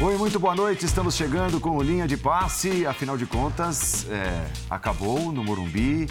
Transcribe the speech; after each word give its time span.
Oi, 0.00 0.16
muito 0.16 0.40
boa 0.40 0.56
noite. 0.56 0.84
Estamos 0.84 1.14
chegando 1.14 1.60
com 1.60 1.76
o 1.76 1.82
Linha 1.82 2.08
de 2.08 2.16
Passe. 2.16 2.84
Afinal 2.84 3.16
de 3.16 3.24
contas, 3.24 4.04
é, 4.10 4.44
acabou 4.68 5.30
no 5.30 5.44
Morumbi 5.44 6.08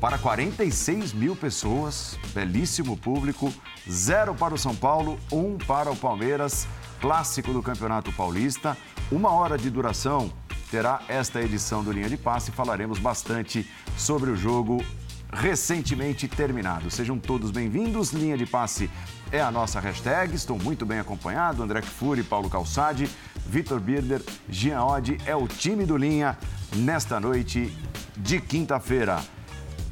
para 0.00 0.16
46 0.16 1.12
mil 1.12 1.34
pessoas. 1.34 2.16
Belíssimo 2.32 2.96
público. 2.96 3.52
Zero 3.90 4.32
para 4.36 4.54
o 4.54 4.58
São 4.58 4.76
Paulo, 4.76 5.18
um 5.32 5.58
para 5.58 5.90
o 5.90 5.96
Palmeiras. 5.96 6.68
Clássico 7.00 7.52
do 7.52 7.60
Campeonato 7.60 8.12
Paulista. 8.12 8.78
Uma 9.10 9.32
hora 9.32 9.58
de 9.58 9.68
duração 9.68 10.32
terá 10.72 11.02
esta 11.06 11.38
edição 11.38 11.84
do 11.84 11.92
Linha 11.92 12.08
de 12.08 12.16
Passe. 12.16 12.50
Falaremos 12.50 12.98
bastante 12.98 13.70
sobre 13.94 14.30
o 14.30 14.36
jogo 14.36 14.82
recentemente 15.30 16.26
terminado. 16.26 16.90
Sejam 16.90 17.18
todos 17.18 17.50
bem-vindos. 17.50 18.10
Linha 18.10 18.38
de 18.38 18.46
Passe 18.46 18.90
é 19.30 19.42
a 19.42 19.50
nossa 19.50 19.78
hashtag. 19.78 20.34
Estou 20.34 20.58
muito 20.58 20.86
bem 20.86 20.98
acompanhado. 20.98 21.62
André 21.62 21.82
Kfouri, 21.82 22.22
Paulo 22.22 22.48
Calçade, 22.48 23.06
Vitor 23.46 23.80
Birder, 23.80 24.22
Jean 24.48 24.82
Oddi. 24.82 25.18
É 25.26 25.36
o 25.36 25.46
time 25.46 25.84
do 25.84 25.94
Linha 25.94 26.38
nesta 26.74 27.20
noite 27.20 27.70
de 28.16 28.40
quinta-feira. 28.40 29.20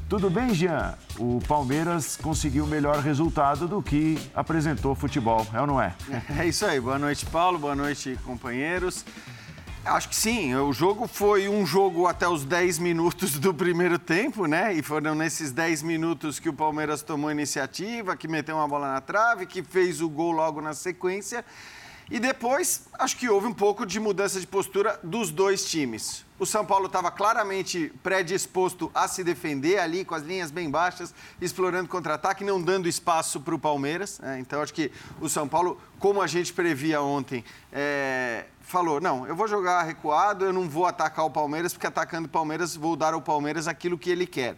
Tudo 0.09 0.31
bem, 0.31 0.51
Jean? 0.51 0.95
O 1.19 1.39
Palmeiras 1.47 2.17
conseguiu 2.17 2.65
melhor 2.65 2.97
resultado 2.97 3.67
do 3.67 3.83
que 3.83 4.17
apresentou 4.33 4.95
futebol, 4.95 5.45
é 5.53 5.61
ou 5.61 5.67
não 5.67 5.79
é? 5.79 5.93
É 6.39 6.47
isso 6.47 6.65
aí. 6.65 6.81
Boa 6.81 6.97
noite, 6.97 7.23
Paulo. 7.27 7.59
Boa 7.59 7.75
noite, 7.75 8.17
companheiros. 8.25 9.05
Acho 9.83 10.09
que 10.09 10.15
sim. 10.15 10.53
O 10.55 10.71
jogo 10.71 11.07
foi 11.07 11.49
um 11.49 11.65
jogo 11.65 12.05
até 12.05 12.27
os 12.27 12.45
10 12.45 12.77
minutos 12.77 13.39
do 13.39 13.51
primeiro 13.51 13.97
tempo, 13.97 14.45
né? 14.45 14.73
E 14.73 14.83
foram 14.83 15.15
nesses 15.15 15.51
10 15.51 15.81
minutos 15.81 16.39
que 16.39 16.47
o 16.47 16.53
Palmeiras 16.53 17.01
tomou 17.01 17.31
iniciativa, 17.31 18.15
que 18.15 18.27
meteu 18.27 18.57
uma 18.57 18.67
bola 18.67 18.93
na 18.93 19.01
trave, 19.01 19.47
que 19.47 19.63
fez 19.63 19.99
o 19.99 20.07
gol 20.07 20.33
logo 20.33 20.61
na 20.61 20.75
sequência. 20.75 21.43
E 22.11 22.19
depois, 22.19 22.83
acho 22.99 23.17
que 23.17 23.27
houve 23.27 23.47
um 23.47 23.53
pouco 23.53 23.83
de 23.83 23.99
mudança 23.99 24.39
de 24.39 24.45
postura 24.45 24.99
dos 25.01 25.31
dois 25.31 25.65
times. 25.65 26.25
O 26.41 26.45
São 26.47 26.65
Paulo 26.65 26.87
estava 26.87 27.11
claramente 27.11 27.93
predisposto 28.01 28.89
a 28.95 29.07
se 29.07 29.23
defender 29.23 29.77
ali, 29.77 30.03
com 30.03 30.15
as 30.15 30.23
linhas 30.23 30.49
bem 30.49 30.71
baixas, 30.71 31.13
explorando 31.39 31.87
contra-ataque, 31.87 32.43
não 32.43 32.59
dando 32.59 32.89
espaço 32.89 33.39
para 33.39 33.53
o 33.53 33.59
Palmeiras. 33.59 34.17
Né? 34.17 34.39
Então, 34.39 34.59
acho 34.59 34.73
que 34.73 34.91
o 35.19 35.29
São 35.29 35.47
Paulo, 35.47 35.79
como 35.99 36.19
a 36.19 36.25
gente 36.25 36.51
previa 36.51 36.99
ontem, 36.99 37.45
é... 37.71 38.45
falou: 38.59 38.99
não, 38.99 39.27
eu 39.27 39.35
vou 39.35 39.47
jogar 39.47 39.83
recuado, 39.83 40.43
eu 40.43 40.51
não 40.51 40.67
vou 40.67 40.87
atacar 40.87 41.23
o 41.25 41.29
Palmeiras, 41.29 41.73
porque 41.73 41.85
atacando 41.85 42.25
o 42.25 42.31
Palmeiras, 42.31 42.75
vou 42.75 42.95
dar 42.95 43.13
ao 43.13 43.21
Palmeiras 43.21 43.67
aquilo 43.67 43.95
que 43.95 44.09
ele 44.09 44.25
quer. 44.25 44.57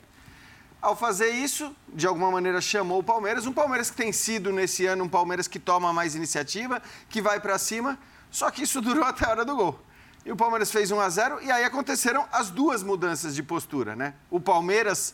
Ao 0.81 0.95
fazer 0.95 1.31
isso, 1.31 1.75
de 1.89 2.07
alguma 2.07 2.31
maneira 2.31 2.61
chamou 2.61 2.99
o 2.99 3.03
Palmeiras, 3.03 3.45
um 3.45 3.51
Palmeiras 3.51 3.91
que 3.91 3.97
tem 3.97 4.13
sido 4.13 4.53
nesse 4.53 4.85
ano 4.85 5.03
um 5.03 5.09
Palmeiras 5.09 5.49
que 5.49 5.59
toma 5.59 5.91
mais 5.91 6.15
iniciativa, 6.15 6.81
que 7.09 7.21
vai 7.21 7.41
para 7.41 7.57
cima, 7.57 7.99
só 8.31 8.49
que 8.49 8.63
isso 8.63 8.79
durou 8.81 9.03
até 9.03 9.25
a 9.25 9.31
hora 9.31 9.43
do 9.43 9.53
gol. 9.53 9.77
E 10.25 10.31
o 10.31 10.35
Palmeiras 10.35 10.71
fez 10.71 10.89
1 10.89 10.99
a 10.99 11.09
0 11.09 11.41
e 11.41 11.51
aí 11.51 11.63
aconteceram 11.63 12.25
as 12.31 12.49
duas 12.49 12.81
mudanças 12.81 13.35
de 13.35 13.43
postura, 13.43 13.95
né? 13.95 14.13
O 14.29 14.39
Palmeiras, 14.39 15.13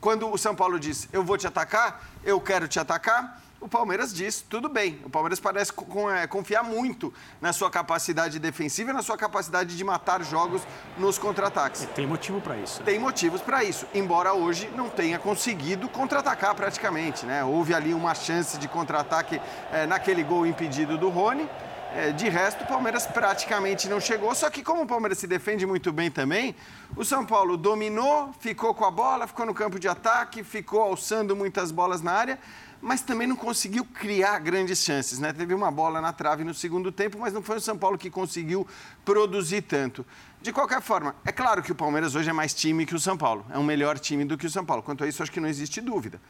quando 0.00 0.30
o 0.30 0.38
São 0.38 0.54
Paulo 0.54 0.80
diz: 0.80 1.08
"Eu 1.12 1.22
vou 1.22 1.36
te 1.36 1.46
atacar, 1.46 2.02
eu 2.24 2.40
quero 2.40 2.66
te 2.66 2.80
atacar", 2.80 3.40
o 3.60 3.68
Palmeiras 3.68 4.14
diz, 4.14 4.40
tudo 4.40 4.70
bem. 4.70 4.98
O 5.04 5.10
Palmeiras 5.10 5.38
parece 5.38 5.70
é, 6.18 6.26
confiar 6.26 6.62
muito 6.62 7.12
na 7.42 7.52
sua 7.52 7.70
capacidade 7.70 8.38
defensiva 8.38 8.90
e 8.90 8.94
na 8.94 9.02
sua 9.02 9.18
capacidade 9.18 9.76
de 9.76 9.84
matar 9.84 10.24
jogos 10.24 10.62
nos 10.96 11.18
contra-ataques. 11.18 11.86
Tem 11.94 12.06
motivo 12.06 12.40
para 12.40 12.56
isso. 12.56 12.82
Tem 12.82 12.98
motivos 12.98 13.42
para 13.42 13.62
isso, 13.62 13.86
embora 13.92 14.32
hoje 14.32 14.70
não 14.74 14.88
tenha 14.88 15.18
conseguido 15.18 15.90
contra-atacar 15.90 16.54
praticamente. 16.54 17.26
Né? 17.26 17.44
Houve 17.44 17.74
ali 17.74 17.92
uma 17.92 18.14
chance 18.14 18.56
de 18.56 18.66
contra-ataque 18.66 19.38
é, 19.70 19.86
naquele 19.86 20.22
gol 20.22 20.46
impedido 20.46 20.96
do 20.96 21.10
Rony. 21.10 21.46
É, 21.92 22.12
de 22.12 22.28
resto, 22.28 22.62
o 22.62 22.66
Palmeiras 22.66 23.06
praticamente 23.06 23.88
não 23.88 24.00
chegou. 24.00 24.32
Só 24.34 24.48
que, 24.48 24.62
como 24.62 24.82
o 24.82 24.86
Palmeiras 24.86 25.18
se 25.18 25.26
defende 25.26 25.66
muito 25.66 25.92
bem 25.92 26.10
também, 26.10 26.54
o 26.96 27.04
São 27.04 27.26
Paulo 27.26 27.56
dominou, 27.56 28.32
ficou 28.38 28.72
com 28.72 28.84
a 28.84 28.90
bola, 28.90 29.26
ficou 29.26 29.44
no 29.44 29.52
campo 29.52 29.78
de 29.78 29.88
ataque, 29.88 30.44
ficou 30.44 30.82
alçando 30.82 31.34
muitas 31.34 31.70
bolas 31.70 32.00
na 32.00 32.12
área 32.12 32.38
mas 32.80 33.02
também 33.02 33.26
não 33.26 33.36
conseguiu 33.36 33.84
criar 33.84 34.38
grandes 34.38 34.82
chances. 34.82 35.18
Né? 35.18 35.32
Teve 35.32 35.52
uma 35.52 35.70
bola 35.70 36.00
na 36.00 36.12
trave 36.12 36.44
no 36.44 36.54
segundo 36.54 36.90
tempo, 36.90 37.18
mas 37.18 37.32
não 37.32 37.42
foi 37.42 37.56
o 37.56 37.60
São 37.60 37.76
Paulo 37.76 37.98
que 37.98 38.08
conseguiu 38.08 38.66
produzir 39.04 39.62
tanto. 39.62 40.04
De 40.40 40.52
qualquer 40.52 40.80
forma, 40.80 41.14
é 41.24 41.30
claro 41.30 41.62
que 41.62 41.72
o 41.72 41.74
Palmeiras 41.74 42.14
hoje 42.14 42.30
é 42.30 42.32
mais 42.32 42.54
time 42.54 42.86
que 42.86 42.94
o 42.94 43.00
São 43.00 43.16
Paulo, 43.16 43.44
é 43.50 43.58
um 43.58 43.62
melhor 43.62 43.98
time 43.98 44.24
do 44.24 44.38
que 44.38 44.46
o 44.46 44.50
São 44.50 44.64
Paulo. 44.64 44.82
Quanto 44.82 45.04
a 45.04 45.06
isso, 45.06 45.22
acho 45.22 45.30
que 45.30 45.40
não 45.40 45.48
existe 45.48 45.80
dúvida. 45.80 46.20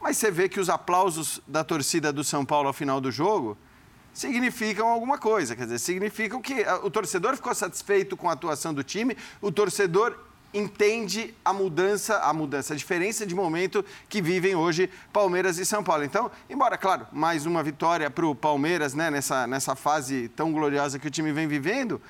Mas 0.00 0.16
você 0.16 0.30
vê 0.30 0.48
que 0.48 0.60
os 0.60 0.70
aplausos 0.70 1.42
da 1.46 1.62
torcida 1.62 2.12
do 2.12 2.24
São 2.24 2.44
Paulo 2.44 2.68
ao 2.68 2.72
final 2.72 3.00
do 3.00 3.10
jogo 3.10 3.58
significam 4.18 4.88
alguma 4.88 5.16
coisa. 5.16 5.54
Quer 5.54 5.62
dizer, 5.62 5.78
significam 5.78 6.42
que 6.42 6.64
ah, 6.64 6.80
o 6.82 6.90
torcedor 6.90 7.36
ficou 7.36 7.54
satisfeito 7.54 8.16
com 8.16 8.28
a 8.28 8.32
atuação 8.32 8.74
do 8.74 8.82
time, 8.82 9.16
o 9.40 9.52
torcedor 9.52 10.18
entende 10.52 11.34
a 11.44 11.52
mudança, 11.52 12.18
a 12.18 12.32
mudança, 12.32 12.74
a 12.74 12.76
diferença 12.76 13.24
de 13.24 13.34
momento 13.34 13.84
que 14.08 14.20
vivem 14.20 14.56
hoje 14.56 14.90
Palmeiras 15.12 15.58
e 15.58 15.64
São 15.64 15.84
Paulo. 15.84 16.02
Então, 16.02 16.30
embora, 16.50 16.76
claro, 16.76 17.06
mais 17.12 17.46
uma 17.46 17.62
vitória 17.62 18.10
para 18.10 18.26
o 18.26 18.34
Palmeiras, 18.34 18.92
né, 18.92 19.08
nessa, 19.08 19.46
nessa 19.46 19.76
fase 19.76 20.28
tão 20.34 20.52
gloriosa 20.52 20.98
que 20.98 21.06
o 21.06 21.10
time 21.10 21.30
vem 21.32 21.46
vivendo, 21.46 22.00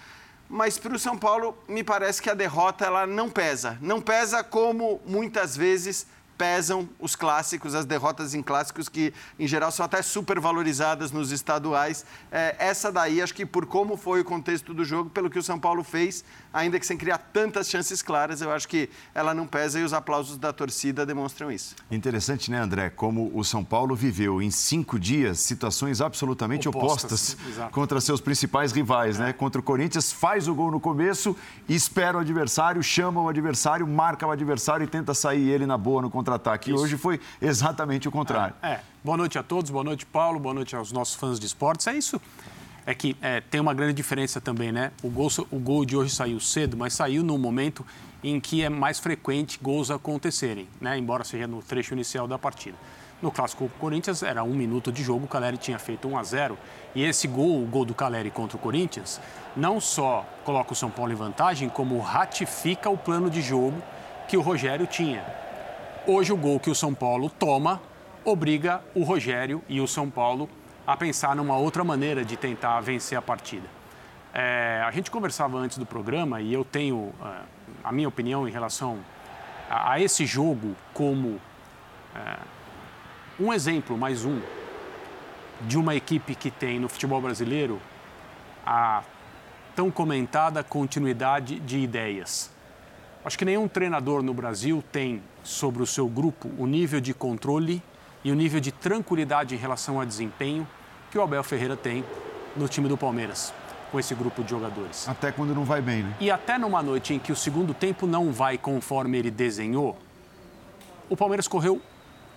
mas 0.49 0.79
para 0.79 0.95
o 0.95 0.99
São 0.99 1.19
Paulo, 1.19 1.59
me 1.69 1.85
parece 1.85 2.23
que 2.23 2.31
a 2.31 2.35
derrota 2.35 2.87
ela 2.87 3.07
não 3.07 3.29
pesa. 3.29 3.77
Não 3.83 4.01
pesa 4.01 4.43
como 4.43 4.99
muitas 5.05 5.55
vezes 5.55 6.07
pesam 6.39 6.89
os 7.01 7.17
clássicos, 7.17 7.75
as 7.75 7.85
derrotas 7.85 8.33
em 8.33 8.43
clássicos 8.43 8.89
que, 8.89 9.13
em 9.39 9.49
geral, 9.49 9.73
são 9.73 9.85
até 9.85 10.01
super 10.01 10.39
valorizadas 10.39 11.11
nos 11.11 11.33
estaduais. 11.33 12.07
É, 12.31 12.55
essa 12.61 12.93
daí, 12.93 13.21
acho 13.21 13.35
que 13.35 13.45
por 13.45 13.67
como 13.67 13.97
foi 13.97 14.21
o 14.21 14.25
contexto 14.25 14.73
do 14.73 14.85
jogo, 14.85 15.11
pelo 15.11 15.29
que 15.29 15.39
o 15.39 15.43
São 15.43 15.59
Paulo 15.59 15.83
fez, 15.83 16.25
ainda 16.53 16.79
que 16.79 16.87
sem 16.87 16.97
criar 16.97 17.19
tantas 17.19 17.69
chances 17.69 18.01
claras, 18.01 18.41
eu 18.41 18.53
acho 18.53 18.69
que 18.69 18.89
ela 19.13 19.35
não 19.35 19.47
pesa 19.47 19.81
e 19.81 19.83
os 19.83 19.93
aplausos 19.93 20.39
da 20.39 20.53
torcida 20.53 21.05
demonstram 21.05 21.51
isso. 21.51 21.75
Interessante, 21.91 22.51
né, 22.51 22.61
André? 22.61 22.89
Como 22.89 23.33
o 23.35 23.43
São 23.43 23.65
Paulo 23.65 23.97
viveu 23.97 24.41
em 24.41 24.51
cinco 24.51 24.99
dias 24.99 25.41
situações 25.41 26.01
absolutamente 26.01 26.69
opostas, 26.69 27.35
opostas 27.35 27.71
contra 27.73 28.01
seus 28.01 28.21
principais 28.21 28.71
rivais, 28.71 29.19
né? 29.19 29.25
é. 29.25 29.27
né? 29.29 29.33
Contra 29.33 29.61
o 29.61 29.65
Corinthians, 29.65 30.13
faz 30.13 30.47
o 30.47 30.55
gol 30.55 30.71
no 30.71 30.79
começo, 30.79 31.37
espera 31.69 32.17
o 32.17 32.21
adversário, 32.21 32.81
chama 32.81 33.21
o 33.21 33.29
adversário, 33.29 33.87
marca 33.87 34.25
o 34.25 34.31
adversário 34.31 34.85
e 34.85 34.87
tenta 34.87 35.13
sair 35.15 35.49
ele 35.49 35.67
na 35.67 35.77
boa 35.77 36.03
no 36.03 36.11
contra 36.11 36.28
contra-ataque. 36.29 36.73
Hoje 36.73 36.97
foi 36.97 37.19
exatamente 37.41 38.07
o 38.07 38.11
contrário. 38.11 38.55
É, 38.63 38.73
é, 38.73 38.81
Boa 39.03 39.17
noite 39.17 39.39
a 39.39 39.43
todos, 39.43 39.71
boa 39.71 39.85
noite, 39.85 40.05
Paulo, 40.05 40.39
boa 40.39 40.55
noite 40.55 40.77
aos 40.77 40.93
nossos 40.93 41.15
fãs 41.15 41.41
de 41.41 41.47
esportes. 41.47 41.87
É 41.87 41.95
isso. 41.95 42.21
É 42.85 42.95
que 42.95 43.17
é, 43.21 43.41
tem 43.41 43.61
uma 43.61 43.73
grande 43.73 43.95
diferença 43.95 44.41
também, 44.41 44.73
né? 44.73 44.93
O 45.03 45.09
gol, 45.09 45.29
o 45.51 45.59
gol 45.59 45.85
de 45.85 45.97
hoje 45.97 46.15
saiu 46.15 46.39
cedo, 46.41 46.77
mas 46.77 46.93
saiu 46.93 47.23
num 47.23 47.39
momento 47.39 47.85
em 48.23 48.41
que 48.41 48.63
é 48.63 48.69
mais 48.69 48.99
frequente 48.99 49.59
gols 49.61 49.91
acontecerem, 49.91 50.69
né? 50.81 50.99
Embora 50.99 51.25
seja 51.25 51.47
no 51.47 51.63
trecho 51.63 51.95
inicial 51.95 52.27
da 52.27 52.39
partida. 52.39 52.77
No 53.21 53.31
clássico 53.31 53.69
Corinthians 53.81 54.23
era 54.23 54.45
um 54.45 54.55
minuto 54.55 54.93
de 54.93 55.03
jogo, 55.03 55.25
o 55.25 55.29
Caleri 55.29 55.57
tinha 55.57 55.79
feito 55.79 56.07
1 56.07 56.19
a 56.19 56.23
0 56.23 56.59
e 56.95 57.03
esse 57.03 57.27
gol, 57.27 57.63
o 57.63 57.67
gol 57.67 57.85
do 57.85 57.95
Caleri 57.95 58.31
contra 58.31 58.57
o 58.57 58.61
Corinthians, 58.61 59.21
não 59.57 59.81
só 59.81 60.25
coloca 60.45 60.73
o 60.73 60.77
São 60.77 60.89
Paulo 60.89 61.13
em 61.13 61.17
vantagem, 61.17 61.69
como 61.69 61.99
ratifica 61.99 62.89
o 62.89 62.97
plano 62.97 63.29
de 63.29 63.43
jogo 63.43 63.83
que 64.29 64.37
o 64.37 64.41
Rogério 64.41 64.87
tinha. 64.87 65.48
Hoje, 66.11 66.33
o 66.33 66.39
gol 66.39 66.59
que 66.59 66.71
o 66.71 66.75
São 66.75 66.95
Paulo 66.95 67.29
toma 67.29 67.83
obriga 68.25 68.81
o 68.95 69.03
Rogério 69.03 69.63
e 69.69 69.79
o 69.79 69.87
São 69.87 70.09
Paulo 70.09 70.49
a 70.87 70.97
pensar 70.97 71.37
numa 71.37 71.59
outra 71.59 71.85
maneira 71.85 72.25
de 72.25 72.35
tentar 72.35 72.81
vencer 72.81 73.19
a 73.19 73.21
partida. 73.21 73.69
É, 74.33 74.83
a 74.87 74.91
gente 74.91 75.11
conversava 75.11 75.59
antes 75.59 75.77
do 75.77 75.85
programa 75.85 76.41
e 76.41 76.51
eu 76.51 76.65
tenho 76.65 77.13
é, 77.23 77.41
a 77.85 77.93
minha 77.93 78.09
opinião 78.09 78.49
em 78.49 78.51
relação 78.51 79.01
a, 79.69 79.93
a 79.93 80.01
esse 80.01 80.25
jogo 80.25 80.75
como 80.95 81.39
é, 82.17 82.39
um 83.39 83.53
exemplo, 83.53 83.99
mais 83.99 84.25
um, 84.25 84.41
de 85.61 85.77
uma 85.77 85.95
equipe 85.95 86.35
que 86.35 86.51
tem 86.51 86.81
no 86.81 86.89
futebol 86.89 87.21
brasileiro 87.21 87.79
a 88.65 89.03
tão 89.77 89.91
comentada 89.91 90.65
continuidade 90.65 91.61
de 91.61 91.77
ideias. 91.77 92.51
Acho 93.29 93.37
que 93.37 93.45
nenhum 93.45 93.69
treinador 93.69 94.23
no 94.23 94.33
Brasil 94.33 94.83
tem 94.91 95.23
sobre 95.45 95.83
o 95.83 95.87
seu 95.87 96.09
grupo 96.09 96.49
o 96.57 96.67
nível 96.67 96.99
de 96.99 97.13
controle 97.13 97.83
e 98.25 98.33
o 98.33 98.35
nível 98.35 98.59
de 98.59 98.73
tranquilidade 98.73 99.55
em 99.55 99.59
relação 99.59 100.01
ao 100.01 100.07
desempenho 100.07 100.67
que 101.11 101.19
o 101.19 101.21
Abel 101.21 101.45
Ferreira 101.45 101.77
tem 101.77 102.03
no 102.57 102.67
time 102.67 102.89
do 102.89 102.97
Palmeiras, 102.97 103.53
com 103.93 104.01
esse 104.01 104.15
grupo 104.15 104.43
de 104.43 104.49
jogadores. 104.49 105.07
Até 105.07 105.31
quando 105.31 105.55
não 105.55 105.63
vai 105.63 105.83
bem, 105.83 106.05
né? 106.05 106.17
E 106.19 106.31
até 106.31 106.57
numa 106.57 106.83
noite 106.83 107.13
em 107.13 107.19
que 107.19 107.31
o 107.31 107.37
segundo 107.37 107.75
tempo 107.75 108.07
não 108.07 108.33
vai 108.33 108.57
conforme 108.57 109.19
ele 109.19 109.31
desenhou, 109.31 109.99
o 111.11 111.15
Palmeiras 111.15 111.47
correu 111.47 111.83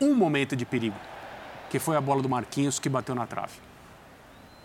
um 0.02 0.14
momento 0.14 0.58
de 0.58 0.66
perigo, 0.66 0.98
que 1.70 1.80
foi 1.80 1.96
a 1.96 2.02
bola 2.02 2.22
do 2.22 2.28
Marquinhos 2.28 2.80
que 2.80 2.90
bateu 2.90 3.16
na 3.16 3.26
trave. 3.26 3.54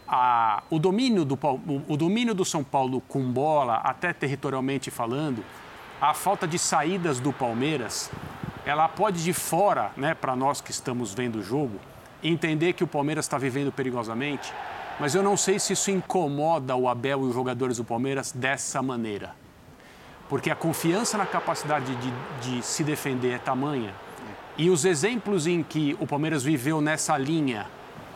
A, 0.08 0.64
o, 0.70 0.80
domínio 0.80 1.24
do, 1.24 1.38
o 1.86 1.96
domínio 1.96 2.34
do 2.34 2.44
São 2.44 2.64
Paulo 2.64 3.00
com 3.02 3.22
bola, 3.30 3.76
até 3.76 4.12
territorialmente 4.12 4.90
falando, 4.90 5.44
a 6.00 6.12
falta 6.12 6.46
de 6.46 6.58
saídas 6.58 7.20
do 7.20 7.32
Palmeiras, 7.32 8.10
ela 8.64 8.88
pode 8.88 9.22
de 9.24 9.32
fora, 9.32 9.92
né, 9.96 10.14
para 10.14 10.36
nós 10.36 10.60
que 10.60 10.70
estamos 10.70 11.14
vendo 11.14 11.36
o 11.36 11.42
jogo, 11.42 11.80
entender 12.22 12.74
que 12.74 12.84
o 12.84 12.86
Palmeiras 12.86 13.24
está 13.24 13.38
vivendo 13.38 13.72
perigosamente, 13.72 14.52
mas 14.98 15.14
eu 15.14 15.22
não 15.22 15.36
sei 15.36 15.58
se 15.58 15.72
isso 15.72 15.90
incomoda 15.90 16.74
o 16.74 16.88
Abel 16.88 17.22
e 17.22 17.28
os 17.28 17.34
jogadores 17.34 17.76
do 17.76 17.84
Palmeiras 17.84 18.32
dessa 18.32 18.82
maneira. 18.82 19.34
Porque 20.28 20.50
a 20.50 20.56
confiança 20.56 21.16
na 21.16 21.26
capacidade 21.26 21.94
de, 21.96 22.12
de 22.40 22.62
se 22.62 22.82
defender 22.82 23.32
é 23.32 23.38
tamanha. 23.38 23.94
E 24.58 24.70
os 24.70 24.84
exemplos 24.84 25.46
em 25.46 25.62
que 25.62 25.96
o 26.00 26.06
Palmeiras 26.06 26.42
viveu 26.42 26.80
nessa 26.80 27.16
linha, 27.16 27.66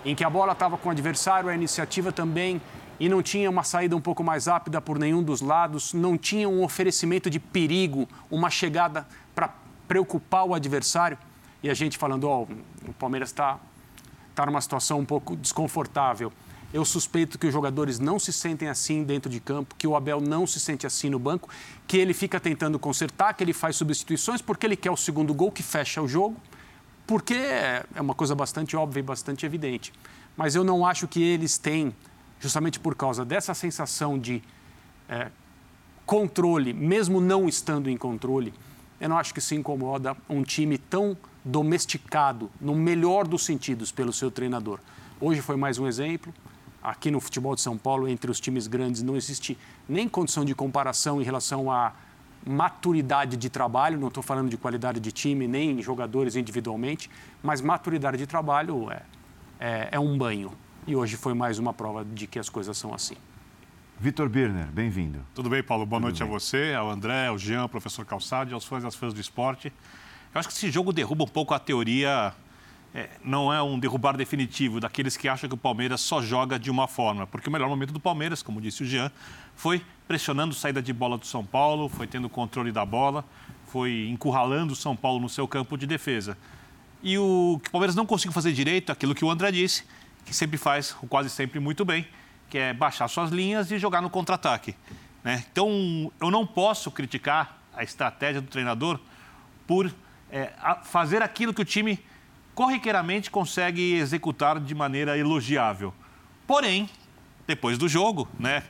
em 0.05 0.15
que 0.15 0.25
a 0.25 0.31
bola 0.31 0.53
estava 0.53 0.77
com 0.77 0.89
o 0.89 0.93
adversário, 0.93 1.49
a 1.49 1.55
iniciativa 1.55 2.11
também, 2.11 2.61
e 3.01 3.09
não 3.09 3.23
tinha 3.23 3.49
uma 3.49 3.65
saída 3.65 3.97
um 3.97 4.01
pouco 4.01 4.23
mais 4.23 4.47
rápida 4.47 4.79
por 4.79 4.99
nenhum 4.99 5.23
dos 5.23 5.41
lados, 5.41 5.95
não 5.95 6.19
tinha 6.19 6.47
um 6.47 6.63
oferecimento 6.63 7.31
de 7.31 7.41
perigo, 7.41 8.07
uma 8.31 8.51
chegada 8.51 9.09
para 9.35 9.49
preocupar 9.89 10.45
o 10.45 10.55
adversário. 10.55 11.17
E 11.63 11.71
a 11.71 11.75
gente 11.75 11.97
falando, 11.97 12.29
ó, 12.29 12.43
oh, 12.43 12.89
o 12.91 12.93
Palmeiras 12.93 13.31
está 13.31 13.59
tá 14.35 14.45
numa 14.45 14.61
situação 14.61 14.99
um 14.99 15.05
pouco 15.07 15.35
desconfortável. 15.35 16.31
Eu 16.75 16.85
suspeito 16.85 17.39
que 17.39 17.47
os 17.47 17.53
jogadores 17.53 17.99
não 17.99 18.19
se 18.19 18.35
sentem 18.35 18.69
assim 18.69 19.03
dentro 19.03 19.31
de 19.31 19.41
campo, 19.41 19.75
que 19.77 19.87
o 19.87 19.97
Abel 19.97 20.21
não 20.21 20.47
se 20.47 20.61
sente 20.61 20.87
assim 20.87 21.09
no 21.09 21.19
banco, 21.19 21.49
que 21.87 21.97
ele 21.97 22.13
fica 22.13 22.39
tentando 22.39 22.79
consertar, 22.79 23.33
que 23.33 23.43
ele 23.43 23.55
faz 23.55 23.77
substituições 23.77 24.43
porque 24.43 24.67
ele 24.67 24.77
quer 24.77 24.91
o 24.91 24.97
segundo 24.97 25.33
gol 25.33 25.51
que 25.51 25.63
fecha 25.63 26.03
o 26.03 26.07
jogo, 26.07 26.37
porque 27.07 27.35
é 27.35 27.83
uma 27.99 28.15
coisa 28.15 28.35
bastante 28.35 28.77
óbvia 28.77 29.01
e 29.01 29.03
bastante 29.03 29.45
evidente. 29.45 29.91
Mas 30.37 30.55
eu 30.55 30.63
não 30.63 30.87
acho 30.87 31.09
que 31.09 31.23
eles 31.23 31.59
têm, 31.59 31.95
justamente 32.41 32.81
por 32.81 32.97
causa 32.97 33.25
dessa 33.25 33.55
sensação 33.55 34.19
de 34.19 34.43
é, 35.09 35.31
controle, 36.05 36.73
mesmo 36.73 37.21
não 37.21 37.49
estando 37.49 37.89
em 37.89 37.97
controle, 37.97 38.53
eu 39.01 39.09
não 39.09 39.17
acho 39.17 39.33
que 39.33 39.41
se 39.41 39.55
incomoda 39.55 40.17
um 40.29 40.43
time 40.43 40.77
tão 40.77 41.17
domesticado, 41.45 42.51
no 42.61 42.75
melhor 42.75 43.27
dos 43.27 43.45
sentidos, 43.45 43.93
pelo 43.93 44.13
seu 44.13 44.31
treinador. 44.31 44.81
Hoje 45.21 45.41
foi 45.41 45.57
mais 45.57 45.79
um 45.79 45.87
exemplo 45.87 46.35
aqui 46.83 47.11
no 47.11 47.21
futebol 47.21 47.55
de 47.55 47.61
São 47.61 47.77
Paulo, 47.77 48.09
entre 48.09 48.31
os 48.31 48.41
times 48.41 48.67
grandes, 48.67 49.03
não 49.03 49.17
existe 49.17 49.57
nem 49.89 50.09
condição 50.09 50.45
de 50.45 50.55
comparação 50.55 51.21
em 51.21 51.25
relação 51.25 51.71
à 51.71 51.93
maturidade 52.47 53.37
de 53.37 53.51
trabalho, 53.51 53.99
não 53.99 54.09
estou 54.09 54.23
falando 54.23 54.49
de 54.49 54.57
qualidade 54.57 54.99
de 54.99 55.13
time, 55.13 55.47
nem 55.47 55.83
jogadores 55.83 56.37
individualmente, 56.37 57.11
mas 57.43 57.61
maturidade 57.61 58.17
de 58.17 58.27
trabalho 58.27 58.91
é, 58.91 59.03
é, 59.61 59.89
é 59.93 60.01
um 60.01 60.17
banho. 60.17 60.53
E 60.87 60.97
hoje 60.97 61.17
foi 61.17 61.35
mais 61.35 61.59
uma 61.59 61.73
prova 61.73 62.05
de 62.05 62.27
que 62.27 62.39
as 62.39 62.49
coisas 62.49 62.77
são 62.77 62.95
assim. 62.95 63.15
Vitor 63.99 64.29
Birner, 64.29 64.67
bem-vindo. 64.67 65.21
Tudo 65.35 65.51
bem, 65.51 65.63
Paulo? 65.63 65.85
Boa 65.85 66.01
Tudo 66.01 66.09
noite 66.09 66.25
bem. 66.25 66.29
a 66.29 66.31
você, 66.31 66.75
ao 66.77 66.91
André, 66.91 67.27
ao 67.27 67.39
Jean, 67.39 67.61
ao 67.61 67.69
professor 67.69 68.05
Calçado 68.07 68.51
e 68.51 68.55
aos 68.55 68.65
fãs 68.65 68.83
e 68.83 68.87
às 68.87 68.95
fãs 68.95 69.13
do 69.13 69.21
esporte. 69.21 69.71
Eu 70.35 70.39
acho 70.39 70.49
que 70.49 70.55
esse 70.55 70.71
jogo 70.71 70.93
derruba 70.93 71.25
um 71.25 71.29
pouco 71.29 71.53
a 71.53 71.59
teoria 71.59 72.33
é, 72.95 73.11
não 73.23 73.53
é 73.53 73.63
um 73.63 73.79
derrubar 73.79 74.17
definitivo 74.17 74.81
daqueles 74.81 75.17
que 75.17 75.29
acham 75.29 75.49
que 75.49 75.55
o 75.55 75.59
Palmeiras 75.59 76.01
só 76.01 76.23
joga 76.23 76.59
de 76.59 76.71
uma 76.71 76.89
forma. 76.89 77.27
Porque 77.27 77.49
o 77.49 77.53
melhor 77.53 77.69
momento 77.69 77.93
do 77.93 78.01
Palmeiras, 78.01 78.43
como 78.43 78.61
disse 78.61 78.83
o 78.83 78.87
Jean, 78.87 79.13
foi 79.55 79.83
pressionando 80.09 80.55
saída 80.55 80.81
de 80.81 80.93
bola 80.93 81.19
do 81.19 81.27
São 81.27 81.45
Paulo, 81.45 81.89
foi 81.89 82.07
tendo 82.07 82.29
controle 82.29 82.73
da 82.73 82.87
bola, 82.87 83.25
foi 83.67 84.09
encurralando 84.09 84.73
o 84.73 84.77
São 84.77 84.97
Paulo 84.97 85.21
no 85.21 85.29
seu 85.29 85.47
campo 85.47 85.77
de 85.77 85.87
defesa. 85.87 86.39
E 87.03 87.19
o 87.19 87.61
que 87.63 87.69
o 87.69 87.73
Palmeiras 87.73 87.95
não 87.95 88.07
conseguiu 88.07 88.33
fazer 88.33 88.53
direito, 88.53 88.91
aquilo 88.91 89.15
que 89.15 89.25
o 89.25 89.31
André 89.31 89.53
disse, 89.53 89.85
que 90.25 90.35
sempre 90.35 90.57
faz, 90.57 90.97
ou 91.03 91.09
quase 91.09 91.31
sempre 91.31 91.59
muito 91.61 91.85
bem, 91.85 92.07
que 92.49 92.59
é 92.59 92.73
baixar 92.73 93.09
suas 93.09 93.31
linhas 93.31 93.71
e 93.71 93.79
jogar 93.79 94.01
no 94.01 94.11
contra-ataque. 94.11 94.75
Né? 95.23 95.45
Então, 95.51 96.13
eu 96.21 96.31
não 96.31 96.47
posso 96.47 96.91
criticar 96.91 97.59
a 97.75 97.83
estratégia 97.83 98.41
do 98.41 98.49
treinador 98.49 98.99
por 99.67 99.93
é, 100.31 100.53
fazer 100.85 101.23
aquilo 101.23 101.55
que 101.55 101.63
o 101.63 101.65
time 101.65 102.03
corriqueiramente 102.55 103.31
consegue 103.31 103.95
executar 103.95 104.61
de 104.61 104.75
maneira 104.75 105.17
elogiável. 105.17 105.95
Porém, 106.47 106.91
depois 107.47 107.79
do 107.79 107.89
jogo, 107.89 108.29
né, 108.39 108.63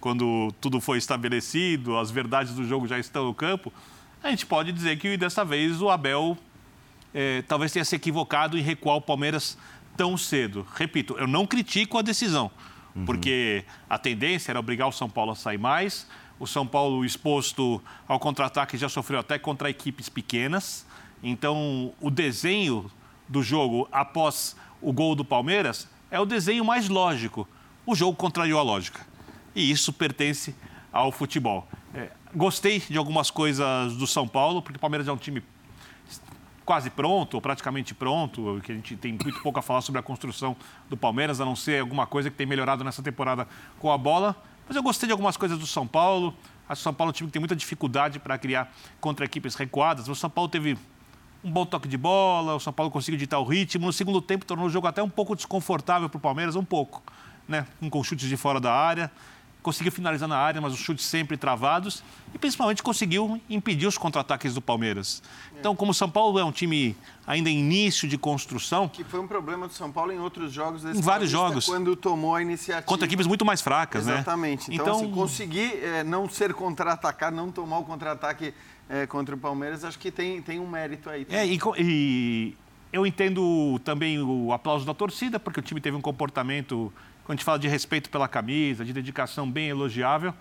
quando 0.00 0.52
tudo 0.60 0.80
foi 0.80 0.98
estabelecido, 0.98 1.98
as 1.98 2.10
verdades 2.10 2.54
do 2.54 2.64
jogo 2.64 2.86
já 2.86 2.98
estão 2.98 3.24
no 3.24 3.34
campo, 3.34 3.72
a 4.22 4.30
gente 4.30 4.46
pode 4.46 4.72
dizer 4.72 4.98
que 4.98 5.16
dessa 5.16 5.44
vez 5.44 5.80
o 5.80 5.90
Abel 5.90 6.36
é, 7.14 7.42
talvez 7.42 7.72
tenha 7.72 7.84
se 7.84 7.94
equivocado 7.94 8.58
em 8.58 8.62
recuar 8.62 8.96
o 8.96 9.00
Palmeiras 9.00 9.56
tão 9.96 10.16
cedo. 10.16 10.66
Repito, 10.74 11.16
eu 11.18 11.26
não 11.26 11.46
critico 11.46 11.98
a 11.98 12.02
decisão, 12.02 12.50
uhum. 12.94 13.04
porque 13.04 13.64
a 13.88 13.98
tendência 13.98 14.52
era 14.52 14.60
obrigar 14.60 14.88
o 14.88 14.92
São 14.92 15.08
Paulo 15.08 15.32
a 15.32 15.34
sair 15.34 15.58
mais. 15.58 16.06
O 16.38 16.46
São 16.46 16.66
Paulo 16.66 17.04
exposto 17.04 17.82
ao 18.06 18.18
contra-ataque 18.20 18.76
já 18.76 18.88
sofreu 18.88 19.20
até 19.20 19.38
contra 19.38 19.70
equipes 19.70 20.08
pequenas. 20.08 20.86
Então, 21.22 21.94
o 22.00 22.10
desenho 22.10 22.90
do 23.28 23.42
jogo 23.42 23.88
após 23.90 24.54
o 24.80 24.92
gol 24.92 25.14
do 25.14 25.24
Palmeiras 25.24 25.88
é 26.10 26.20
o 26.20 26.26
desenho 26.26 26.64
mais 26.64 26.88
lógico. 26.88 27.48
O 27.86 27.94
jogo 27.94 28.16
contrariou 28.16 28.60
a 28.60 28.62
lógica. 28.62 29.00
E 29.54 29.70
isso 29.70 29.92
pertence 29.92 30.54
ao 30.92 31.10
futebol. 31.10 31.66
É, 31.94 32.10
gostei 32.34 32.80
de 32.80 32.98
algumas 32.98 33.30
coisas 33.30 33.96
do 33.96 34.06
São 34.06 34.28
Paulo, 34.28 34.60
porque 34.60 34.76
o 34.76 34.80
Palmeiras 34.80 35.08
é 35.08 35.12
um 35.12 35.16
time 35.16 35.42
quase 36.66 36.90
pronto, 36.90 37.34
ou 37.34 37.40
praticamente 37.40 37.94
pronto, 37.94 38.60
que 38.64 38.72
a 38.72 38.74
gente 38.74 38.96
tem 38.96 39.12
muito 39.12 39.40
pouco 39.40 39.58
a 39.60 39.62
falar 39.62 39.80
sobre 39.80 40.00
a 40.00 40.02
construção 40.02 40.56
do 40.90 40.96
Palmeiras, 40.96 41.40
a 41.40 41.44
não 41.44 41.54
ser 41.54 41.80
alguma 41.80 42.06
coisa 42.06 42.28
que 42.28 42.36
tem 42.36 42.46
melhorado 42.46 42.82
nessa 42.82 43.02
temporada 43.02 43.46
com 43.78 43.90
a 43.90 43.96
bola. 43.96 44.36
Mas 44.66 44.76
eu 44.76 44.82
gostei 44.82 45.06
de 45.06 45.12
algumas 45.12 45.36
coisas 45.36 45.56
do 45.56 45.66
São 45.66 45.86
Paulo. 45.86 46.34
Acho 46.68 46.80
que 46.80 46.82
o 46.82 46.82
São 46.82 46.92
Paulo 46.92 47.10
é 47.10 47.12
um 47.12 47.14
time 47.14 47.28
que 47.28 47.32
tem 47.32 47.40
muita 47.40 47.54
dificuldade 47.54 48.18
para 48.18 48.36
criar 48.36 48.74
contra 49.00 49.24
equipes 49.24 49.54
recuadas. 49.54 50.08
O 50.08 50.14
São 50.16 50.28
Paulo 50.28 50.50
teve 50.50 50.76
um 51.44 51.50
bom 51.50 51.64
toque 51.64 51.86
de 51.86 51.96
bola, 51.96 52.56
o 52.56 52.60
São 52.60 52.72
Paulo 52.72 52.90
conseguiu 52.90 53.18
ditar 53.18 53.38
o 53.38 53.44
ritmo. 53.44 53.86
No 53.86 53.92
segundo 53.92 54.20
tempo, 54.20 54.44
tornou 54.44 54.66
o 54.66 54.68
jogo 54.68 54.88
até 54.88 55.00
um 55.00 55.08
pouco 55.08 55.36
desconfortável 55.36 56.08
para 56.08 56.18
o 56.18 56.20
Palmeiras, 56.20 56.56
um 56.56 56.64
pouco, 56.64 57.00
né? 57.46 57.64
Com 57.88 58.02
chutes 58.02 58.28
de 58.28 58.36
fora 58.36 58.58
da 58.58 58.72
área. 58.72 59.08
Conseguiu 59.66 59.90
finalizar 59.90 60.28
na 60.28 60.38
área, 60.38 60.60
mas 60.60 60.72
os 60.72 60.78
chutes 60.78 61.04
sempre 61.04 61.36
travados. 61.36 62.00
E 62.32 62.38
principalmente 62.38 62.84
conseguiu 62.84 63.40
impedir 63.50 63.88
os 63.88 63.98
contra-ataques 63.98 64.54
do 64.54 64.60
Palmeiras. 64.60 65.20
Então, 65.58 65.74
como 65.74 65.90
o 65.90 65.94
São 65.94 66.08
Paulo 66.08 66.38
é 66.38 66.44
um 66.44 66.52
time 66.52 66.96
ainda 67.26 67.50
em 67.50 67.58
início 67.58 68.06
de 68.06 68.16
construção. 68.16 68.88
Que 68.88 69.02
foi 69.02 69.18
um 69.18 69.26
problema 69.26 69.66
do 69.66 69.72
São 69.72 69.90
Paulo 69.90 70.12
em 70.12 70.20
outros 70.20 70.52
jogos 70.52 70.84
desse 70.84 71.00
Em 71.00 71.02
vários 71.02 71.28
jogos. 71.28 71.66
Quando 71.66 71.96
tomou 71.96 72.36
a 72.36 72.42
iniciativa. 72.42 72.86
Contra 72.86 73.06
equipes 73.06 73.26
muito 73.26 73.44
mais 73.44 73.60
fracas, 73.60 74.06
Exatamente. 74.06 74.70
né? 74.70 74.74
Exatamente. 74.74 74.74
Então, 74.74 74.86
então... 74.86 75.00
Assim, 75.00 75.10
conseguir 75.10 75.82
é, 75.82 76.04
não 76.04 76.28
ser 76.28 76.54
contra-atacar, 76.54 77.32
não 77.32 77.50
tomar 77.50 77.78
o 77.78 77.84
contra-ataque 77.84 78.54
é, 78.88 79.04
contra 79.04 79.34
o 79.34 79.38
Palmeiras, 79.38 79.82
acho 79.82 79.98
que 79.98 80.12
tem, 80.12 80.40
tem 80.40 80.60
um 80.60 80.68
mérito 80.68 81.10
aí. 81.10 81.26
É, 81.28 81.44
e, 81.44 81.58
e, 81.76 82.54
eu 82.92 83.04
entendo 83.04 83.80
também 83.80 84.22
o 84.22 84.52
aplauso 84.52 84.86
da 84.86 84.94
torcida, 84.94 85.40
porque 85.40 85.58
o 85.58 85.62
time 85.64 85.80
teve 85.80 85.96
um 85.96 86.00
comportamento, 86.00 86.92
quando 87.26 87.30
a 87.30 87.40
gente 87.40 87.44
fala 87.44 87.58
de 87.58 87.66
respeito 87.66 88.08
pela 88.08 88.28
camisa, 88.28 88.84
de 88.84 88.92
dedicação 88.92 89.50
bem 89.50 89.68
elogiável. 89.68 90.32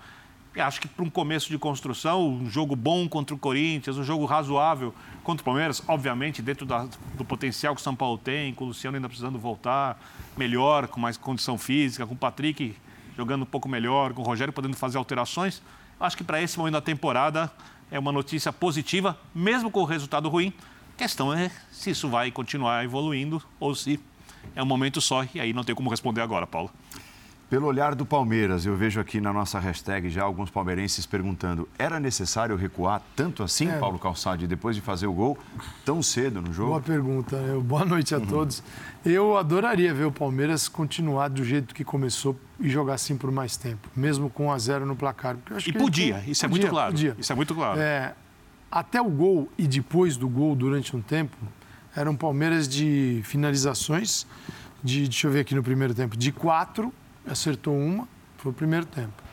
Acho 0.56 0.80
que 0.80 0.88
para 0.88 1.04
um 1.04 1.10
começo 1.10 1.50
de 1.50 1.58
construção, 1.58 2.30
um 2.30 2.48
jogo 2.48 2.76
bom 2.76 3.10
contra 3.10 3.36
o 3.36 3.40
Corinthians, 3.40 3.98
um 3.98 4.04
jogo 4.04 4.24
razoável 4.26 4.94
contra 5.24 5.42
o 5.42 5.44
Palmeiras, 5.44 5.82
obviamente 5.88 6.44
dentro 6.44 6.64
da, 6.64 6.88
do 7.16 7.26
potencial 7.26 7.74
que 7.74 7.82
o 7.82 7.84
São 7.84 7.96
Paulo 7.96 8.20
tem, 8.20 8.54
com 8.54 8.66
o 8.66 8.68
Luciano 8.68 8.96
ainda 8.96 9.10
precisando 9.10 9.40
voltar 9.40 10.00
melhor, 10.38 10.88
com 10.88 11.00
mais 11.00 11.18
condição 11.18 11.58
física, 11.58 12.06
com 12.06 12.14
o 12.14 12.18
Patrick 12.18 12.76
jogando 13.18 13.42
um 13.42 13.48
pouco 13.48 13.68
melhor, 13.68 14.14
com 14.14 14.22
o 14.22 14.26
Rogério 14.26 14.54
podendo 14.54 14.78
fazer 14.78 15.00
alterações. 15.00 15.64
Acho 16.00 16.16
que 16.16 16.24
para 16.24 16.40
esse 16.40 16.56
momento 16.58 16.74
da 16.74 16.82
temporada 16.82 17.52
é 17.90 17.98
uma 17.98 18.12
notícia 18.12 18.54
positiva, 18.54 19.20
mesmo 19.34 19.72
com 19.72 19.82
o 19.82 19.86
resultado 19.86 20.30
ruim. 20.30 20.54
A 20.94 20.98
questão 21.00 21.34
é 21.34 21.50
se 21.72 21.90
isso 21.90 22.08
vai 22.08 22.30
continuar 22.30 22.86
evoluindo 22.86 23.42
ou 23.60 23.74
se 23.74 24.00
é 24.56 24.62
um 24.62 24.66
momento 24.66 25.00
só. 25.00 25.26
E 25.34 25.40
aí 25.40 25.54
não 25.54 25.64
tem 25.64 25.74
como 25.74 25.90
responder 25.90 26.22
agora, 26.22 26.46
Paulo. 26.46 26.72
Pelo 27.48 27.68
olhar 27.68 27.94
do 27.94 28.08
Palmeiras, 28.08 28.66
eu 28.66 28.76
vejo 28.76 29.00
aqui 29.00 29.22
na 29.22 29.32
nossa 29.32 29.60
hashtag 29.60 30.10
já 30.10 30.24
alguns 30.24 30.50
palmeirenses 30.50 31.06
perguntando: 31.06 31.70
era 31.78 32.00
necessário 32.00 32.56
recuar 32.56 33.04
tanto 33.16 33.44
assim, 33.44 33.70
é. 33.70 33.78
Paulo 33.78 34.00
Calçade, 34.00 34.48
depois 34.48 34.76
de 34.76 34.82
fazer 34.82 35.06
o 35.06 35.14
gol 35.14 35.38
tão 35.86 36.02
cedo 36.02 36.42
no 36.42 36.52
jogo? 36.52 36.70
Boa 36.70 36.82
pergunta. 36.82 37.40
Né? 37.40 37.60
Boa 37.60 37.86
noite 37.86 38.16
a 38.16 38.18
uhum. 38.18 38.26
todos. 38.26 38.64
Eu 39.06 39.38
adoraria 39.38 39.94
ver 39.94 40.06
o 40.06 40.12
Palmeiras 40.12 40.68
continuar 40.68 41.28
do 41.28 41.44
jeito 41.44 41.76
que 41.76 41.84
começou 41.84 42.36
e 42.60 42.68
jogar 42.68 42.96
assim 42.96 43.16
por 43.16 43.32
mais 43.32 43.56
tempo, 43.56 43.88
mesmo 43.96 44.28
com 44.28 44.48
1 44.48 44.52
a 44.52 44.58
0 44.58 44.86
no 44.88 44.96
placar. 44.96 45.38
e 45.68 45.72
podia, 45.72 46.16
tem... 46.16 46.32
isso 46.32 46.46
é 46.46 46.50
muito 46.50 46.68
claro. 46.68 46.94
Podia. 46.94 47.16
Isso 47.20 47.32
é 47.32 47.36
muito 47.36 47.54
claro. 47.54 47.80
É, 47.80 48.16
até 48.72 49.00
o 49.00 49.10
gol 49.10 49.48
e 49.56 49.68
depois 49.68 50.18
do 50.18 50.28
gol, 50.28 50.56
durante 50.56 50.96
um 50.96 51.02
tempo, 51.02 51.38
eram 51.96 52.16
Palmeiras 52.16 52.68
de 52.68 53.22
finalizações, 53.24 54.28
de, 54.84 55.04
deixa 55.04 55.28
eu 55.28 55.32
ver 55.32 55.40
aqui 55.42 55.56
no 55.56 55.64
primeiro 55.64 55.94
tempo, 55.94 56.18
de 56.18 56.32
quatro 56.32 56.94
acertou 57.28 57.76
uma, 57.76 58.08
foi 58.38 58.52
o 58.52 58.56
primeiro 58.56 58.86
tempo. 58.86 59.24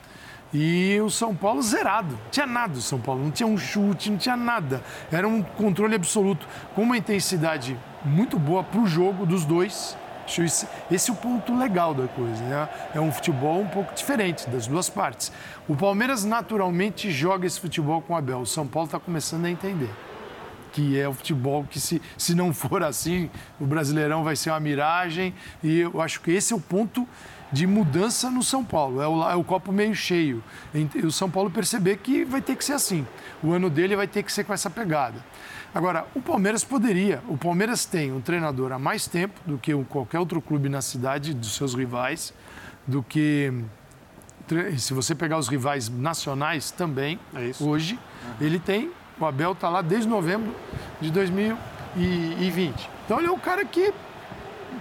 E 0.54 0.98
o 1.00 1.08
São 1.10 1.34
Paulo 1.34 1.62
zerado. 1.62 2.14
Não 2.14 2.30
tinha 2.30 2.46
nada 2.46 2.78
o 2.78 2.82
São 2.82 3.00
Paulo, 3.00 3.22
não 3.22 3.30
tinha 3.30 3.46
um 3.46 3.56
chute, 3.56 4.10
não 4.10 4.18
tinha 4.18 4.36
nada. 4.36 4.82
Era 5.10 5.26
um 5.26 5.42
controle 5.42 5.94
absoluto, 5.94 6.46
com 6.74 6.82
uma 6.82 6.96
intensidade 6.96 7.76
muito 8.04 8.38
boa 8.38 8.62
para 8.62 8.80
o 8.80 8.86
jogo 8.86 9.24
dos 9.24 9.44
dois. 9.44 9.96
Esse 10.90 11.10
é 11.10 11.12
o 11.12 11.16
ponto 11.16 11.56
legal 11.56 11.94
da 11.94 12.06
coisa. 12.06 12.42
Né? 12.44 12.68
É 12.94 13.00
um 13.00 13.10
futebol 13.10 13.60
um 13.60 13.66
pouco 13.66 13.94
diferente 13.94 14.48
das 14.48 14.66
duas 14.66 14.88
partes. 14.88 15.32
O 15.66 15.74
Palmeiras 15.74 16.22
naturalmente 16.24 17.10
joga 17.10 17.46
esse 17.46 17.58
futebol 17.58 18.02
com 18.02 18.12
o 18.12 18.16
Abel. 18.16 18.40
O 18.40 18.46
São 18.46 18.66
Paulo 18.66 18.86
está 18.86 19.00
começando 19.00 19.46
a 19.46 19.50
entender 19.50 19.90
que 20.72 20.98
é 20.98 21.08
o 21.08 21.12
futebol 21.12 21.64
que, 21.68 21.78
se, 21.78 22.00
se 22.16 22.34
não 22.34 22.52
for 22.52 22.82
assim, 22.82 23.30
o 23.60 23.66
Brasileirão 23.66 24.24
vai 24.24 24.34
ser 24.34 24.50
uma 24.50 24.60
miragem. 24.60 25.34
E 25.62 25.80
eu 25.80 26.00
acho 26.00 26.20
que 26.20 26.30
esse 26.30 26.52
é 26.52 26.56
o 26.56 26.60
ponto 26.60 27.06
de 27.52 27.66
mudança 27.66 28.30
no 28.30 28.42
São 28.42 28.64
Paulo. 28.64 29.02
É 29.02 29.06
o, 29.06 29.30
é 29.30 29.36
o 29.36 29.44
copo 29.44 29.70
meio 29.70 29.94
cheio. 29.94 30.42
E 30.74 31.06
o 31.06 31.12
São 31.12 31.30
Paulo 31.30 31.50
perceber 31.50 31.98
que 31.98 32.24
vai 32.24 32.40
ter 32.40 32.56
que 32.56 32.64
ser 32.64 32.72
assim. 32.72 33.06
O 33.42 33.52
ano 33.52 33.68
dele 33.68 33.94
vai 33.94 34.08
ter 34.08 34.22
que 34.22 34.32
ser 34.32 34.44
com 34.44 34.54
essa 34.54 34.70
pegada. 34.70 35.22
Agora, 35.74 36.06
o 36.14 36.20
Palmeiras 36.20 36.64
poderia. 36.64 37.22
O 37.28 37.36
Palmeiras 37.36 37.84
tem 37.84 38.12
um 38.12 38.20
treinador 38.20 38.72
há 38.72 38.78
mais 38.78 39.06
tempo 39.06 39.40
do 39.46 39.58
que 39.58 39.74
qualquer 39.84 40.18
outro 40.18 40.40
clube 40.40 40.68
na 40.68 40.82
cidade, 40.82 41.34
dos 41.34 41.54
seus 41.54 41.74
rivais, 41.74 42.32
do 42.86 43.02
que. 43.02 43.52
Se 44.76 44.92
você 44.92 45.14
pegar 45.14 45.38
os 45.38 45.48
rivais 45.48 45.88
nacionais 45.88 46.70
também, 46.70 47.18
é 47.34 47.52
hoje, 47.62 47.94
uhum. 47.94 48.46
ele 48.46 48.58
tem. 48.58 48.90
O 49.22 49.26
Abel 49.26 49.52
está 49.52 49.68
lá 49.68 49.82
desde 49.82 50.08
novembro 50.08 50.54
de 51.00 51.10
2020. 51.10 52.90
Então, 53.04 53.18
ele 53.18 53.28
é 53.28 53.30
um 53.30 53.38
cara 53.38 53.64
que 53.64 53.92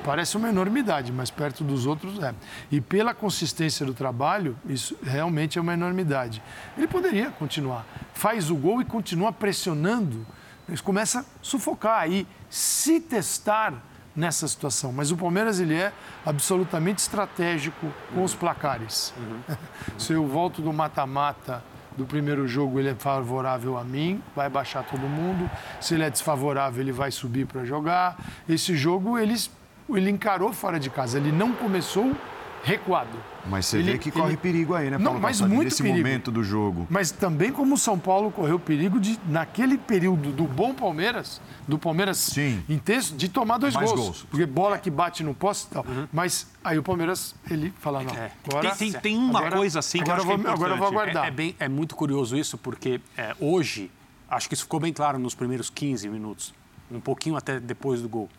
parece 0.04 0.38
uma 0.38 0.50
enormidade, 0.50 1.12
mas 1.12 1.30
perto 1.30 1.64
dos 1.64 1.86
outros 1.86 2.22
é. 2.22 2.34
E 2.72 2.82
pela 2.82 3.14
consistência 3.14 3.86
do 3.86 3.94
trabalho, 3.94 4.58
isso 4.66 4.98
realmente 5.04 5.58
é 5.58 5.62
uma 5.62 5.74
enormidade. 5.74 6.42
Ele 6.78 6.88
poderia 6.88 7.30
continuar. 7.32 7.86
Faz 8.14 8.50
o 8.50 8.56
gol 8.56 8.82
e 8.82 8.86
continua 8.86 9.32
pressionando 9.32 10.26
eles 10.72 10.80
começam 10.80 11.22
a 11.22 11.26
sufocar 11.42 12.10
e 12.10 12.26
se 12.50 13.02
testar 13.02 13.74
nessa 14.16 14.48
situação. 14.48 14.94
Mas 14.94 15.12
o 15.12 15.18
Palmeiras 15.18 15.60
ele 15.60 15.76
é 15.76 15.92
absolutamente 16.26 17.00
estratégico 17.00 17.92
com 18.14 18.24
os 18.24 18.34
placares. 18.34 19.14
Uhum. 19.18 19.56
se 20.00 20.14
eu 20.14 20.26
volto 20.26 20.62
do 20.62 20.72
mata-mata 20.72 21.62
do 21.98 22.06
primeiro 22.06 22.48
jogo, 22.48 22.80
ele 22.80 22.90
é 22.90 22.96
favorável 22.96 23.78
a 23.78 23.84
mim, 23.84 24.22
vai 24.36 24.50
baixar 24.50 24.84
todo 24.84 25.02
mundo. 25.02 25.50
Se 25.80 25.94
ele 25.94 26.04
é 26.04 26.10
desfavorável, 26.10 26.82
ele 26.82 26.92
vai 26.92 27.12
subir 27.12 27.46
para 27.46 27.66
jogar. 27.66 28.18
Esse 28.48 28.76
jogo 28.76 29.18
eles, 29.18 29.52
ele 29.90 30.10
encarou 30.10 30.54
fora 30.54 30.80
de 30.80 30.90
casa. 30.90 31.18
Ele 31.18 31.32
não 31.32 31.54
começou 31.54 32.16
recuado. 32.64 33.18
Mas 33.46 33.66
você 33.66 33.80
ele, 33.80 33.94
vê 33.94 33.98
que 33.98 34.12
corre 34.12 34.30
ele... 34.30 34.38
perigo 34.38 34.76
aí, 34.76 34.90
né, 34.90 34.98
Paulo? 34.98 35.14
Não, 35.14 35.20
mas 35.20 35.42
muito 35.42 35.64
nesse 35.64 35.82
perigo. 35.82 35.98
momento 35.98 36.32
do 36.32 36.44
jogo. 36.44 36.86
Mas 36.90 37.12
também 37.12 37.52
como 37.52 37.74
o 37.74 37.78
São 37.78 37.98
Paulo 37.98 38.32
correu 38.32 38.60
perigo 38.60 39.00
de, 39.00 39.20
naquele 39.28 39.78
período 39.78 40.32
do 40.32 40.44
bom 40.44 40.74
Palmeiras, 40.74 41.42
do 41.68 41.80
Palmeiras 41.80 42.18
Sim. 42.18 42.64
intenso, 42.70 43.16
de 43.16 43.28
tomar 43.30 43.58
dois 43.58 43.76
gols, 43.76 43.92
gols, 43.92 44.28
Porque 44.30 44.46
bola 44.46 44.78
que 44.78 44.92
bate 44.92 45.24
no 45.24 45.34
poste 45.34 45.68
e 45.70 45.74
tal. 45.74 45.86
Uhum. 45.88 46.08
Mas 46.14 46.48
aí 46.64 46.78
o 46.78 46.84
Palmeiras, 46.84 47.36
ele 47.50 47.74
fala, 47.80 48.04
não, 48.04 48.14
é. 48.14 48.32
agora... 48.48 48.76
Tem, 48.76 48.92
tem, 48.92 49.02
tem 49.02 49.18
uma 49.18 49.40
agora, 49.40 49.58
coisa 49.58 49.80
assim 49.80 50.04
que 50.04 50.12
agora 50.12 50.20
eu, 50.20 50.34
acho 50.34 50.44
vou, 50.44 50.52
é 50.52 50.54
Agora 50.54 50.74
eu 50.74 50.78
vou 50.78 50.88
aguardar. 50.88 51.26
É, 51.26 51.28
é, 51.28 51.32
bem, 51.32 51.56
é 51.60 51.68
muito 51.68 51.96
curioso 51.96 52.38
isso, 52.38 52.58
porque 52.58 53.02
é, 53.18 53.36
hoje, 53.40 53.90
acho 54.30 54.48
que 54.48 54.54
isso 54.54 54.64
ficou 54.64 54.80
bem 54.80 54.94
claro 54.94 55.18
nos 55.18 55.34
primeiros 55.34 55.70
15 55.70 56.08
minutos, 56.10 56.54
um 56.92 57.00
pouquinho 57.00 57.36
até 57.36 57.60
depois 57.60 58.02
do 58.02 58.10
gol. 58.10 58.30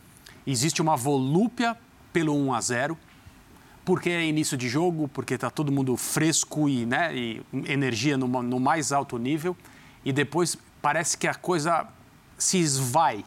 Existe 0.47 0.81
uma 0.81 0.97
volúpia 0.97 1.77
pelo 2.13 2.37
1 2.37 2.55
a 2.55 2.61
0 2.61 2.99
porque 3.85 4.11
é 4.11 4.25
início 4.25 4.57
de 4.57 4.69
jogo, 4.69 5.09
porque 5.09 5.35
está 5.35 5.51
todo 5.51 5.73
mundo 5.73 5.97
fresco 5.97 6.69
e, 6.69 6.87
né, 6.87 7.15
e 7.15 7.43
energia 7.67 8.17
no, 8.17 8.27
no, 8.27 8.61
mais 8.61 8.93
alto 8.93 9.19
nível. 9.19 9.57
E 10.05 10.13
depois 10.13 10.57
parece 10.81 11.17
que 11.17 11.27
a 11.27 11.35
coisa 11.35 11.87
se 12.39 12.59
esvai 12.59 13.25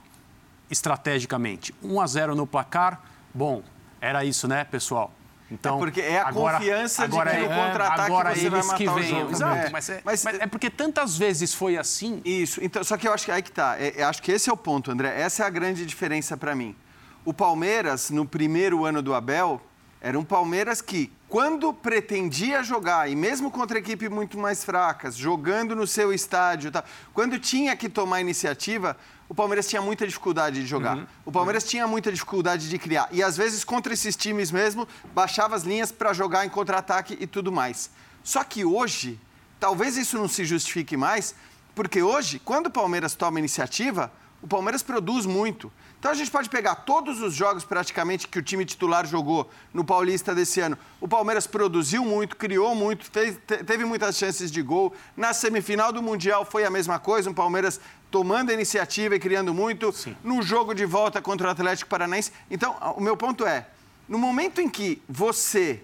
estrategicamente. 0.69 1.73
1 1.83 2.01
a 2.01 2.07
0 2.07 2.35
no 2.35 2.47
placar, 2.47 3.01
bom, 3.33 3.63
era 3.99 4.23
isso, 4.23 4.47
né, 4.47 4.63
pessoal? 4.63 5.13
Então, 5.51 5.75
é 5.75 5.79
porque 5.79 6.01
é 6.01 6.19
a 6.19 6.27
agora, 6.27 6.57
confiança 6.57 7.03
agora 7.03 7.31
de 7.31 7.37
que 7.37 7.43
no 7.43 7.51
é, 7.51 7.65
contra-ataque 7.65 8.01
agora 8.01 8.35
você 8.35 8.47
eles 8.47 8.65
vai 8.65 8.77
que 8.77 8.89
vêm. 8.89 9.29
Exato, 9.29 9.55
é, 9.55 9.69
mas, 9.69 9.89
é, 9.89 10.01
mas, 10.03 10.23
mas, 10.23 10.39
é, 10.39 10.47
porque 10.47 10.69
tantas 10.71 11.17
vezes 11.17 11.53
foi 11.53 11.77
assim. 11.77 12.19
Isso, 12.25 12.63
então, 12.63 12.83
só 12.83 12.97
que 12.97 13.07
eu 13.07 13.13
acho 13.13 13.25
que 13.25 13.31
aí 13.31 13.43
que 13.43 13.51
tá. 13.51 13.77
É, 13.79 14.03
acho 14.03 14.23
que 14.23 14.31
esse 14.31 14.49
é 14.49 14.53
o 14.53 14.57
ponto, 14.57 14.89
André. 14.89 15.13
Essa 15.21 15.43
é 15.43 15.45
a 15.45 15.49
grande 15.49 15.85
diferença 15.85 16.35
para 16.35 16.55
mim. 16.55 16.75
O 17.23 17.33
Palmeiras, 17.33 18.09
no 18.09 18.25
primeiro 18.25 18.85
ano 18.85 19.03
do 19.03 19.13
Abel, 19.13 19.61
era 20.05 20.19
um 20.19 20.23
Palmeiras 20.23 20.83
que, 20.83 21.11
quando 21.27 21.73
pretendia 21.73 22.61
jogar, 22.61 23.09
e 23.09 23.15
mesmo 23.15 23.49
contra 23.49 23.79
equipes 23.79 24.07
muito 24.07 24.37
mais 24.37 24.63
fracas, 24.63 25.15
jogando 25.15 25.75
no 25.75 25.87
seu 25.87 26.13
estádio, 26.13 26.69
tá, 26.69 26.83
quando 27.11 27.39
tinha 27.39 27.75
que 27.75 27.89
tomar 27.89 28.21
iniciativa, 28.21 28.95
o 29.27 29.33
Palmeiras 29.33 29.67
tinha 29.67 29.81
muita 29.81 30.05
dificuldade 30.05 30.61
de 30.61 30.67
jogar. 30.67 30.97
Uhum. 30.97 31.07
O 31.25 31.31
Palmeiras 31.31 31.63
uhum. 31.63 31.69
tinha 31.69 31.87
muita 31.87 32.11
dificuldade 32.11 32.69
de 32.69 32.77
criar. 32.77 33.09
E 33.11 33.23
às 33.23 33.35
vezes, 33.35 33.63
contra 33.63 33.95
esses 33.95 34.15
times 34.15 34.51
mesmo, 34.51 34.87
baixava 35.11 35.55
as 35.55 35.63
linhas 35.63 35.91
para 35.91 36.13
jogar 36.13 36.45
em 36.45 36.49
contra-ataque 36.49 37.17
e 37.19 37.25
tudo 37.25 37.51
mais. 37.51 37.89
Só 38.23 38.43
que 38.43 38.63
hoje, 38.63 39.19
talvez 39.59 39.97
isso 39.97 40.19
não 40.19 40.27
se 40.27 40.45
justifique 40.45 40.95
mais, 40.95 41.33
porque 41.73 42.03
hoje, 42.03 42.37
quando 42.37 42.67
o 42.67 42.71
Palmeiras 42.71 43.15
toma 43.15 43.39
iniciativa, 43.39 44.11
o 44.45 44.47
Palmeiras 44.47 44.83
produz 44.83 45.25
muito. 45.25 45.73
Então 45.97 46.11
a 46.11 46.13
gente 46.13 46.29
pode 46.29 46.51
pegar 46.51 46.75
todos 46.75 47.19
os 47.19 47.33
jogos 47.33 47.65
praticamente 47.65 48.27
que 48.27 48.37
o 48.37 48.43
time 48.43 48.63
titular 48.63 49.03
jogou 49.07 49.49
no 49.73 49.83
Paulista 49.83 50.35
desse 50.35 50.59
ano. 50.59 50.77
O 51.01 51.07
Palmeiras 51.07 51.47
produziu 51.47 52.05
muito, 52.05 52.35
criou 52.35 52.75
muito, 52.75 53.09
teve, 53.09 53.39
teve 53.39 53.85
muitas 53.85 54.15
chances 54.15 54.51
de 54.51 54.61
gol. 54.61 54.93
Na 55.17 55.33
semifinal 55.33 55.91
do 55.91 55.99
Mundial 55.99 56.45
foi 56.45 56.63
a 56.63 56.69
mesma 56.69 56.99
coisa, 56.99 57.31
o 57.31 57.33
Palmeiras 57.33 57.81
tomando 58.11 58.51
a 58.51 58.53
iniciativa 58.53 59.15
e 59.15 59.19
criando 59.19 59.51
muito. 59.51 59.91
Sim. 59.91 60.15
No 60.23 60.43
jogo 60.43 60.75
de 60.75 60.85
volta 60.85 61.19
contra 61.23 61.47
o 61.47 61.49
Atlético 61.49 61.89
Paranaense. 61.89 62.31
Então, 62.51 62.75
o 62.95 63.01
meu 63.01 63.17
ponto 63.17 63.47
é, 63.47 63.65
no 64.07 64.19
momento 64.19 64.61
em 64.61 64.69
que 64.69 65.01
você, 65.09 65.81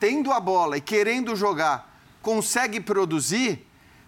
tendo 0.00 0.32
a 0.32 0.40
bola 0.40 0.78
e 0.78 0.80
querendo 0.80 1.36
jogar, 1.36 1.96
consegue 2.20 2.80
produzir, 2.80 3.64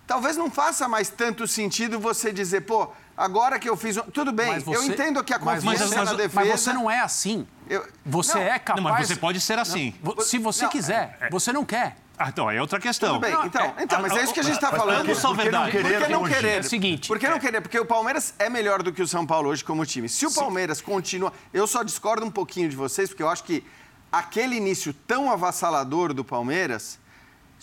talvez 0.09 0.37
não 0.37 0.51
faça 0.51 0.89
mais 0.89 1.09
tanto 1.09 1.47
sentido 1.47 2.01
você 2.01 2.33
dizer, 2.33 2.63
pô, 2.63 2.91
Agora 3.17 3.59
que 3.59 3.69
eu 3.69 3.77
fiz. 3.77 3.97
Tudo 4.13 4.33
bem, 4.33 4.59
você, 4.59 4.77
eu 4.77 4.85
entendo 4.85 5.23
que 5.23 5.33
a 5.33 5.39
confiança 5.39 5.65
mas, 5.65 5.81
mas, 5.81 5.95
mas, 5.95 6.11
na 6.11 6.15
defesa. 6.15 6.35
Mas 6.35 6.61
você 6.61 6.73
não 6.73 6.91
é 6.91 7.01
assim. 7.01 7.47
Eu, 7.69 7.87
você 8.05 8.35
não, 8.35 8.43
é 8.43 8.59
capaz. 8.59 8.85
Não, 8.85 8.91
mas 8.91 9.09
você 9.09 9.17
pode 9.17 9.41
ser 9.41 9.59
assim. 9.59 9.95
Não, 10.03 10.21
se 10.21 10.39
você 10.39 10.65
não, 10.65 10.71
quiser, 10.71 11.17
é, 11.21 11.27
é, 11.27 11.31
você 11.31 11.53
não 11.53 11.65
quer. 11.65 11.97
Ah, 12.19 12.29
então, 12.29 12.51
é 12.51 12.61
outra 12.61 12.79
questão. 12.79 13.15
Tudo 13.15 13.21
bem, 13.21 13.35
então, 13.45 13.75
é, 13.77 13.83
então 13.83 14.01
mas 14.01 14.17
é 14.17 14.23
isso 14.23 14.33
que 14.33 14.41
a 14.41 14.43
gente 14.43 14.55
está 14.55 14.71
falando. 14.71 15.07
Por, 15.07 15.21
por, 15.21 15.37
verdade. 15.37 15.79
Por 15.79 15.83
que 15.83 16.09
não 16.09 16.25
querer? 16.25 16.57
É 16.57 16.61
o 16.61 16.65
seguinte. 16.65 17.09
Por 17.09 17.19
que 17.19 17.29
não 17.29 17.41
querer? 17.41 17.61
Porque 17.61 17.79
o 17.79 17.87
Palmeiras 17.87 18.35
é 18.39 18.49
melhor 18.49 18.83
do 18.83 18.93
que 18.93 19.03
o 19.03 19.09
São 19.09 19.27
Paulo 19.27 19.49
hoje 19.49 19.65
como 19.65 19.85
time. 19.87 20.09
Se 20.09 20.27
o 20.27 20.33
Palmeiras 20.33 20.79
Sim. 20.79 20.85
continua. 20.85 21.33
Eu 21.53 21.67
só 21.67 21.83
discordo 21.83 22.27
um 22.27 22.31
pouquinho 22.31 22.69
de 22.69 22.77
vocês, 22.77 23.09
porque 23.09 23.23
eu 23.23 23.29
acho 23.29 23.45
que 23.45 23.65
aquele 24.13 24.57
início 24.57 24.95
tão 25.07 25.31
avassalador 25.31 26.13
do 26.13 26.25
Palmeiras 26.25 26.99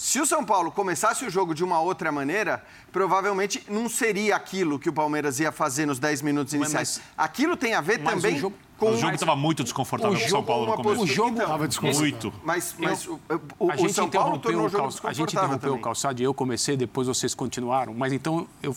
se 0.02 0.20
o 0.20 0.26
São 0.26 0.44
Paulo 0.44 0.72
começasse 0.72 1.24
o 1.24 1.30
jogo 1.30 1.54
de 1.54 1.64
uma 1.64 1.80
outra 1.80 2.12
maneira, 2.12 2.66
provavelmente 2.92 3.64
não 3.70 3.88
seria 3.88 4.36
aquilo 4.36 4.80
que 4.80 4.90
o 4.90 4.94
Palmeiras 4.94 5.40
ia 5.40 5.52
fazer 5.52 5.86
nos 5.86 6.00
10 6.00 6.24
minutos 6.24 6.56
iniciais. 6.56 6.98
Mas, 6.98 7.14
aquilo 7.16 7.56
tem 7.56 7.76
a 7.76 7.82
ver 7.82 8.00
também 8.00 8.40
jogo, 8.40 8.58
com... 8.80 8.94
O 8.94 8.98
jogo 8.98 9.14
estava 9.14 9.36
muito 9.36 9.64
desconfortável 9.64 10.18
para 10.18 10.26
o 10.26 10.30
São 10.32 10.44
Paulo 10.44 10.66
no 10.66 10.84
começo. 10.84 11.04
O 11.04 11.06
jogo 11.06 11.30
estava 11.34 11.54
então, 11.54 11.68
desconfortável. 11.68 12.10
Muito. 12.10 12.34
Mas, 12.44 12.76
mas 12.80 13.06
eu, 13.06 13.22
o, 13.60 13.68
o, 13.68 13.72
a 13.72 13.76
gente 13.76 13.92
o 13.92 13.94
São 13.94 14.10
Paulo 14.10 14.40
tornou 14.40 14.66
o 14.66 14.70
jogo 14.70 14.92
A 15.04 15.14
gente 15.14 15.34
interrompeu 15.34 15.60
também. 15.60 15.78
o 15.78 15.80
calçado 15.80 16.20
e 16.20 16.24
eu 16.24 16.34
comecei, 16.34 16.76
depois 16.76 17.08
vocês 17.08 17.36
continuaram. 17.36 17.94
Mas 17.94 18.12
então 18.12 18.48
eu 18.64 18.76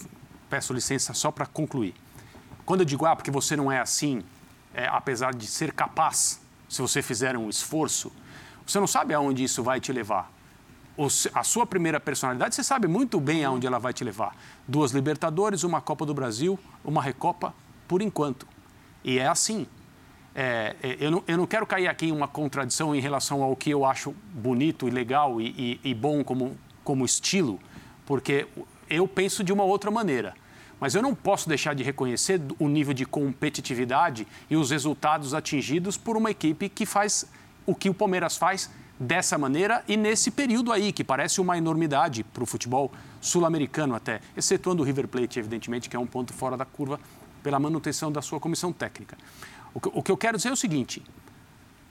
peço 0.50 0.74
licença 0.74 1.14
só 1.14 1.30
para 1.30 1.46
concluir. 1.46 1.94
Quando 2.66 2.80
eu 2.80 2.84
digo, 2.84 3.06
ah, 3.06 3.16
porque 3.16 3.30
você 3.30 3.56
não 3.56 3.72
é 3.72 3.80
assim, 3.80 4.22
é, 4.74 4.86
apesar 4.88 5.32
de 5.32 5.46
ser 5.46 5.72
capaz, 5.72 6.38
se 6.68 6.82
você 6.82 7.00
fizer 7.00 7.34
um 7.34 7.48
esforço, 7.48 8.12
você 8.66 8.78
não 8.78 8.86
sabe 8.86 9.14
aonde 9.14 9.42
isso 9.42 9.62
vai 9.62 9.80
te 9.80 9.90
levar 9.90 10.34
a 11.34 11.42
sua 11.42 11.66
primeira 11.66 11.98
personalidade, 11.98 12.54
você 12.54 12.62
sabe 12.62 12.86
muito 12.86 13.18
bem 13.18 13.44
aonde 13.44 13.66
ela 13.66 13.78
vai 13.78 13.92
te 13.92 14.04
levar. 14.04 14.36
Duas 14.66 14.92
Libertadores, 14.92 15.64
uma 15.64 15.80
Copa 15.80 16.06
do 16.06 16.14
Brasil, 16.14 16.58
uma 16.84 17.02
Recopa, 17.02 17.52
por 17.88 18.00
enquanto. 18.00 18.46
E 19.02 19.18
é 19.18 19.26
assim. 19.26 19.66
É, 20.34 20.74
é, 20.82 20.96
eu, 21.00 21.10
não, 21.10 21.24
eu, 21.28 21.36
não, 21.36 21.46
quero 21.46 21.66
cair 21.66 21.86
aqui 21.86 22.06
em 22.06 22.12
uma 22.12 22.26
contradição 22.26 22.94
em 22.94 23.00
relação 23.00 23.42
ao 23.42 23.54
que 23.54 23.70
eu 23.70 23.84
acho 23.84 24.12
bonito 24.32 24.88
e 24.88 24.90
legal 24.90 25.40
e, 25.40 25.80
e, 25.84 25.90
e 25.90 25.94
bom 25.94 26.24
como, 26.24 26.56
como 26.82 27.04
estilo, 27.04 27.60
porque 28.04 28.48
eu 28.90 29.06
penso 29.06 29.44
de 29.44 29.52
uma 29.52 29.62
outra 29.62 29.92
maneira. 29.92 30.34
Mas 30.80 30.94
eu 30.94 31.02
não 31.02 31.14
posso 31.14 31.48
deixar 31.48 31.74
de 31.74 31.84
reconhecer 31.84 32.40
o 32.58 32.68
nível 32.68 32.92
de 32.92 33.06
competitividade 33.06 34.26
e 34.50 34.56
os 34.56 34.70
resultados 34.70 35.34
atingidos 35.34 35.96
por 35.96 36.16
uma 36.16 36.30
equipe 36.30 36.68
que 36.68 36.84
faz 36.84 37.26
o 37.64 37.74
que 37.74 37.88
o 37.88 37.94
Palmeiras 37.94 38.36
faz 38.36 38.68
dessa 38.98 39.36
maneira 39.36 39.82
e 39.88 39.96
nesse 39.96 40.30
período 40.30 40.72
aí, 40.72 40.92
que 40.92 41.02
parece 41.02 41.40
uma 41.40 41.58
enormidade 41.58 42.22
para 42.22 42.42
o 42.42 42.46
futebol 42.46 42.92
sul-americano 43.20 43.94
até, 43.94 44.20
excetuando 44.36 44.82
o 44.82 44.86
River 44.86 45.08
Plate, 45.08 45.38
evidentemente, 45.38 45.88
que 45.88 45.96
é 45.96 45.98
um 45.98 46.06
ponto 46.06 46.32
fora 46.32 46.56
da 46.56 46.64
curva 46.64 47.00
pela 47.42 47.58
manutenção 47.58 48.10
da 48.10 48.22
sua 48.22 48.40
comissão 48.40 48.72
técnica. 48.72 49.16
O 49.74 50.02
que, 50.02 50.10
eu 50.10 50.16
quero 50.16 50.36
dizer 50.36 50.50
é 50.50 50.52
o 50.52 50.56
seguinte: 50.56 51.02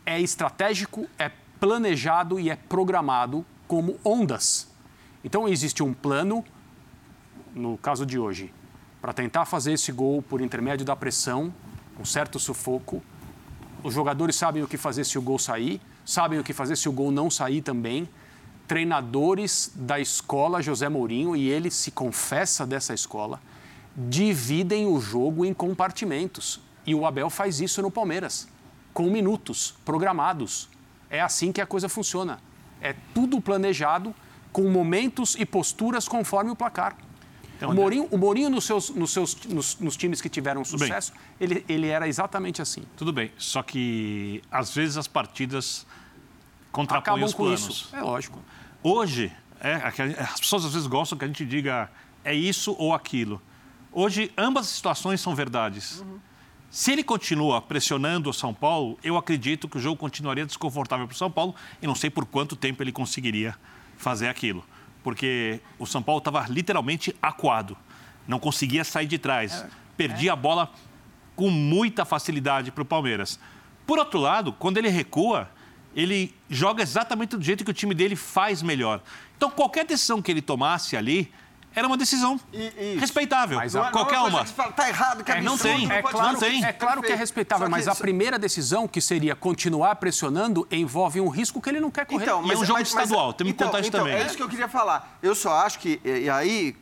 é 0.06 0.20
estratégico, 0.20 1.06
é 1.20 1.30
planejado 1.60 2.40
e 2.40 2.50
é 2.50 2.56
programado 2.56 3.46
como 3.68 4.00
ondas. 4.04 4.70
Então 5.24 5.48
existe 5.48 5.84
um 5.84 5.94
plano, 5.94 6.44
no 7.54 7.78
caso 7.78 8.06
de 8.06 8.18
hoje, 8.18 8.54
para 9.02 9.14
tentar 9.14 9.46
fazer 9.46 9.74
esse 9.74 9.92
gol 9.92 10.22
por 10.22 10.42
intermédio 10.42 10.86
da 10.86 10.96
pressão, 10.96 11.54
um 12.00 12.06
certo 12.06 12.40
sufoco, 12.40 13.04
Os 13.84 13.94
jogadores 13.94 14.38
sabem 14.38 14.64
o 14.64 14.68
que 14.68 14.78
fazer 14.78 15.04
se 15.04 15.18
o 15.18 15.22
gol 15.22 15.38
sair, 15.38 15.82
sabem 16.06 16.40
o 16.40 16.44
que 16.44 16.54
fazer 16.54 16.76
se 16.76 16.90
o 16.90 16.92
gol 16.92 17.12
não 17.12 17.30
sair 17.30 17.62
também. 17.62 18.08
Treinadores 18.68 19.72
da 19.76 20.00
escola 20.00 20.62
José 20.62 20.90
Mourinho, 20.90 21.36
e 21.36 21.50
ele 21.50 21.70
se 21.70 21.92
confessa 21.92 22.66
dessa 22.66 22.94
escola, 22.94 23.42
dividem 23.96 24.86
o 24.86 25.00
jogo 25.00 25.46
em 25.46 25.54
compartimentos. 25.54 26.60
E 26.86 26.96
o 26.96 27.06
Abel 27.06 27.30
faz 27.30 27.62
isso 27.62 27.82
no 27.82 27.92
Palmeiras, 27.92 28.48
com 28.94 29.10
minutos 29.10 29.76
programados. 29.86 30.70
É 31.10 31.22
assim 31.22 31.52
que 31.52 31.62
a 31.62 31.66
coisa 31.66 31.88
funciona. 31.88 32.40
É 32.82 32.96
tudo 33.14 33.40
planejado, 33.40 34.14
com 34.52 34.70
momentos 34.70 35.36
e 35.38 35.46
posturas 35.46 36.08
conforme 36.08 36.52
o 36.52 36.56
placar. 36.56 36.96
Então, 37.64 37.72
o 37.72 37.76
Mourinho, 37.76 38.08
o 38.12 38.18
Mourinho 38.18 38.50
nos, 38.50 38.66
seus, 38.66 38.90
nos, 38.90 39.12
seus, 39.12 39.36
nos, 39.46 39.80
nos 39.80 39.96
times 39.96 40.20
que 40.20 40.28
tiveram 40.28 40.66
sucesso, 40.66 41.14
ele, 41.40 41.64
ele 41.70 41.88
era 41.88 42.08
exatamente 42.08 42.62
assim. 42.62 42.84
Tudo 42.98 43.14
bem, 43.14 43.32
só 43.38 43.64
que 43.64 44.42
às 44.52 44.76
vezes 44.76 44.98
as 44.98 45.08
partidas 45.08 45.86
contrapõem 46.72 47.02
Acabam 47.02 47.24
os 47.24 47.34
com 47.34 47.44
planos. 47.44 47.62
isso. 47.62 47.96
É 47.96 48.02
lógico. 48.02 48.40
Hoje, 48.84 49.32
é, 49.62 49.76
as 49.76 50.40
pessoas 50.42 50.66
às 50.66 50.74
vezes 50.74 50.88
gostam 50.88 51.18
que 51.18 51.24
a 51.24 51.28
gente 51.28 51.46
diga 51.46 51.90
é 52.24 52.34
isso 52.34 52.76
ou 52.78 52.94
aquilo. 52.94 53.42
Hoje, 53.94 54.32
ambas 54.38 54.66
as 54.66 54.74
situações 54.74 55.22
são 55.22 55.34
verdades. 55.34 56.02
Uhum. 56.02 56.20
Se 56.70 56.92
ele 56.92 57.04
continua 57.04 57.62
pressionando 57.62 58.30
o 58.30 58.34
São 58.34 58.54
Paulo, 58.54 58.98
eu 59.04 59.16
acredito 59.16 59.70
que 59.70 59.78
o 59.78 59.80
jogo 59.80 59.96
continuaria 59.96 60.46
desconfortável 60.46 61.06
para 61.08 61.14
o 61.14 61.18
São 61.18 61.30
Paulo 61.30 61.56
e 61.82 61.88
não 61.88 61.94
sei 61.94 62.10
por 62.10 62.26
quanto 62.26 62.56
tempo 62.56 62.82
ele 62.82 62.92
conseguiria 62.92 63.56
fazer 63.96 64.28
aquilo. 64.28 64.66
Porque 65.04 65.60
o 65.78 65.86
São 65.86 66.02
Paulo 66.02 66.20
estava 66.20 66.46
literalmente 66.48 67.16
acuado, 67.22 67.78
não 68.28 68.40
conseguia 68.40 68.84
sair 68.84 69.06
de 69.06 69.18
trás, 69.18 69.62
é, 69.62 69.70
perdia 69.98 70.32
é. 70.32 70.34
a 70.34 70.36
bola 70.36 70.72
com 71.36 71.50
muita 71.50 72.06
facilidade 72.06 72.72
para 72.72 72.82
o 72.82 72.86
Palmeiras. 72.86 73.40
Por 73.86 74.00
outro 74.00 74.20
lado, 74.20 74.54
quando 74.54 74.78
ele 74.78 74.88
recua, 74.88 75.50
ele 75.96 76.34
joga 76.50 76.82
exatamente 76.82 77.36
do 77.36 77.44
jeito 77.44 77.64
que 77.64 77.72
o 77.72 77.74
time 77.74 77.94
dele 77.94 78.16
faz 78.16 78.62
melhor. 78.62 79.02
Então, 79.36 79.50
qualquer 79.50 79.86
decisão 79.86 80.22
que 80.22 80.32
ele 80.32 80.42
tomasse 80.42 80.96
ali, 80.96 81.32
era 81.76 81.88
uma 81.88 81.98
decisão 81.98 82.40
e, 82.52 82.98
respeitável. 83.00 83.58
Mas 83.58 83.76
a, 83.76 83.90
qualquer 83.92 84.18
não 84.18 84.28
é 84.28 84.30
uma. 84.30 84.46
Fala, 84.46 84.72
tá 84.72 84.88
errado, 84.88 85.24
que 85.24 85.32
é, 85.32 85.42
não 85.42 85.58
tem. 85.58 85.92
É 85.92 86.02
claro, 86.02 86.34
não 86.34 86.40
tem. 86.40 86.64
É 86.64 86.74
claro 86.74 87.02
que 87.02 87.12
é 87.12 87.16
respeitável, 87.16 87.70
mas 87.70 87.88
a 87.88 87.96
primeira 87.96 88.38
decisão, 88.38 88.88
que 88.88 89.02
seria 89.02 89.36
continuar 89.36 89.96
pressionando, 89.96 90.68
envolve 90.72 91.20
um 91.20 91.30
risco 91.30 91.62
que 91.62 91.70
ele 91.70 91.80
não 91.80 91.92
quer 91.92 92.06
correr. 92.06 92.24
Então, 92.24 92.42
mas, 92.42 92.52
e 92.52 92.54
é 92.54 92.58
um 92.58 92.66
jogo 92.66 92.80
mas, 92.80 92.88
estadual, 92.88 93.28
mas, 93.28 93.36
tem 93.36 93.48
que 93.48 93.54
então, 93.54 93.68
contar 93.68 93.80
isso 93.80 93.90
então, 93.90 94.02
também. 94.02 94.16
É 94.16 94.26
isso 94.26 94.36
que 94.36 94.44
eu 94.44 94.50
queria 94.50 94.68
falar. 94.68 95.18
Eu 95.22 95.36
só 95.36 95.54
acho 95.66 95.80
que, 95.80 96.00
e, 96.04 96.24
e 96.24 96.30
aí, 96.30 96.76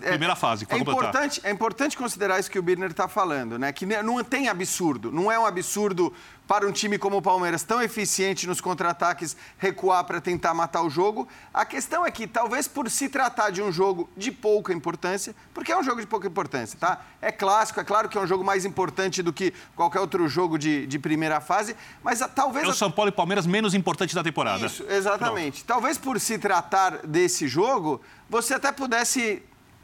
Primeira 0.00 0.34
fase, 0.34 0.66
é 0.68 0.78
importante, 0.78 1.40
é 1.44 1.50
importante 1.50 1.96
considerar 1.96 2.40
isso 2.40 2.50
que 2.50 2.58
o 2.58 2.62
Birner 2.62 2.90
está 2.90 3.06
falando, 3.06 3.56
né? 3.56 3.72
Que 3.72 3.86
não 3.86 4.22
tem 4.24 4.48
absurdo, 4.48 5.12
não 5.12 5.30
é 5.30 5.38
um 5.38 5.46
absurdo 5.46 6.12
para 6.50 6.66
um 6.66 6.72
time 6.72 6.98
como 6.98 7.18
o 7.18 7.22
Palmeiras, 7.22 7.62
tão 7.62 7.80
eficiente 7.80 8.44
nos 8.44 8.60
contra-ataques, 8.60 9.36
recuar 9.56 10.02
para 10.02 10.20
tentar 10.20 10.52
matar 10.52 10.82
o 10.82 10.90
jogo. 10.90 11.28
A 11.54 11.64
questão 11.64 12.04
é 12.04 12.10
que, 12.10 12.26
talvez 12.26 12.66
por 12.66 12.90
se 12.90 13.08
tratar 13.08 13.50
de 13.50 13.62
um 13.62 13.70
jogo 13.70 14.10
de 14.16 14.32
pouca 14.32 14.72
importância, 14.72 15.32
porque 15.54 15.70
é 15.70 15.78
um 15.78 15.84
jogo 15.84 16.00
de 16.00 16.08
pouca 16.08 16.26
importância, 16.26 16.76
tá? 16.76 17.02
É 17.22 17.30
clássico, 17.30 17.78
é 17.78 17.84
claro 17.84 18.08
que 18.08 18.18
é 18.18 18.20
um 18.20 18.26
jogo 18.26 18.42
mais 18.42 18.64
importante 18.64 19.22
do 19.22 19.32
que 19.32 19.54
qualquer 19.76 20.00
outro 20.00 20.26
jogo 20.26 20.58
de, 20.58 20.88
de 20.88 20.98
primeira 20.98 21.40
fase, 21.40 21.76
mas 22.02 22.20
a, 22.20 22.26
talvez. 22.26 22.66
É 22.66 22.68
o 22.68 22.74
São 22.74 22.90
Paulo 22.90 23.10
e 23.10 23.12
Palmeiras 23.12 23.46
menos 23.46 23.72
importante 23.72 24.12
da 24.12 24.24
temporada. 24.24 24.66
Isso, 24.66 24.84
exatamente. 24.90 25.62
Pronto. 25.62 25.68
Talvez 25.68 25.98
por 25.98 26.18
se 26.18 26.36
tratar 26.36 27.06
desse 27.06 27.46
jogo, 27.46 28.00
você 28.28 28.54
até 28.54 28.72
pudesse 28.72 29.40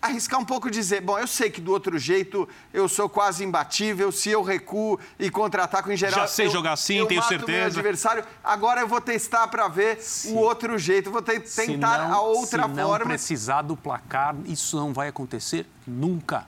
arriscar 0.06 0.40
um 0.40 0.44
pouco 0.44 0.68
e 0.68 0.70
dizer, 0.70 1.00
bom, 1.00 1.18
eu 1.18 1.26
sei 1.26 1.50
que 1.50 1.60
do 1.60 1.72
outro 1.72 1.98
jeito 1.98 2.48
eu 2.72 2.88
sou 2.88 3.08
quase 3.08 3.44
imbatível, 3.44 4.10
se 4.10 4.30
eu 4.30 4.42
recuo 4.42 4.98
e 5.18 5.30
contra-ataco 5.30 5.90
em 5.90 5.96
geral... 5.96 6.20
Já 6.20 6.26
sei 6.26 6.46
eu, 6.46 6.50
jogar 6.50 6.72
assim, 6.72 6.96
eu 6.96 7.06
tenho 7.06 7.20
mato 7.20 7.28
certeza. 7.28 7.58
meu 7.58 7.66
adversário, 7.66 8.24
agora 8.42 8.80
eu 8.80 8.88
vou 8.88 9.00
testar 9.00 9.46
para 9.48 9.68
ver 9.68 9.98
o 10.26 10.36
outro 10.36 10.78
jeito, 10.78 11.10
vou 11.10 11.22
te, 11.22 11.38
tentar 11.40 12.08
não, 12.08 12.14
a 12.14 12.20
outra 12.20 12.68
se 12.68 12.74
forma. 12.74 12.94
Se 12.94 12.98
não 12.98 13.06
precisar 13.06 13.62
do 13.62 13.76
placar, 13.76 14.34
isso 14.46 14.76
não 14.76 14.92
vai 14.92 15.08
acontecer 15.08 15.66
nunca. 15.86 16.46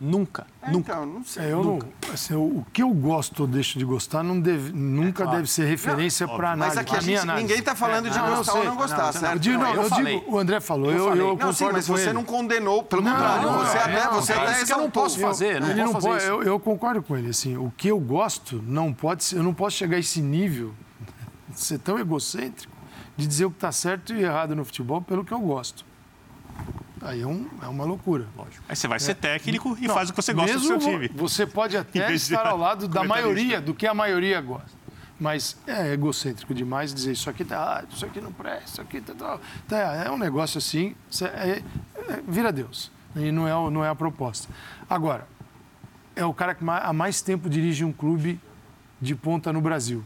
Nunca, 0.00 0.44
é, 0.60 0.72
nunca. 0.72 0.92
Então, 0.92 1.06
não 1.06 1.24
sei. 1.24 1.44
É, 1.44 1.52
eu 1.52 1.62
nunca. 1.62 1.86
Não, 2.06 2.14
assim, 2.14 2.34
o 2.34 2.66
que 2.72 2.82
eu 2.82 2.90
gosto 2.90 3.40
ou 3.40 3.46
deixo 3.46 3.78
de 3.78 3.84
gostar 3.84 4.24
não 4.24 4.40
deve, 4.40 4.72
nunca 4.72 5.22
é 5.22 5.24
claro. 5.24 5.38
deve 5.38 5.50
ser 5.50 5.66
referência 5.66 6.26
para 6.26 6.52
análise. 6.52 6.76
Mas 6.76 6.86
aqui 6.86 6.96
a 6.96 7.00
gente, 7.00 7.18
análise. 7.20 7.44
ninguém 7.44 7.58
está 7.60 7.76
falando 7.76 8.08
é, 8.08 8.10
de 8.10 8.18
não, 8.18 8.36
gostar 8.36 8.54
ou 8.54 8.64
não 8.64 8.76
gostar, 8.76 9.12
certo? 9.12 9.34
Eu 9.34 9.38
digo, 9.38 9.58
não, 9.58 9.72
eu, 9.72 9.82
eu 9.82 9.90
digo, 9.90 10.34
o 10.34 10.38
André 10.38 10.60
falou, 10.60 10.90
eu, 10.90 11.10
eu, 11.10 11.16
eu 11.16 11.28
concordo 11.30 11.54
sim, 11.54 11.68
mas 11.72 11.86
você 11.86 12.04
ele. 12.06 12.12
não 12.12 12.24
condenou, 12.24 12.82
pelo 12.82 13.02
contrário, 13.02 13.50
você 13.50 13.78
até, 13.78 14.08
você 14.08 14.32
é 14.32 14.36
até 14.36 14.52
isso 14.52 14.66
que 14.66 14.72
eu 14.72 14.78
não 14.78 14.90
posso 14.90 15.20
fazer, 15.20 15.60
não 15.60 15.70
ele 15.70 15.84
não 15.84 15.94
pode, 15.94 16.24
eu, 16.24 16.42
eu 16.42 16.60
concordo 16.60 17.02
com 17.02 17.16
ele, 17.16 17.28
assim, 17.28 17.56
o 17.56 17.72
que 17.76 17.88
eu 17.88 18.00
gosto 18.00 18.62
não 18.66 18.92
pode 18.92 19.22
ser, 19.22 19.36
eu 19.36 19.42
não 19.44 19.54
posso 19.54 19.76
chegar 19.76 19.96
a 19.96 20.00
esse 20.00 20.20
nível, 20.20 20.74
ser 21.54 21.78
tão 21.78 21.98
egocêntrico, 21.98 22.74
de 23.16 23.26
dizer 23.28 23.44
o 23.44 23.50
que 23.50 23.56
está 23.56 23.70
certo 23.70 24.12
e 24.12 24.22
errado 24.22 24.56
no 24.56 24.64
futebol 24.64 25.00
pelo 25.00 25.24
que 25.24 25.32
eu 25.32 25.38
gosto. 25.38 25.84
Aí 27.04 27.20
é, 27.20 27.26
um, 27.26 27.46
é 27.62 27.66
uma 27.66 27.84
loucura. 27.84 28.26
Lógico. 28.34 28.64
Aí 28.66 28.74
você 28.74 28.88
vai 28.88 28.98
ser 28.98 29.10
é. 29.10 29.14
técnico 29.14 29.76
e 29.78 29.86
não, 29.86 29.94
faz 29.94 30.08
o 30.08 30.14
que 30.14 30.22
você 30.22 30.32
gosta 30.32 30.58
do 30.58 30.64
seu 30.64 30.78
time. 30.78 31.08
Você 31.08 31.46
pode 31.46 31.76
até 31.76 32.12
estar 32.14 32.46
ao 32.46 32.56
lado 32.56 32.88
da 32.88 33.04
maioria, 33.04 33.60
do 33.60 33.74
que 33.74 33.86
a 33.86 33.92
maioria 33.92 34.40
gosta. 34.40 34.84
Mas 35.20 35.56
é 35.66 35.92
egocêntrico 35.92 36.54
demais 36.54 36.92
dizer 36.92 37.12
isso 37.12 37.30
aqui 37.30 37.44
tá, 37.44 37.84
isso 37.88 38.04
aqui 38.04 38.20
não 38.20 38.32
presta, 38.32 38.64
isso 38.64 38.80
aqui 38.80 39.00
tá, 39.00 39.14
tá, 39.14 39.38
tá 39.68 39.76
é 40.04 40.10
um 40.10 40.18
negócio 40.18 40.58
assim, 40.58 40.96
é, 41.22 41.62
é, 41.94 42.22
vira 42.26 42.50
Deus. 42.50 42.90
E 43.14 43.30
não 43.30 43.46
é, 43.46 43.70
não 43.70 43.84
é 43.84 43.88
a 43.88 43.94
proposta. 43.94 44.48
Agora, 44.90 45.28
é 46.16 46.24
o 46.24 46.34
cara 46.34 46.54
que 46.54 46.64
há 46.66 46.92
mais 46.92 47.22
tempo 47.22 47.48
dirige 47.48 47.84
um 47.84 47.92
clube 47.92 48.40
de 49.00 49.14
ponta 49.14 49.52
no 49.52 49.60
Brasil, 49.60 50.02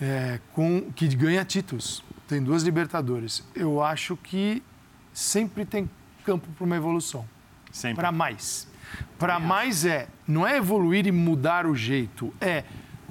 é, 0.00 0.38
com, 0.52 0.92
que 0.94 1.08
ganha 1.08 1.44
títulos. 1.44 2.04
Tem 2.28 2.42
duas 2.42 2.62
Libertadores. 2.62 3.42
Eu 3.54 3.82
acho 3.82 4.16
que 4.16 4.62
sempre 5.16 5.64
tem 5.64 5.88
campo 6.26 6.46
para 6.52 6.64
uma 6.64 6.76
evolução. 6.76 7.24
Sempre. 7.72 7.96
Para 7.96 8.12
mais. 8.12 8.68
Para 9.18 9.40
mais 9.40 9.86
é, 9.86 10.08
não 10.28 10.46
é 10.46 10.58
evoluir 10.58 11.06
e 11.06 11.12
mudar 11.12 11.66
o 11.66 11.74
jeito, 11.74 12.32
é 12.38 12.64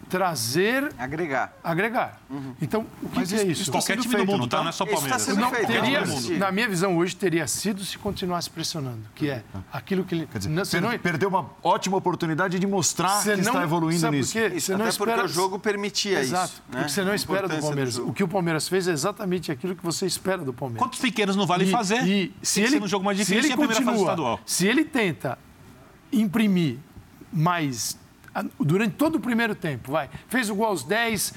trazer. 0.10 0.92
Agregar. 0.98 1.54
Agregar. 1.64 2.20
Uhum. 2.30 2.54
Então, 2.62 2.86
o 3.02 3.10
que, 3.10 3.20
Mas 3.20 3.30
que 3.30 3.36
é 3.36 3.44
isso? 3.44 3.64
isso 3.64 3.72
qualquer 3.72 3.98
time 3.98 4.14
feito, 4.14 4.26
do 4.26 4.32
mundo, 4.32 4.48
tá? 4.48 4.62
Não 4.62 4.70
é 4.70 4.72
só 4.72 4.86
Palmeiras. 4.86 5.22
Isso 5.22 5.32
está 5.32 5.42
sendo 5.42 5.56
feito. 5.56 5.68
Teria, 5.68 6.40
na 6.40 6.52
minha 6.52 6.68
visão, 6.68 6.98
hoje 6.98 7.16
teria 7.16 7.48
sido 7.48 7.84
se 7.84 7.98
continuasse 7.98 8.50
pressionando, 8.50 9.02
que 9.16 9.30
é 9.30 9.44
aquilo 9.72 10.04
que 10.04 10.16
ele. 10.16 10.28
Quer 10.28 10.38
dizer, 10.40 10.50
não, 10.50 10.64
per 10.64 10.82
não, 10.82 11.00
perdeu 11.00 11.30
uma 11.30 11.50
ótima 11.64 11.98
oportunidade 11.98 12.60
de 12.60 12.68
mostrar 12.68 13.22
que 13.24 13.30
não, 13.30 13.38
está 13.40 13.64
evoluindo 13.64 14.12
nisso. 14.12 14.34
Porque, 14.34 14.56
isso, 14.56 14.74
até 14.74 14.88
espera... 14.88 15.12
porque 15.14 15.26
o 15.26 15.34
jogo 15.34 15.60
permitia 15.60 16.20
Exato, 16.20 16.54
isso. 16.54 16.64
Né? 16.70 16.80
Porque 16.80 16.90
você 16.90 17.04
não 17.04 17.16
espera 17.16 17.48
do 17.48 17.60
Palmeiras. 17.60 17.96
Do 17.96 18.10
o 18.10 18.14
que 18.14 18.24
o 18.24 18.28
Palmeiras 18.28 18.68
fez 18.68 18.88
é 18.88 18.92
exatamente 18.92 19.52
aquilo 19.52 19.76
que 19.76 19.84
você 19.84 20.06
espera 20.06 20.44
do 20.44 20.54
Palmeiras. 20.54 20.86
Quantos 20.86 21.00
pequenos 21.00 21.36
não 21.36 21.46
vale 21.46 21.66
e, 21.66 21.72
fazer? 21.72 22.06
E 22.08 22.34
se 22.42 22.62
ele, 22.62 22.80
no 22.80 22.88
jogo 22.88 23.04
mais 23.04 23.18
difícil, 23.18 23.42
se 23.42 23.48
ele 23.48 23.54
a 23.54 23.58
primeira 23.58 23.76
continua, 23.76 23.94
fase 23.94 24.04
estadual. 24.04 24.40
Se 24.46 24.68
ele 24.68 24.86
tenta 24.86 25.38
imprimir 26.12 26.78
mais 27.32 27.98
durante 28.60 28.96
todo 28.96 29.16
o 29.16 29.20
primeiro 29.20 29.56
tempo, 29.56 29.92
vai. 29.92 30.10
Fez 30.28 30.50
o 30.50 30.56
gol 30.56 30.68
aos 30.68 30.84
10, 30.84 31.34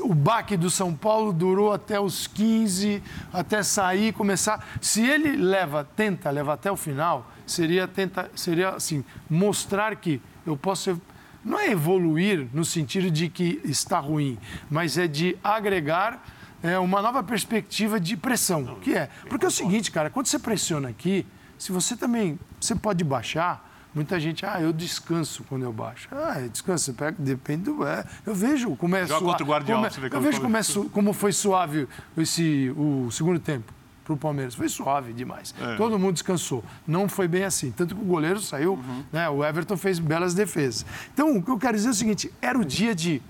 o 0.00 0.14
baque 0.14 0.56
do 0.56 0.70
São 0.70 0.94
Paulo 0.94 1.32
durou 1.32 1.72
até 1.72 1.98
os 1.98 2.26
15, 2.26 3.02
até 3.32 3.62
sair, 3.62 4.12
começar. 4.12 4.66
Se 4.80 5.04
ele 5.04 5.36
leva, 5.36 5.88
tenta 5.96 6.30
levar 6.30 6.54
até 6.54 6.70
o 6.70 6.76
final, 6.76 7.30
seria 7.46 7.88
tenta, 7.88 8.30
seria 8.34 8.70
assim, 8.70 9.04
mostrar 9.28 9.96
que 9.96 10.20
eu 10.46 10.56
posso 10.56 11.00
não 11.44 11.60
é 11.60 11.70
evoluir 11.70 12.48
no 12.54 12.64
sentido 12.64 13.10
de 13.10 13.28
que 13.28 13.60
está 13.64 13.98
ruim, 13.98 14.38
mas 14.70 14.96
é 14.96 15.06
de 15.06 15.36
agregar 15.44 16.24
é, 16.62 16.78
uma 16.78 17.02
nova 17.02 17.22
perspectiva 17.22 18.00
de 18.00 18.16
pressão, 18.16 18.76
que 18.80 18.94
é, 18.94 19.10
porque 19.28 19.44
é 19.44 19.48
o 19.48 19.50
seguinte, 19.50 19.90
cara, 19.90 20.08
quando 20.08 20.26
você 20.26 20.38
pressiona 20.38 20.88
aqui, 20.88 21.26
se 21.58 21.70
você 21.70 21.94
também, 21.94 22.38
você 22.58 22.74
pode 22.74 23.04
baixar, 23.04 23.73
Muita 23.94 24.18
gente, 24.18 24.44
ah, 24.44 24.60
eu 24.60 24.72
descanso 24.72 25.44
quando 25.48 25.62
eu 25.62 25.72
baixo. 25.72 26.08
Ah, 26.10 26.40
descanso, 26.50 26.92
pega, 26.94 27.16
depende 27.18 27.64
do. 27.64 27.86
É, 27.86 28.04
eu 28.26 28.34
vejo 28.34 28.74
como 28.76 28.96
é 28.96 29.06
Joga 29.06 29.20
suave. 29.20 29.24
contra 29.24 29.44
o 29.44 29.46
Guardiola, 29.46 29.76
como 29.78 29.86
é, 29.86 29.90
você 29.90 30.00
vê 30.00 30.16
eu 30.16 30.20
vejo 30.20 30.40
como, 30.40 30.56
é, 30.56 30.62
como 30.92 31.12
foi 31.12 31.32
suave 31.32 31.86
esse, 32.16 32.72
o 32.76 33.08
segundo 33.10 33.38
tempo 33.38 33.72
para 34.04 34.12
o 34.12 34.16
Palmeiras. 34.16 34.54
Foi 34.54 34.68
suave 34.68 35.12
demais. 35.12 35.54
É. 35.60 35.76
Todo 35.76 35.98
mundo 35.98 36.14
descansou. 36.14 36.62
Não 36.86 37.08
foi 37.08 37.26
bem 37.26 37.44
assim. 37.44 37.70
Tanto 37.70 37.94
que 37.94 38.00
o 38.00 38.04
goleiro 38.04 38.40
saiu, 38.40 38.74
uhum. 38.74 39.04
né, 39.12 39.28
o 39.28 39.44
Everton 39.44 39.76
fez 39.76 39.98
belas 39.98 40.34
defesas. 40.34 40.84
Então, 41.12 41.36
o 41.36 41.42
que 41.42 41.50
eu 41.50 41.58
quero 41.58 41.76
dizer 41.76 41.88
é 41.88 41.92
o 41.92 41.94
seguinte: 41.94 42.32
era 42.42 42.58
o 42.58 42.64
dia 42.64 42.94
de 42.94 43.22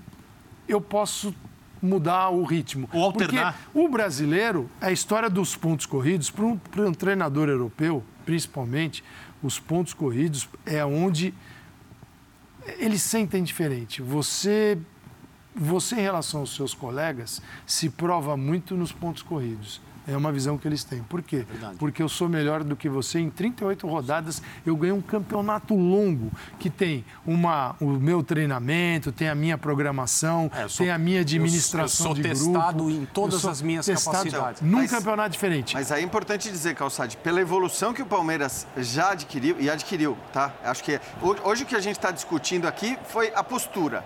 eu 0.67 0.81
posso 0.81 1.33
mudar 1.81 2.29
o 2.29 2.43
ritmo. 2.43 2.89
Ou 2.91 3.03
alternar. 3.03 3.53
Porque 3.53 3.79
o 3.79 3.87
brasileiro, 3.87 4.69
a 4.81 4.91
história 4.91 5.29
dos 5.29 5.55
pontos 5.55 5.85
corridos, 5.85 6.29
para 6.29 6.45
um, 6.45 6.59
um 6.79 6.93
treinador 6.93 7.47
europeu, 7.49 8.03
principalmente, 8.25 9.03
os 9.45 9.59
pontos 9.59 9.93
corridos 9.93 10.49
é 10.65 10.83
onde 10.83 11.33
eles 12.79 13.01
sentem 13.01 13.43
diferente. 13.43 14.01
Você, 14.01 14.77
você 15.55 15.95
em 15.95 16.01
relação 16.01 16.39
aos 16.39 16.55
seus 16.55 16.73
colegas, 16.73 17.41
se 17.65 17.89
prova 17.89 18.35
muito 18.35 18.75
nos 18.75 18.91
pontos 18.91 19.21
corridos. 19.21 19.79
É 20.07 20.15
uma 20.15 20.31
visão 20.31 20.57
que 20.57 20.67
eles 20.67 20.83
têm. 20.83 21.01
Por 21.03 21.21
quê? 21.21 21.45
Porque 21.79 22.01
eu 22.01 22.09
sou 22.09 22.29
melhor 22.29 22.63
do 22.63 22.75
que 22.75 22.87
você. 22.87 23.19
Em 23.19 23.29
38 23.29 23.87
rodadas, 23.87 24.41
eu 24.65 24.75
ganhei 24.75 24.93
um 24.93 25.01
campeonato 25.01 25.75
longo 25.75 26.31
que 26.59 26.69
tem 26.69 27.03
uma, 27.25 27.75
o 27.79 27.91
meu 27.91 28.23
treinamento, 28.23 29.11
tem 29.11 29.29
a 29.29 29.35
minha 29.35 29.57
programação, 29.57 30.51
é, 30.53 30.67
sou, 30.67 30.85
tem 30.85 30.93
a 30.93 30.97
minha 30.97 31.21
administração 31.21 32.07
eu, 32.07 32.11
eu 32.11 32.15
de 32.15 32.21
grupo. 32.21 32.37
sou 32.37 32.53
testado 32.53 32.89
em 32.91 33.05
todas 33.05 33.45
as 33.45 33.61
minhas 33.61 33.87
capacidades. 33.87 34.61
Num 34.61 34.77
mas, 34.77 34.91
campeonato 34.91 35.29
diferente. 35.29 35.73
Mas 35.73 35.91
é 35.91 36.01
importante 36.01 36.49
dizer, 36.49 36.75
Calçade, 36.75 37.17
pela 37.17 37.41
evolução 37.41 37.93
que 37.93 38.01
o 38.01 38.05
Palmeiras 38.05 38.67
já 38.77 39.11
adquiriu, 39.11 39.55
e 39.59 39.69
adquiriu, 39.69 40.17
tá? 40.31 40.53
Acho 40.63 40.83
que 40.83 40.99
hoje 41.43 41.63
o 41.63 41.65
que 41.65 41.75
a 41.75 41.79
gente 41.79 41.97
está 41.97 42.11
discutindo 42.11 42.67
aqui 42.67 42.97
foi 43.07 43.31
a 43.35 43.43
postura. 43.43 44.05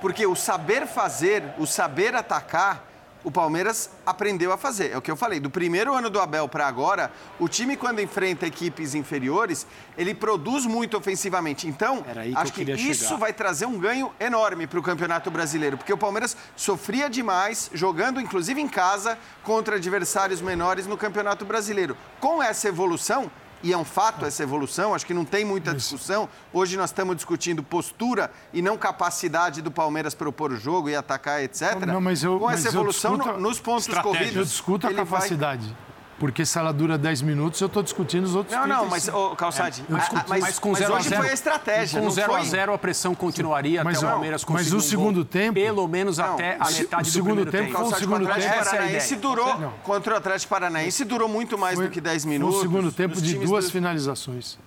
Porque 0.00 0.26
o 0.26 0.36
saber 0.36 0.86
fazer, 0.86 1.42
o 1.58 1.66
saber 1.66 2.14
atacar, 2.14 2.87
o 3.28 3.30
Palmeiras 3.30 3.90
aprendeu 4.06 4.52
a 4.52 4.56
fazer. 4.56 4.92
É 4.92 4.96
o 4.96 5.02
que 5.02 5.10
eu 5.10 5.16
falei. 5.16 5.38
Do 5.38 5.50
primeiro 5.50 5.94
ano 5.94 6.08
do 6.08 6.18
Abel 6.18 6.48
para 6.48 6.66
agora, 6.66 7.12
o 7.38 7.46
time, 7.46 7.76
quando 7.76 8.00
enfrenta 8.00 8.46
equipes 8.46 8.94
inferiores, 8.94 9.66
ele 9.98 10.14
produz 10.14 10.64
muito 10.64 10.96
ofensivamente. 10.96 11.68
Então, 11.68 12.02
que 12.02 12.34
acho 12.34 12.52
que 12.54 12.62
isso 12.62 13.04
chegar. 13.04 13.18
vai 13.18 13.32
trazer 13.34 13.66
um 13.66 13.78
ganho 13.78 14.10
enorme 14.18 14.66
para 14.66 14.78
o 14.78 14.82
Campeonato 14.82 15.30
Brasileiro. 15.30 15.76
Porque 15.76 15.92
o 15.92 15.98
Palmeiras 15.98 16.34
sofria 16.56 17.10
demais, 17.10 17.70
jogando 17.74 18.18
inclusive 18.18 18.60
em 18.62 18.68
casa, 18.68 19.18
contra 19.42 19.76
adversários 19.76 20.40
menores 20.40 20.86
no 20.86 20.96
Campeonato 20.96 21.44
Brasileiro. 21.44 21.98
Com 22.18 22.42
essa 22.42 22.68
evolução, 22.68 23.30
e 23.62 23.72
é 23.72 23.76
um 23.76 23.84
fato 23.84 24.24
essa 24.24 24.42
evolução, 24.42 24.94
acho 24.94 25.04
que 25.04 25.14
não 25.14 25.24
tem 25.24 25.44
muita 25.44 25.74
discussão. 25.74 26.28
Hoje 26.52 26.76
nós 26.76 26.90
estamos 26.90 27.16
discutindo 27.16 27.62
postura 27.62 28.30
e 28.52 28.62
não 28.62 28.76
capacidade 28.76 29.60
do 29.62 29.70
Palmeiras 29.70 30.14
propor 30.14 30.52
o 30.52 30.56
jogo 30.56 30.88
e 30.88 30.94
atacar, 30.94 31.42
etc. 31.42 31.74
Não, 31.86 32.00
mas 32.00 32.22
eu, 32.22 32.38
Com 32.38 32.50
essa 32.50 32.68
evolução, 32.68 33.16
discuto, 33.16 33.40
nos 33.40 33.60
pontos 33.60 33.88
corridos. 33.98 34.36
Eu 34.36 34.44
discuto 34.44 34.86
a 34.86 34.94
capacidade. 34.94 35.66
Vai... 35.66 35.88
Porque 36.18 36.44
se 36.44 36.58
ela 36.58 36.72
dura 36.72 36.98
10 36.98 37.22
minutos, 37.22 37.60
eu 37.60 37.66
estou 37.68 37.82
discutindo 37.82 38.24
os 38.24 38.34
outros 38.34 38.54
Não, 38.54 38.64
35. 38.64 38.84
não, 38.84 38.90
mas, 38.90 39.08
oh, 39.32 39.36
Calçade, 39.36 39.84
é, 39.88 39.92
mas, 39.92 40.40
mas, 40.40 40.58
com 40.58 40.74
0 40.74 40.94
a 40.94 41.00
0 41.00 41.16
foi 41.16 41.30
a 41.30 41.32
estratégia. 41.32 42.00
Com 42.00 42.10
0 42.10 42.34
a 42.34 42.44
0 42.44 42.72
a 42.74 42.78
pressão 42.78 43.14
continuaria 43.14 43.84
mas, 43.84 43.98
até 43.98 44.06
o 44.06 44.10
Palmeiras 44.10 44.44
conseguir 44.44 44.74
Mas 44.74 44.84
o 44.84 44.86
segundo 44.86 45.24
tempo... 45.24 45.54
Pelo 45.54 45.86
menos 45.86 46.18
não, 46.18 46.34
até 46.34 46.56
a 46.58 46.70
metade 46.70 47.02
do 47.04 47.12
segundo 47.12 47.46
tempo. 47.46 47.72
Foi 47.72 47.84
o 47.84 47.94
segundo 47.94 48.26
tempo. 48.26 48.38
Contra 48.38 48.54
o 48.54 48.58
Atlético 48.58 48.64
Paranaense 48.64 49.16
durou, 49.16 49.72
contra 49.84 50.14
o 50.14 50.16
Atlético 50.16 50.50
Paranaense 50.50 51.04
durou 51.04 51.28
muito 51.28 51.56
mais 51.56 51.76
foi, 51.76 51.86
do 51.86 51.90
que 51.90 52.00
10 52.00 52.24
minutos. 52.24 52.56
O 52.56 52.60
segundo 52.62 52.90
tempo 52.90 53.20
de 53.20 53.34
duas 53.34 53.66
do... 53.66 53.70
finalizações. 53.70 54.58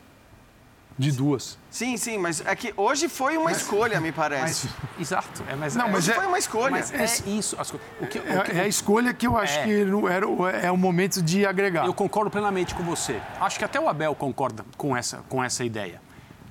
De 0.97 1.11
duas. 1.11 1.57
Sim, 1.69 1.97
sim, 1.97 2.17
mas 2.17 2.45
é 2.45 2.55
que 2.55 2.73
hoje 2.75 3.07
foi 3.07 3.37
uma 3.37 3.45
mas, 3.45 3.57
escolha, 3.57 3.99
me 3.99 4.11
parece. 4.11 4.67
Mas, 4.67 5.01
exato. 5.01 5.43
É, 5.47 5.55
mas, 5.55 5.75
não, 5.75 5.89
mas 5.89 6.07
é, 6.07 6.13
foi 6.13 6.25
uma 6.25 6.37
escolha. 6.37 6.71
Mas 6.71 6.93
é 6.93 7.29
isso. 7.29 7.55
As, 7.59 7.71
o 7.71 7.79
que, 7.79 8.03
o 8.03 8.07
que, 8.07 8.19
é, 8.19 8.57
é, 8.57 8.61
a 8.61 8.67
escolha 8.67 9.13
que 9.13 9.25
eu 9.25 9.37
acho 9.37 9.57
é, 9.59 9.63
que 9.63 9.85
era, 10.09 10.25
é 10.65 10.71
o 10.71 10.77
momento 10.77 11.21
de 11.21 11.45
agregar. 11.45 11.85
Eu 11.85 11.93
concordo 11.93 12.29
plenamente 12.29 12.75
com 12.75 12.83
você. 12.83 13.21
Acho 13.39 13.57
que 13.57 13.65
até 13.65 13.79
o 13.79 13.87
Abel 13.87 14.13
concorda 14.13 14.65
com 14.77 14.95
essa, 14.95 15.23
com 15.29 15.43
essa 15.43 15.63
ideia. 15.63 16.01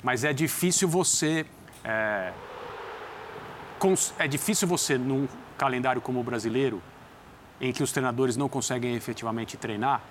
Mas 0.03 0.25
é 0.25 0.33
difícil 0.33 0.89
você. 0.89 1.47
É, 1.85 2.33
é 4.19 4.29
difícil 4.29 4.67
você, 4.67 4.99
num 4.99 5.29
calendário 5.57 6.01
como 6.01 6.21
o 6.21 6.25
brasileiro, 6.25 6.83
em 7.61 7.73
que 7.73 7.83
os 7.83 7.93
treinadores 7.93 8.37
não 8.37 8.49
conseguem 8.49 8.95
efetivamente 8.95 9.57
treinar, 9.57 10.03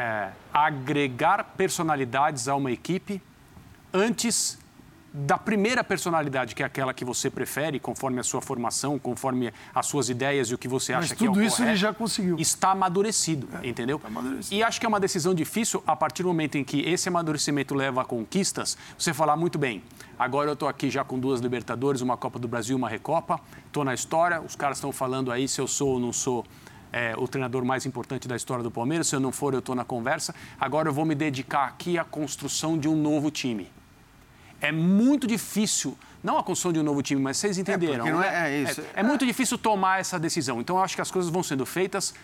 é, 0.00 0.30
agregar 0.52 1.44
personalidades 1.56 2.48
a 2.48 2.56
uma 2.56 2.72
equipe 2.72 3.20
antes 3.92 4.58
da 5.12 5.36
primeira 5.36 5.82
personalidade, 5.82 6.54
que 6.54 6.62
é 6.62 6.66
aquela 6.66 6.94
que 6.94 7.04
você 7.04 7.28
prefere, 7.28 7.80
conforme 7.80 8.20
a 8.20 8.22
sua 8.22 8.40
formação, 8.40 8.96
conforme 8.96 9.52
as 9.74 9.86
suas 9.86 10.08
ideias 10.08 10.48
e 10.48 10.54
o 10.54 10.58
que 10.58 10.68
você 10.68 10.92
acha 10.92 11.08
Mas 11.08 11.12
que 11.12 11.26
é 11.26 11.28
o 11.28 11.32
tudo 11.32 11.42
isso 11.42 11.56
correto, 11.56 11.72
ele 11.72 11.76
já 11.76 11.92
conseguiu. 11.92 12.36
Está 12.38 12.70
amadurecido, 12.70 13.48
é, 13.60 13.68
entendeu? 13.68 13.98
Tá 13.98 14.06
amadurecido. 14.06 14.54
E 14.54 14.62
acho 14.62 14.78
que 14.78 14.86
é 14.86 14.88
uma 14.88 15.00
decisão 15.00 15.34
difícil 15.34 15.82
a 15.84 15.96
partir 15.96 16.22
do 16.22 16.28
momento 16.28 16.56
em 16.56 16.62
que 16.62 16.80
esse 16.88 17.08
amadurecimento 17.08 17.74
leva 17.74 18.02
a 18.02 18.04
conquistas, 18.04 18.78
você 18.96 19.12
falar 19.12 19.36
muito 19.36 19.58
bem. 19.58 19.82
Agora 20.16 20.48
eu 20.48 20.54
estou 20.54 20.68
aqui 20.68 20.88
já 20.88 21.02
com 21.02 21.18
duas 21.18 21.40
Libertadores, 21.40 22.00
uma 22.00 22.16
Copa 22.16 22.38
do 22.38 22.46
Brasil, 22.46 22.76
uma 22.76 22.88
Recopa, 22.88 23.40
estou 23.66 23.84
na 23.84 23.92
história, 23.92 24.40
os 24.40 24.54
caras 24.54 24.76
estão 24.76 24.92
falando 24.92 25.32
aí 25.32 25.48
se 25.48 25.60
eu 25.60 25.66
sou 25.66 25.88
ou 25.94 26.00
não 26.00 26.12
sou 26.12 26.46
é, 26.92 27.14
o 27.16 27.26
treinador 27.28 27.64
mais 27.64 27.86
importante 27.86 28.26
da 28.26 28.36
história 28.36 28.62
do 28.62 28.70
Palmeiras. 28.70 29.08
Se 29.08 29.16
eu 29.16 29.20
não 29.20 29.32
for, 29.32 29.52
eu 29.52 29.60
estou 29.60 29.74
na 29.74 29.84
conversa. 29.84 30.34
Agora 30.58 30.88
eu 30.88 30.92
vou 30.92 31.04
me 31.04 31.14
dedicar 31.14 31.66
aqui 31.66 31.98
à 31.98 32.04
construção 32.04 32.78
de 32.78 32.88
um 32.88 32.96
novo 32.96 33.30
time. 33.30 33.70
É 34.60 34.70
muito 34.70 35.26
difícil, 35.26 35.96
não 36.22 36.36
a 36.36 36.42
construção 36.42 36.72
de 36.72 36.80
um 36.80 36.82
novo 36.82 37.02
time, 37.02 37.20
mas 37.20 37.38
vocês 37.38 37.56
é, 37.56 37.60
entenderam. 37.60 38.06
É, 38.06 38.12
não 38.12 38.22
é, 38.22 38.50
é 38.50 38.62
isso. 38.62 38.80
É, 38.80 39.00
é 39.00 39.02
muito 39.02 39.24
difícil 39.24 39.56
tomar 39.56 40.00
essa 40.00 40.18
decisão. 40.18 40.60
Então 40.60 40.76
eu 40.76 40.82
acho 40.82 40.94
que 40.94 41.00
as 41.00 41.10
coisas 41.10 41.30
vão 41.30 41.42
sendo 41.42 41.64
feitas 41.64 42.14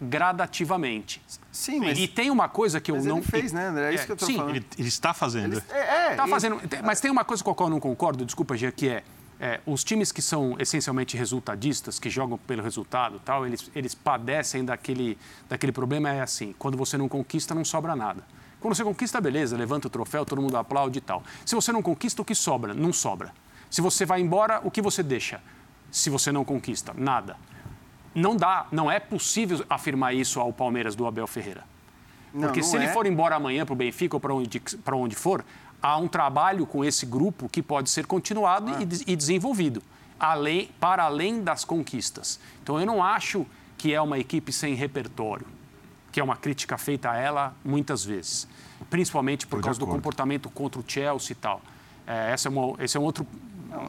gradativamente. 0.00 1.20
Sim, 1.52 1.80
mas... 1.80 1.98
E 1.98 2.08
tem 2.08 2.30
uma 2.30 2.48
coisa 2.48 2.80
que 2.80 2.90
eu 2.90 2.96
mas 2.96 3.04
não... 3.04 3.18
ele 3.18 3.26
fez, 3.26 3.52
né, 3.52 3.66
André? 3.68 3.90
É 3.90 3.94
isso 3.94 4.06
que 4.06 4.12
eu 4.12 4.14
estou 4.14 4.32
falando. 4.32 4.50
Ele, 4.50 4.66
ele, 4.78 4.88
está 4.88 5.12
fazendo. 5.12 5.54
Ele, 5.54 5.62
é, 5.70 6.10
está 6.12 6.26
fazendo. 6.26 6.60
Mas 6.82 7.00
tem 7.00 7.10
uma 7.10 7.24
coisa 7.24 7.44
com 7.44 7.50
a 7.50 7.54
qual 7.54 7.68
eu 7.68 7.72
não 7.72 7.80
concordo, 7.80 8.24
desculpa, 8.24 8.56
Gia, 8.56 8.72
que 8.72 8.88
é 8.88 9.02
é, 9.40 9.58
os 9.64 9.82
times 9.82 10.12
que 10.12 10.20
são 10.20 10.54
essencialmente 10.58 11.16
resultadistas, 11.16 11.98
que 11.98 12.10
jogam 12.10 12.36
pelo 12.36 12.62
resultado 12.62 13.18
tal, 13.24 13.46
eles, 13.46 13.70
eles 13.74 13.94
padecem 13.94 14.64
daquele, 14.64 15.16
daquele 15.48 15.72
problema, 15.72 16.10
é 16.10 16.20
assim, 16.20 16.54
quando 16.58 16.76
você 16.76 16.98
não 16.98 17.08
conquista, 17.08 17.54
não 17.54 17.64
sobra 17.64 17.96
nada. 17.96 18.22
Quando 18.60 18.74
você 18.74 18.84
conquista, 18.84 19.18
beleza, 19.18 19.56
levanta 19.56 19.86
o 19.86 19.90
troféu, 19.90 20.26
todo 20.26 20.42
mundo 20.42 20.58
aplaude 20.58 20.98
e 20.98 21.00
tal. 21.00 21.22
Se 21.46 21.54
você 21.54 21.72
não 21.72 21.80
conquista, 21.80 22.20
o 22.20 22.24
que 22.24 22.34
sobra? 22.34 22.74
Não 22.74 22.92
sobra. 22.92 23.32
Se 23.70 23.80
você 23.80 24.04
vai 24.04 24.20
embora, 24.20 24.60
o 24.62 24.70
que 24.70 24.82
você 24.82 25.02
deixa? 25.02 25.40
Se 25.90 26.10
você 26.10 26.30
não 26.30 26.44
conquista, 26.44 26.92
nada. 26.94 27.36
Não 28.14 28.36
dá, 28.36 28.66
não 28.70 28.90
é 28.90 29.00
possível 29.00 29.64
afirmar 29.70 30.14
isso 30.14 30.38
ao 30.38 30.52
Palmeiras 30.52 30.94
do 30.94 31.06
Abel 31.06 31.26
Ferreira. 31.26 31.64
Porque 32.32 32.46
não, 32.46 32.54
não 32.54 32.62
se 32.62 32.76
ele 32.76 32.84
é. 32.84 32.92
for 32.92 33.06
embora 33.06 33.36
amanhã 33.36 33.64
para 33.64 33.72
o 33.72 33.76
Benfica 33.76 34.16
ou 34.16 34.20
para 34.20 34.34
onde, 34.34 34.62
onde 34.92 35.16
for, 35.16 35.42
há 35.82 35.96
um 35.96 36.08
trabalho 36.08 36.66
com 36.66 36.84
esse 36.84 37.06
grupo 37.06 37.48
que 37.48 37.62
pode 37.62 37.90
ser 37.90 38.06
continuado 38.06 38.72
ah. 38.72 38.78
e, 38.80 39.12
e, 39.12 39.16
desenvolvido, 39.16 39.82
além, 40.18 40.70
para 40.78 41.04
além 41.04 41.42
das 41.42 41.64
conquistas. 41.64 42.40
Então, 42.62 42.78
eu 42.78 42.86
não 42.86 43.02
acho 43.02 43.46
que 43.78 43.94
é 43.94 44.00
uma 44.00 44.18
equipe 44.18 44.52
sem 44.52 44.74
repertório, 44.74 45.46
que 46.12 46.20
é 46.20 46.24
uma 46.24 46.36
crítica 46.36 46.76
feita 46.76 47.10
a 47.10 47.16
ela 47.16 47.54
muitas 47.64 48.04
vezes, 48.04 48.46
principalmente 48.90 49.46
por 49.46 49.60
causa 49.62 49.78
do 49.78 49.86
comportamento 49.86 50.50
contra 50.50 50.80
o 50.80 50.84
Chelsea 50.86 51.32
e 51.32 51.34
tal. 51.34 51.62
É, 52.06 52.32
essa 52.32 52.48
é 52.48 52.50
uma, 52.50 52.82
esse 52.82 52.96
é 52.96 53.00
um 53.00 53.04
outro 53.04 53.26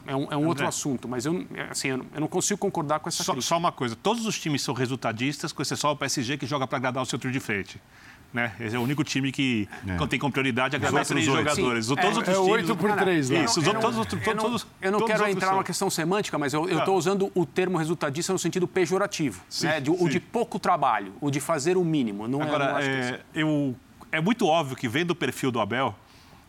é 0.06 0.14
um, 0.14 0.32
é 0.32 0.36
um 0.36 0.46
outro 0.46 0.66
assunto, 0.66 1.08
mas 1.08 1.26
eu, 1.26 1.44
assim, 1.68 1.88
eu 1.88 2.06
não 2.14 2.28
consigo 2.28 2.58
concordar 2.58 3.00
com 3.00 3.08
essa 3.08 3.24
só, 3.24 3.32
crítica. 3.32 3.48
Só 3.48 3.58
uma 3.58 3.72
coisa, 3.72 3.96
todos 3.96 4.26
os 4.26 4.38
times 4.38 4.62
são 4.62 4.74
resultadistas, 4.74 5.52
com 5.52 5.60
exceção 5.60 5.90
o 5.90 5.96
PSG 5.96 6.38
que 6.38 6.46
joga 6.46 6.66
para 6.66 6.78
agradar 6.78 7.02
o 7.02 7.06
centro 7.06 7.30
de 7.32 7.40
frente. 7.40 7.80
Né? 8.32 8.50
Esse 8.58 8.74
é 8.74 8.78
o 8.78 8.82
único 8.82 9.04
time 9.04 9.30
que 9.30 9.68
é. 9.86 10.06
tem 10.06 10.18
como 10.18 10.32
prioridade 10.32 10.74
agradar 10.74 11.04
três 11.04 11.26
jogadores. 11.26 11.86
Sim. 11.86 11.94
Todos 11.94 12.16
é, 12.16 12.16
outros 12.16 12.36
é 12.36 12.38
8 12.38 12.76
por 12.76 12.92
3 12.92 13.30
lá. 13.30 13.44
Isso, 13.44 13.60
eu 13.60 13.74
não, 13.74 13.80
todos, 13.80 14.06
todos, 14.06 14.26
eu 14.26 14.34
não, 14.34 14.42
todos, 14.42 14.66
eu 14.80 14.92
não 14.92 15.04
quero 15.04 15.28
entrar 15.28 15.52
numa 15.52 15.64
questão 15.64 15.90
semântica, 15.90 16.38
mas 16.38 16.54
eu 16.54 16.66
estou 16.66 16.96
usando 16.96 17.30
o 17.34 17.44
termo 17.44 17.76
resultadista 17.76 18.32
no 18.32 18.38
sentido 18.38 18.66
pejorativo. 18.66 19.42
Sim, 19.50 19.66
né? 19.66 19.80
de, 19.80 19.90
o 19.90 20.08
de 20.08 20.18
pouco 20.18 20.58
trabalho, 20.58 21.12
o 21.20 21.30
de 21.30 21.40
fazer 21.40 21.76
o 21.76 21.84
mínimo. 21.84 22.26
Não 22.26 22.40
Agora, 22.40 22.82
é, 22.82 23.20
eu, 23.34 23.76
é 24.10 24.20
muito 24.20 24.46
óbvio 24.46 24.76
que 24.76 24.88
vendo 24.88 25.10
o 25.10 25.14
perfil 25.14 25.50
do 25.50 25.60
Abel, 25.60 25.94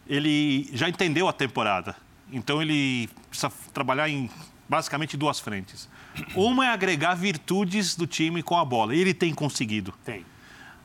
ele 0.07 0.69
já 0.73 0.87
entendeu 0.87 1.27
a 1.27 1.33
temporada. 1.33 1.95
Então 2.31 2.61
ele 2.61 3.09
precisa 3.29 3.51
trabalhar 3.73 4.07
em 4.07 4.29
basicamente 4.69 5.17
duas 5.17 5.39
frentes. 5.39 5.89
Uma 6.35 6.65
é 6.65 6.69
agregar 6.69 7.15
virtudes 7.15 7.95
do 7.95 8.07
time 8.07 8.41
com 8.41 8.57
a 8.57 8.63
bola. 8.63 8.95
E 8.95 8.99
ele 8.99 9.13
tem 9.13 9.33
conseguido. 9.33 9.93
Tem. 10.05 10.25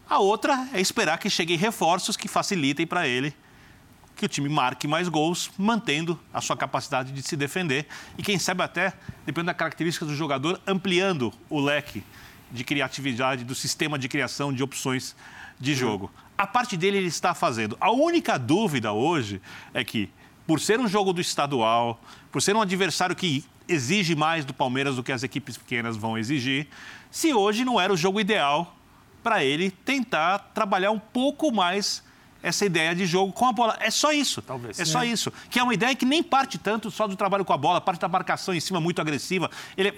A 0.08 0.18
outra 0.18 0.66
é 0.72 0.80
esperar 0.80 1.18
que 1.18 1.28
cheguem 1.28 1.58
reforços 1.58 2.16
que 2.16 2.28
facilitem 2.28 2.86
para 2.86 3.06
ele 3.06 3.34
que 4.16 4.24
o 4.24 4.28
time 4.28 4.48
marque 4.48 4.88
mais 4.88 5.06
gols, 5.06 5.50
mantendo 5.56 6.18
a 6.34 6.40
sua 6.40 6.56
capacidade 6.56 7.12
de 7.12 7.22
se 7.22 7.36
defender 7.36 7.86
e, 8.16 8.22
quem 8.22 8.36
sabe, 8.36 8.62
até, 8.62 8.92
dependendo 9.24 9.46
da 9.46 9.54
característica 9.54 10.04
do 10.04 10.14
jogador, 10.14 10.60
ampliando 10.66 11.32
o 11.48 11.60
leque 11.60 12.02
de 12.50 12.64
criatividade, 12.64 13.44
do 13.44 13.54
sistema 13.54 13.96
de 13.98 14.08
criação 14.08 14.52
de 14.52 14.62
opções 14.62 15.14
de 15.60 15.74
jogo. 15.74 16.10
A 16.36 16.46
parte 16.46 16.76
dele 16.76 16.96
ele 16.96 17.06
está 17.06 17.32
fazendo. 17.34 17.76
A 17.80 17.92
única 17.92 18.38
dúvida 18.38 18.92
hoje 18.92 19.40
é 19.72 19.84
que, 19.84 20.10
por 20.46 20.58
ser 20.58 20.80
um 20.80 20.88
jogo 20.88 21.12
do 21.12 21.20
estadual, 21.20 22.00
por 22.32 22.42
ser 22.42 22.56
um 22.56 22.62
adversário 22.62 23.14
que 23.14 23.44
exige 23.68 24.16
mais 24.16 24.44
do 24.44 24.54
Palmeiras 24.54 24.96
do 24.96 25.02
que 25.02 25.12
as 25.12 25.22
equipes 25.22 25.58
pequenas 25.58 25.96
vão 25.96 26.18
exigir, 26.18 26.66
se 27.10 27.34
hoje 27.34 27.64
não 27.64 27.78
era 27.78 27.92
o 27.92 27.96
jogo 27.96 28.18
ideal 28.18 28.77
para 29.28 29.44
ele 29.44 29.70
tentar 29.70 30.38
trabalhar 30.54 30.90
um 30.90 30.98
pouco 30.98 31.52
mais 31.52 32.02
essa 32.42 32.64
ideia 32.64 32.94
de 32.94 33.06
jogo 33.06 33.32
com 33.32 33.46
a 33.46 33.52
bola. 33.52 33.76
É 33.80 33.90
só 33.90 34.12
isso. 34.12 34.40
Talvez. 34.42 34.78
É 34.78 34.84
só 34.84 35.02
isso. 35.04 35.32
Que 35.50 35.58
é 35.58 35.62
uma 35.62 35.74
ideia 35.74 35.94
que 35.94 36.06
nem 36.06 36.22
parte 36.22 36.58
tanto 36.58 36.90
só 36.90 37.06
do 37.06 37.16
trabalho 37.16 37.44
com 37.44 37.52
a 37.52 37.56
bola, 37.56 37.80
parte 37.80 38.00
da 38.00 38.08
marcação 38.08 38.54
em 38.54 38.60
cima 38.60 38.80
muito 38.80 39.00
agressiva. 39.00 39.50
Ele 39.76 39.88
é, 39.88 39.94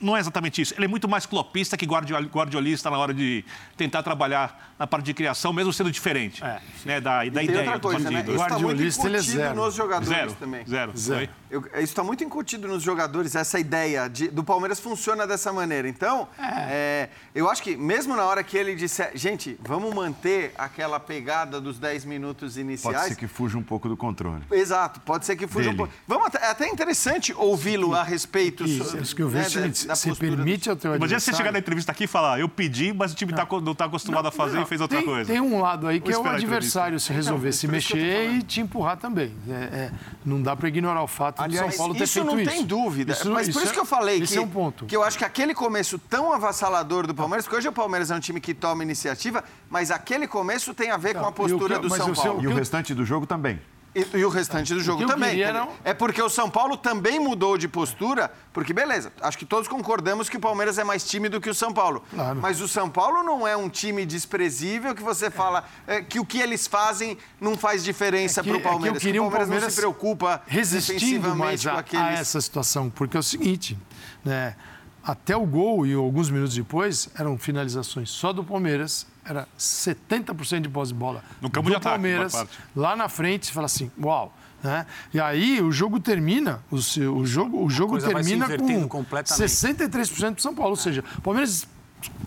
não 0.00 0.16
é 0.16 0.20
exatamente 0.20 0.60
isso. 0.60 0.74
Ele 0.74 0.84
é 0.84 0.88
muito 0.88 1.08
mais 1.08 1.26
clopista 1.26 1.76
que 1.76 1.86
guardiolista 1.86 2.90
na 2.90 2.98
hora 2.98 3.14
de 3.14 3.44
tentar 3.76 4.02
trabalhar 4.02 4.74
na 4.78 4.86
parte 4.86 5.06
de 5.06 5.14
criação, 5.14 5.52
mesmo 5.52 5.72
sendo 5.72 5.90
diferente. 5.90 6.42
É. 6.42 6.60
Né, 6.84 7.00
da, 7.00 7.24
da 7.24 7.42
ideia 7.42 7.60
outra 7.60 7.80
coisa, 7.80 8.10
do 8.10 8.10
né? 8.10 8.24
Isso 8.26 8.42
está 8.42 8.58
muito 8.58 8.82
incutido 8.82 9.40
é 9.40 9.54
nos 9.54 9.74
jogadores 9.74 10.08
zero, 10.08 10.32
também. 10.34 10.66
Zero. 10.66 10.96
zero. 10.96 11.28
Eu, 11.50 11.60
isso 11.60 11.84
está 11.84 12.02
muito 12.02 12.24
incutido 12.24 12.66
nos 12.66 12.82
jogadores, 12.82 13.36
essa 13.36 13.58
ideia 13.58 14.08
de, 14.08 14.28
do 14.28 14.42
Palmeiras 14.42 14.80
funciona 14.80 15.26
dessa 15.26 15.52
maneira. 15.52 15.88
Então, 15.88 16.28
é. 16.38 16.44
É, 16.68 17.08
eu 17.34 17.48
acho 17.48 17.62
que 17.62 17.76
mesmo 17.76 18.16
na 18.16 18.24
hora 18.24 18.42
que 18.42 18.56
ele 18.56 18.74
disser, 18.74 19.12
gente, 19.14 19.56
vamos 19.60 19.94
manter 19.94 20.52
aquela 20.58 20.98
pegada 20.98 21.53
dos 21.60 21.78
10 21.78 22.04
minutos 22.04 22.56
iniciais. 22.56 22.96
Pode 22.96 23.08
ser 23.08 23.16
que 23.16 23.26
fuja 23.26 23.58
um 23.58 23.62
pouco 23.62 23.88
do 23.88 23.96
controle. 23.96 24.42
Exato, 24.50 25.00
pode 25.00 25.26
ser 25.26 25.36
que 25.36 25.46
fuja 25.46 25.70
Dele. 25.70 25.74
um 25.74 25.76
pouco. 25.76 25.92
Vamos 26.06 26.26
até, 26.26 26.38
é 26.38 26.50
até 26.50 26.68
interessante 26.68 27.32
ouvi-lo 27.36 27.94
a 27.94 28.02
respeito. 28.02 28.64
Isso, 28.64 28.96
isso 28.98 29.16
que 29.16 29.22
eu 29.22 29.28
vejo 29.28 29.60
né, 29.60 29.72
se, 29.72 29.94
se 29.94 30.14
permite 30.14 30.68
ao 30.70 30.76
teu 30.76 30.94
Imagina 30.94 31.20
você 31.20 31.32
chegar 31.32 31.52
na 31.52 31.58
entrevista 31.58 31.92
aqui 31.92 32.04
e 32.04 32.06
falar, 32.06 32.40
eu 32.40 32.48
pedi, 32.48 32.92
mas 32.92 33.12
o 33.12 33.14
time 33.14 33.32
não 33.32 33.42
está 33.42 33.74
tá 33.74 33.84
acostumado 33.84 34.22
não, 34.22 34.28
a 34.28 34.32
fazer 34.32 34.56
não, 34.56 34.62
e 34.62 34.66
fez 34.66 34.80
outra 34.80 34.98
tem, 34.98 35.06
coisa. 35.06 35.32
Tem 35.32 35.40
um 35.40 35.60
lado 35.60 35.86
aí 35.86 36.00
que 36.00 36.12
é 36.12 36.18
o 36.18 36.26
adversário 36.26 36.98
se 37.00 37.12
resolver 37.12 37.52
se 37.52 37.68
mexer 37.68 38.30
e 38.32 38.42
te 38.42 38.60
empurrar 38.60 38.96
também. 38.96 39.32
É, 39.48 39.52
é, 39.52 39.90
não 40.24 40.42
dá 40.42 40.54
para 40.56 40.68
ignorar 40.68 41.02
o 41.02 41.06
fato 41.06 41.40
Aliás, 41.40 41.66
de 41.66 41.72
São 41.72 41.78
Paulo 41.78 41.94
ter 41.94 42.06
feito 42.06 42.10
isso. 42.10 42.36
Isso 42.36 42.36
não 42.36 42.52
tem 42.52 42.64
dúvida. 42.64 43.12
Isso, 43.12 43.30
mas 43.30 43.48
por 43.48 43.62
isso 43.62 43.72
que 43.72 43.80
eu 43.80 43.84
falei 43.84 44.20
que, 44.20 44.36
é 44.36 44.40
um 44.40 44.48
ponto. 44.48 44.86
que 44.86 44.96
eu 44.96 45.02
acho 45.02 45.18
que 45.18 45.24
aquele 45.24 45.54
começo 45.54 45.98
tão 45.98 46.32
avassalador 46.32 47.06
do 47.06 47.14
Palmeiras, 47.14 47.44
porque 47.44 47.56
hoje 47.56 47.68
o 47.68 47.72
Palmeiras 47.72 48.10
é 48.10 48.14
um 48.14 48.20
time 48.20 48.40
que 48.40 48.54
toma 48.54 48.82
iniciativa, 48.82 49.44
mas 49.70 49.90
aquele 49.90 50.26
começo 50.26 50.74
tem 50.74 50.90
a 50.90 50.96
ver 50.96 51.14
com 51.14 51.26
a 51.26 51.32
postura 51.48 51.78
do 51.78 51.90
São 51.90 52.12
Paulo. 52.12 52.42
E 52.42 52.46
o 52.46 52.54
restante 52.54 52.94
do 52.94 53.04
jogo 53.04 53.26
também. 53.26 53.60
E, 53.94 54.18
e, 54.18 54.24
o 54.24 54.28
restante 54.28 54.74
do 54.74 54.80
jogo 54.80 55.06
também. 55.06 55.40
Não... 55.52 55.68
É 55.84 55.94
porque 55.94 56.20
o 56.20 56.28
São 56.28 56.50
Paulo 56.50 56.76
também 56.76 57.20
mudou 57.20 57.56
de 57.56 57.68
postura, 57.68 58.30
porque 58.52 58.72
beleza, 58.72 59.12
acho 59.20 59.38
que 59.38 59.46
todos 59.46 59.68
concordamos 59.68 60.28
que 60.28 60.36
o 60.36 60.40
Palmeiras 60.40 60.78
é 60.78 60.84
mais 60.84 61.04
time 61.04 61.28
do 61.28 61.40
que 61.40 61.48
o 61.48 61.54
São 61.54 61.72
Paulo. 61.72 62.02
Claro. 62.10 62.40
Mas 62.40 62.60
o 62.60 62.66
São 62.66 62.90
Paulo 62.90 63.22
não 63.22 63.46
é 63.46 63.56
um 63.56 63.68
time 63.68 64.04
desprezível 64.04 64.94
que 64.96 65.02
você 65.02 65.30
fala 65.30 65.64
é, 65.86 66.02
que 66.02 66.18
o 66.18 66.26
que 66.26 66.40
eles 66.40 66.66
fazem 66.66 67.16
não 67.40 67.56
faz 67.56 67.84
diferença 67.84 68.40
é 68.40 68.42
para 68.42 68.56
o 68.56 68.60
Palmeiras. 68.60 68.96
É 68.96 69.00
que, 69.00 69.12
que 69.12 69.18
o 69.18 69.22
Palmeiras, 69.22 69.48
Palmeiras 69.48 69.64
não 69.64 69.70
se 69.70 69.76
preocupa 69.76 70.42
resistindo 70.46 71.36
mais 71.36 71.64
a, 71.64 71.78
aqueles... 71.78 72.04
a 72.04 72.12
essa 72.12 72.40
situação, 72.40 72.90
porque 72.90 73.16
é 73.16 73.20
o 73.20 73.22
seguinte, 73.22 73.78
né? 74.24 74.56
Até 75.04 75.36
o 75.36 75.44
gol 75.46 75.86
e 75.86 75.94
alguns 75.94 76.30
minutos 76.30 76.56
depois 76.56 77.10
eram 77.16 77.38
finalizações 77.38 78.10
só 78.10 78.32
do 78.32 78.42
Palmeiras 78.42 79.06
era 79.24 79.48
70% 79.58 80.60
de 80.60 80.68
pós 80.68 80.88
de 80.88 80.94
bola 80.94 81.22
no 81.40 81.50
campo 81.50 81.68
do 81.68 81.76
de 81.76 81.80
Palmeiras. 81.80 82.34
Ataque, 82.34 82.56
lá 82.76 82.94
na 82.94 83.08
frente, 83.08 83.46
você 83.46 83.52
fala 83.52 83.66
assim, 83.66 83.90
uau. 84.00 84.34
Né? 84.62 84.86
E 85.12 85.20
aí 85.20 85.60
o 85.60 85.70
jogo 85.70 86.00
termina, 86.00 86.62
o, 86.70 86.80
seu, 86.80 87.14
o 87.14 87.26
jogo, 87.26 87.62
o 87.62 87.68
jogo 87.68 87.98
termina 87.98 88.46
com 88.88 89.04
63% 89.04 90.32
para 90.32 90.42
São 90.42 90.54
Paulo, 90.54 90.70
ou 90.70 90.76
seja, 90.76 91.04
o 91.18 91.20
Palmeiras 91.20 91.66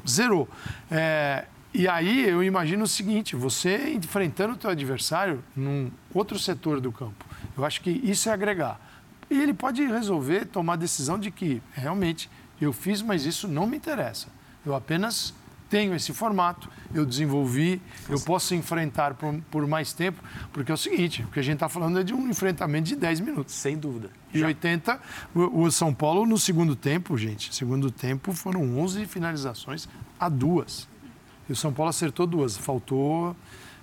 zerou. 0.08 0.48
É, 0.92 1.46
e 1.74 1.88
aí 1.88 2.30
eu 2.30 2.44
imagino 2.44 2.84
o 2.84 2.88
seguinte, 2.88 3.36
você 3.36 3.90
enfrentando 3.90 4.54
o 4.54 4.58
teu 4.58 4.70
adversário 4.70 5.44
num 5.56 5.92
outro 6.14 6.38
setor 6.38 6.80
do 6.80 6.92
campo. 6.92 7.26
Eu 7.58 7.66
acho 7.66 7.82
que 7.82 7.90
isso 7.90 8.30
é 8.30 8.32
agregar. 8.32 8.80
E 9.30 9.40
ele 9.40 9.54
pode 9.54 9.86
resolver, 9.86 10.46
tomar 10.46 10.74
a 10.74 10.78
decisão 10.78 11.20
de 11.20 11.32
que 11.32 11.62
realmente 11.74 12.30
eu 12.62 12.72
fiz, 12.72 13.02
mas 13.02 13.26
isso 13.26 13.48
não 13.48 13.68
me 13.68 13.78
interessa. 13.78 14.28
Eu 14.66 14.74
apenas 14.74 15.34
tenho 15.70 15.94
esse 15.94 16.14
formato, 16.14 16.70
eu 16.94 17.06
desenvolvi, 17.06 17.82
eu 18.10 18.20
posso 18.20 18.56
enfrentar 18.56 19.14
por, 19.14 19.34
por, 19.52 19.68
mais 19.68 19.94
tempo, 19.94 20.22
porque 20.52 20.72
é 20.72 20.74
o 20.74 20.78
seguinte, 20.78 21.24
o 21.24 21.28
que 21.28 21.40
a 21.40 21.44
gente 21.44 21.56
está 21.56 21.70
falando 21.70 22.00
é 22.00 22.04
de 22.04 22.14
um 22.14 22.30
enfrentamento 22.30 22.88
de 22.88 22.96
10 22.96 23.20
minutos. 23.20 23.54
Sem 23.54 23.78
dúvida. 23.78 24.10
E 24.34 24.40
Já. 24.40 24.48
80, 24.48 25.00
o, 25.36 25.64
o, 25.64 25.72
São 25.72 25.94
Paulo 25.94 26.26
no 26.26 26.38
segundo 26.38 26.76
tempo, 26.76 27.18
gente, 27.18 27.54
segundo 27.54 27.92
tempo 27.92 28.34
foram 28.34 28.78
11 28.80 29.06
finalizações 29.06 29.88
a 30.20 30.30
duas. 30.30 30.88
E 31.48 31.54
o 31.54 31.56
São 31.56 31.74
Paulo 31.74 31.90
acertou 31.90 32.26
duas, 32.28 32.58
faltou... 32.58 33.36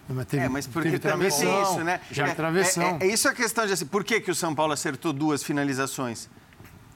Mas 0.06 0.26
teve, 0.26 0.44
é, 0.44 0.48
mas 0.50 0.66
porque 0.66 0.98
também 0.98 1.30
tem 1.30 1.62
isso, 1.62 1.82
né? 1.82 1.98
Já 2.10 2.26
é, 2.26 2.34
travessão. 2.34 2.98
É, 3.00 3.06
é, 3.06 3.08
é, 3.08 3.14
isso 3.14 3.26
a 3.26 3.32
questão 3.32 3.66
de 3.66 3.72
assim, 3.72 3.86
por 3.86 4.04
que, 4.04 4.20
que 4.20 4.30
o 4.30 4.34
São 4.34 4.54
Paulo 4.54 4.74
acertou 4.74 5.14
duas 5.14 5.42
finalizações? 5.42 6.28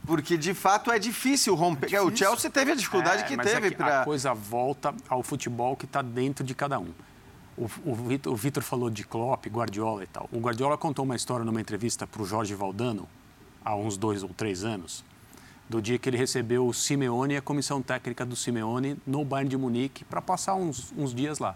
Porque, 0.09 0.38
de 0.38 0.55
fato, 0.55 0.90
é 0.90 0.99
difícil 0.99 1.55
romper. 1.55 1.85
É 1.85 1.88
difícil. 1.90 2.07
O 2.07 2.16
Chelsea 2.16 2.51
teve 2.51 2.73
a 2.73 2.75
dificuldade 2.75 3.25
é, 3.25 3.27
que 3.27 3.37
teve 3.37 3.66
é 3.66 3.71
para. 3.71 4.01
A 4.01 4.05
coisa 4.07 4.33
volta 4.33 4.94
ao 5.07 5.23
futebol 5.23 5.77
que 5.77 5.85
está 5.85 6.01
dentro 6.01 6.42
de 6.42 6.55
cada 6.55 6.79
um. 6.79 6.88
O, 7.59 7.68
o 7.85 8.35
Vitor 8.35 8.62
falou 8.62 8.88
de 8.88 9.05
Klopp, 9.05 9.44
Guardiola 9.49 10.03
e 10.03 10.07
tal. 10.07 10.27
O 10.33 10.38
Guardiola 10.38 10.79
contou 10.79 11.05
uma 11.05 11.14
história 11.14 11.44
numa 11.44 11.61
entrevista 11.61 12.07
para 12.07 12.23
o 12.23 12.25
Jorge 12.25 12.55
Valdano, 12.55 13.07
há 13.62 13.77
uns 13.77 13.99
dois 13.99 14.23
ou 14.23 14.31
três 14.31 14.64
anos, 14.64 15.05
do 15.68 15.83
dia 15.83 15.99
que 15.99 16.09
ele 16.09 16.16
recebeu 16.16 16.66
o 16.66 16.73
Simeone 16.73 17.35
e 17.35 17.37
a 17.37 17.42
comissão 17.42 17.83
técnica 17.83 18.25
do 18.25 18.35
Simeone 18.35 18.97
no 19.07 19.23
Bayern 19.27 19.51
de 19.51 19.59
Munique 19.59 20.05
para 20.05 20.23
passar 20.23 20.55
uns, 20.55 20.90
uns 20.97 21.14
dias 21.14 21.38
lá. 21.38 21.55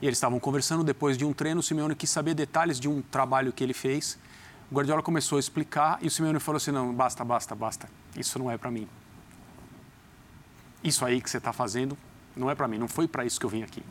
E 0.00 0.06
eles 0.06 0.16
estavam 0.16 0.40
conversando 0.40 0.82
depois 0.82 1.18
de 1.18 1.24
um 1.26 1.34
treino, 1.34 1.60
o 1.60 1.62
Simeone 1.62 1.94
quis 1.94 2.08
saber 2.08 2.32
detalhes 2.32 2.80
de 2.80 2.88
um 2.88 3.02
trabalho 3.02 3.52
que 3.52 3.62
ele 3.62 3.74
fez 3.74 4.18
o 4.70 4.74
Guardiola 4.74 5.02
começou 5.02 5.36
a 5.36 5.40
explicar 5.40 5.98
e 6.02 6.08
o 6.08 6.10
Simeone 6.10 6.40
falou 6.40 6.56
assim: 6.56 6.70
não, 6.70 6.92
basta, 6.92 7.24
basta, 7.24 7.54
basta. 7.54 7.88
Isso 8.16 8.38
não 8.38 8.50
é 8.50 8.58
para 8.58 8.70
mim. 8.70 8.88
Isso 10.82 11.04
aí 11.04 11.20
que 11.20 11.30
você 11.30 11.38
está 11.38 11.52
fazendo 11.52 11.96
não 12.36 12.50
é 12.50 12.54
para 12.54 12.66
mim. 12.66 12.78
Não 12.78 12.88
foi 12.88 13.06
para 13.06 13.24
isso 13.24 13.38
que 13.38 13.46
eu 13.46 13.50
vim 13.50 13.62
aqui. 13.62 13.82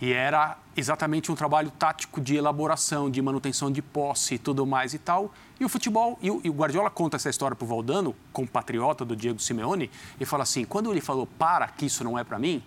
E 0.00 0.12
era 0.12 0.56
exatamente 0.76 1.30
um 1.30 1.34
trabalho 1.34 1.70
tático 1.70 2.20
de 2.20 2.34
elaboração, 2.34 3.10
de 3.10 3.20
manutenção 3.20 3.70
de 3.70 3.82
posse 3.82 4.34
e 4.34 4.38
tudo 4.38 4.66
mais 4.66 4.94
e 4.94 4.98
tal. 4.98 5.32
E 5.60 5.64
o 5.64 5.68
futebol, 5.68 6.18
e 6.20 6.30
o, 6.30 6.52
Guardiola 6.52 6.90
conta 6.90 7.16
essa 7.16 7.28
história 7.30 7.54
para 7.54 7.64
o 7.64 7.68
Valdano, 7.68 8.14
compatriota 8.32 9.04
do 9.04 9.14
Diego 9.14 9.38
Simeone, 9.38 9.90
e 10.18 10.24
fala 10.24 10.42
assim: 10.42 10.64
quando 10.64 10.90
ele 10.90 11.00
falou 11.00 11.26
para 11.26 11.68
que 11.68 11.86
isso 11.86 12.02
não 12.04 12.18
é 12.18 12.24
para 12.24 12.38
mim, 12.38 12.62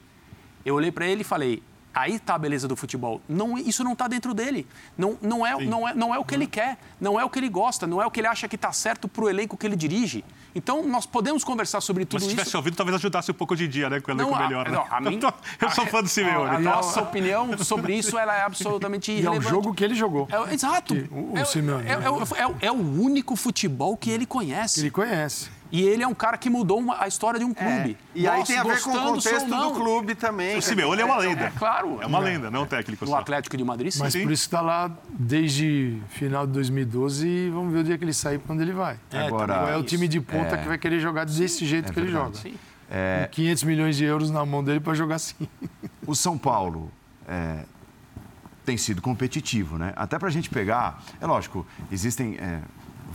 eu 0.63 0.75
olhei 0.75 0.91
para 0.91 1.05
ele 1.07 1.21
e 1.21 1.23
falei: 1.23 1.61
Aí 1.95 2.15
está 2.15 2.35
a 2.35 2.37
beleza 2.37 2.67
do 2.67 2.75
futebol. 2.75 3.21
Não, 3.27 3.57
isso 3.57 3.81
não 3.81 3.93
está 3.93 4.05
dentro 4.05 4.33
dele. 4.33 4.67
Não, 4.97 5.17
não, 5.21 5.47
é, 5.47 5.63
não, 5.63 5.87
é, 5.87 5.93
não 5.93 6.13
é 6.13 6.19
o 6.19 6.25
que 6.25 6.35
ele 6.35 6.45
quer, 6.45 6.77
não 6.99 7.17
é 7.17 7.23
o 7.23 7.29
que 7.29 7.39
ele 7.39 7.47
gosta, 7.47 7.87
não 7.87 8.01
é 8.01 8.05
o 8.05 8.11
que 8.11 8.19
ele 8.19 8.27
acha 8.27 8.49
que 8.49 8.57
está 8.57 8.73
certo 8.73 9.07
para 9.07 9.23
o 9.23 9.29
elenco 9.29 9.55
que 9.55 9.65
ele 9.65 9.77
dirige. 9.77 10.25
Então, 10.53 10.85
nós 10.85 11.05
podemos 11.05 11.41
conversar 11.45 11.79
sobre 11.79 12.03
tudo 12.03 12.17
isso. 12.17 12.25
Mas 12.25 12.29
se 12.29 12.29
tivesse 12.31 12.49
isso. 12.49 12.57
ouvido, 12.57 12.75
talvez 12.75 12.97
ajudasse 12.97 13.31
um 13.31 13.33
pouco 13.33 13.55
de 13.55 13.65
dia, 13.65 13.89
né? 13.89 14.01
Com 14.01 14.11
o 14.11 14.13
elenco 14.13 14.29
não, 14.29 14.39
melhor. 14.39 14.67
A, 14.67 14.71
né? 14.71 14.77
não, 14.77 14.85
a 14.89 14.99
mim, 15.09 15.19
eu 15.61 15.69
sou 15.69 15.85
fã 15.85 16.03
do 16.03 16.09
Simeone. 16.09 16.49
A, 16.49 16.55
a 16.55 16.59
nossa 16.59 17.01
opinião 17.01 17.57
sobre 17.59 17.95
isso 17.95 18.17
ela 18.17 18.35
é 18.35 18.41
absolutamente 18.41 19.13
e 19.13 19.19
irrelevante. 19.19 19.45
é 19.45 19.47
o 19.47 19.51
jogo 19.51 19.73
que 19.73 19.83
ele 19.83 19.95
jogou. 19.95 20.27
É, 20.29 20.53
exato. 20.53 20.93
Que, 20.93 21.07
o, 21.13 21.39
o 21.41 21.45
Simeone. 21.45 21.87
É, 21.87 21.93
é, 21.93 22.67
é, 22.67 22.71
o 22.71 23.01
único 23.01 23.37
futebol 23.37 23.95
que 23.95 24.09
ele 24.09 24.25
conhece. 24.25 24.81
Ele 24.81 24.91
conhece. 24.91 25.49
E 25.71 25.81
ele 25.83 26.03
é 26.03 26.07
um 26.07 26.13
cara 26.13 26.37
que 26.37 26.49
mudou 26.49 26.79
uma, 26.79 27.01
a 27.01 27.07
história 27.07 27.39
de 27.39 27.45
um 27.45 27.53
clube. 27.53 27.97
É. 28.15 28.19
E 28.19 28.23
Gosto, 28.23 28.35
aí 28.35 28.43
tem 28.45 28.57
a 28.57 28.63
ver 28.63 28.81
com 28.81 28.91
o 28.91 29.13
contexto 29.13 29.47
do 29.47 29.71
clube 29.71 30.15
também. 30.15 30.57
O 30.57 30.61
Simeone 30.61 31.01
é 31.01 31.05
uma 31.05 31.17
lenda. 31.17 31.45
É, 31.45 31.51
claro. 31.51 31.99
É 32.01 32.05
uma 32.05 32.19
lenda, 32.19 32.51
não 32.51 32.63
um 32.63 32.65
técnico. 32.65 33.05
No 33.05 33.15
Atlético 33.15 33.57
de 33.57 33.63
Madrid, 33.63 33.91
sim. 33.91 33.99
Mas 33.99 34.13
por 34.13 34.31
isso 34.31 34.43
está 34.43 34.61
lá 34.61 34.91
desde 35.09 35.99
final 36.09 36.45
de 36.45 36.53
2012 36.53 37.27
e 37.27 37.49
vamos 37.49 37.73
ver 37.73 37.79
o 37.79 37.83
dia 37.83 37.97
que 37.97 38.03
ele 38.03 38.13
sair 38.13 38.39
onde 38.47 38.61
ele 38.61 38.73
vai. 38.73 38.97
É, 39.11 39.27
Agora, 39.27 39.69
é 39.69 39.77
o 39.77 39.83
time 39.83 40.07
de 40.07 40.21
ponta 40.21 40.57
que 40.57 40.67
vai 40.67 40.77
querer 40.77 40.99
jogar 40.99 41.25
desse 41.25 41.65
jeito 41.65 41.91
que 41.91 41.99
ele 41.99 42.11
joga. 42.11 42.35
Sim. 42.35 42.55
É... 42.89 43.27
500 43.31 43.63
milhões 43.63 43.97
de 43.97 44.05
euros 44.05 44.29
na 44.29 44.45
mão 44.45 44.63
dele 44.63 44.79
para 44.79 44.93
jogar 44.93 45.15
assim. 45.15 45.47
O 46.05 46.13
São 46.13 46.37
Paulo 46.37 46.91
é, 47.27 47.65
tem 48.65 48.77
sido 48.77 49.01
competitivo, 49.01 49.77
né? 49.77 49.93
Até 49.95 50.19
para 50.19 50.27
a 50.27 50.31
gente 50.31 50.49
pegar, 50.49 51.03
é 51.19 51.25
lógico, 51.25 51.65
existem 51.91 52.35
é, 52.35 52.61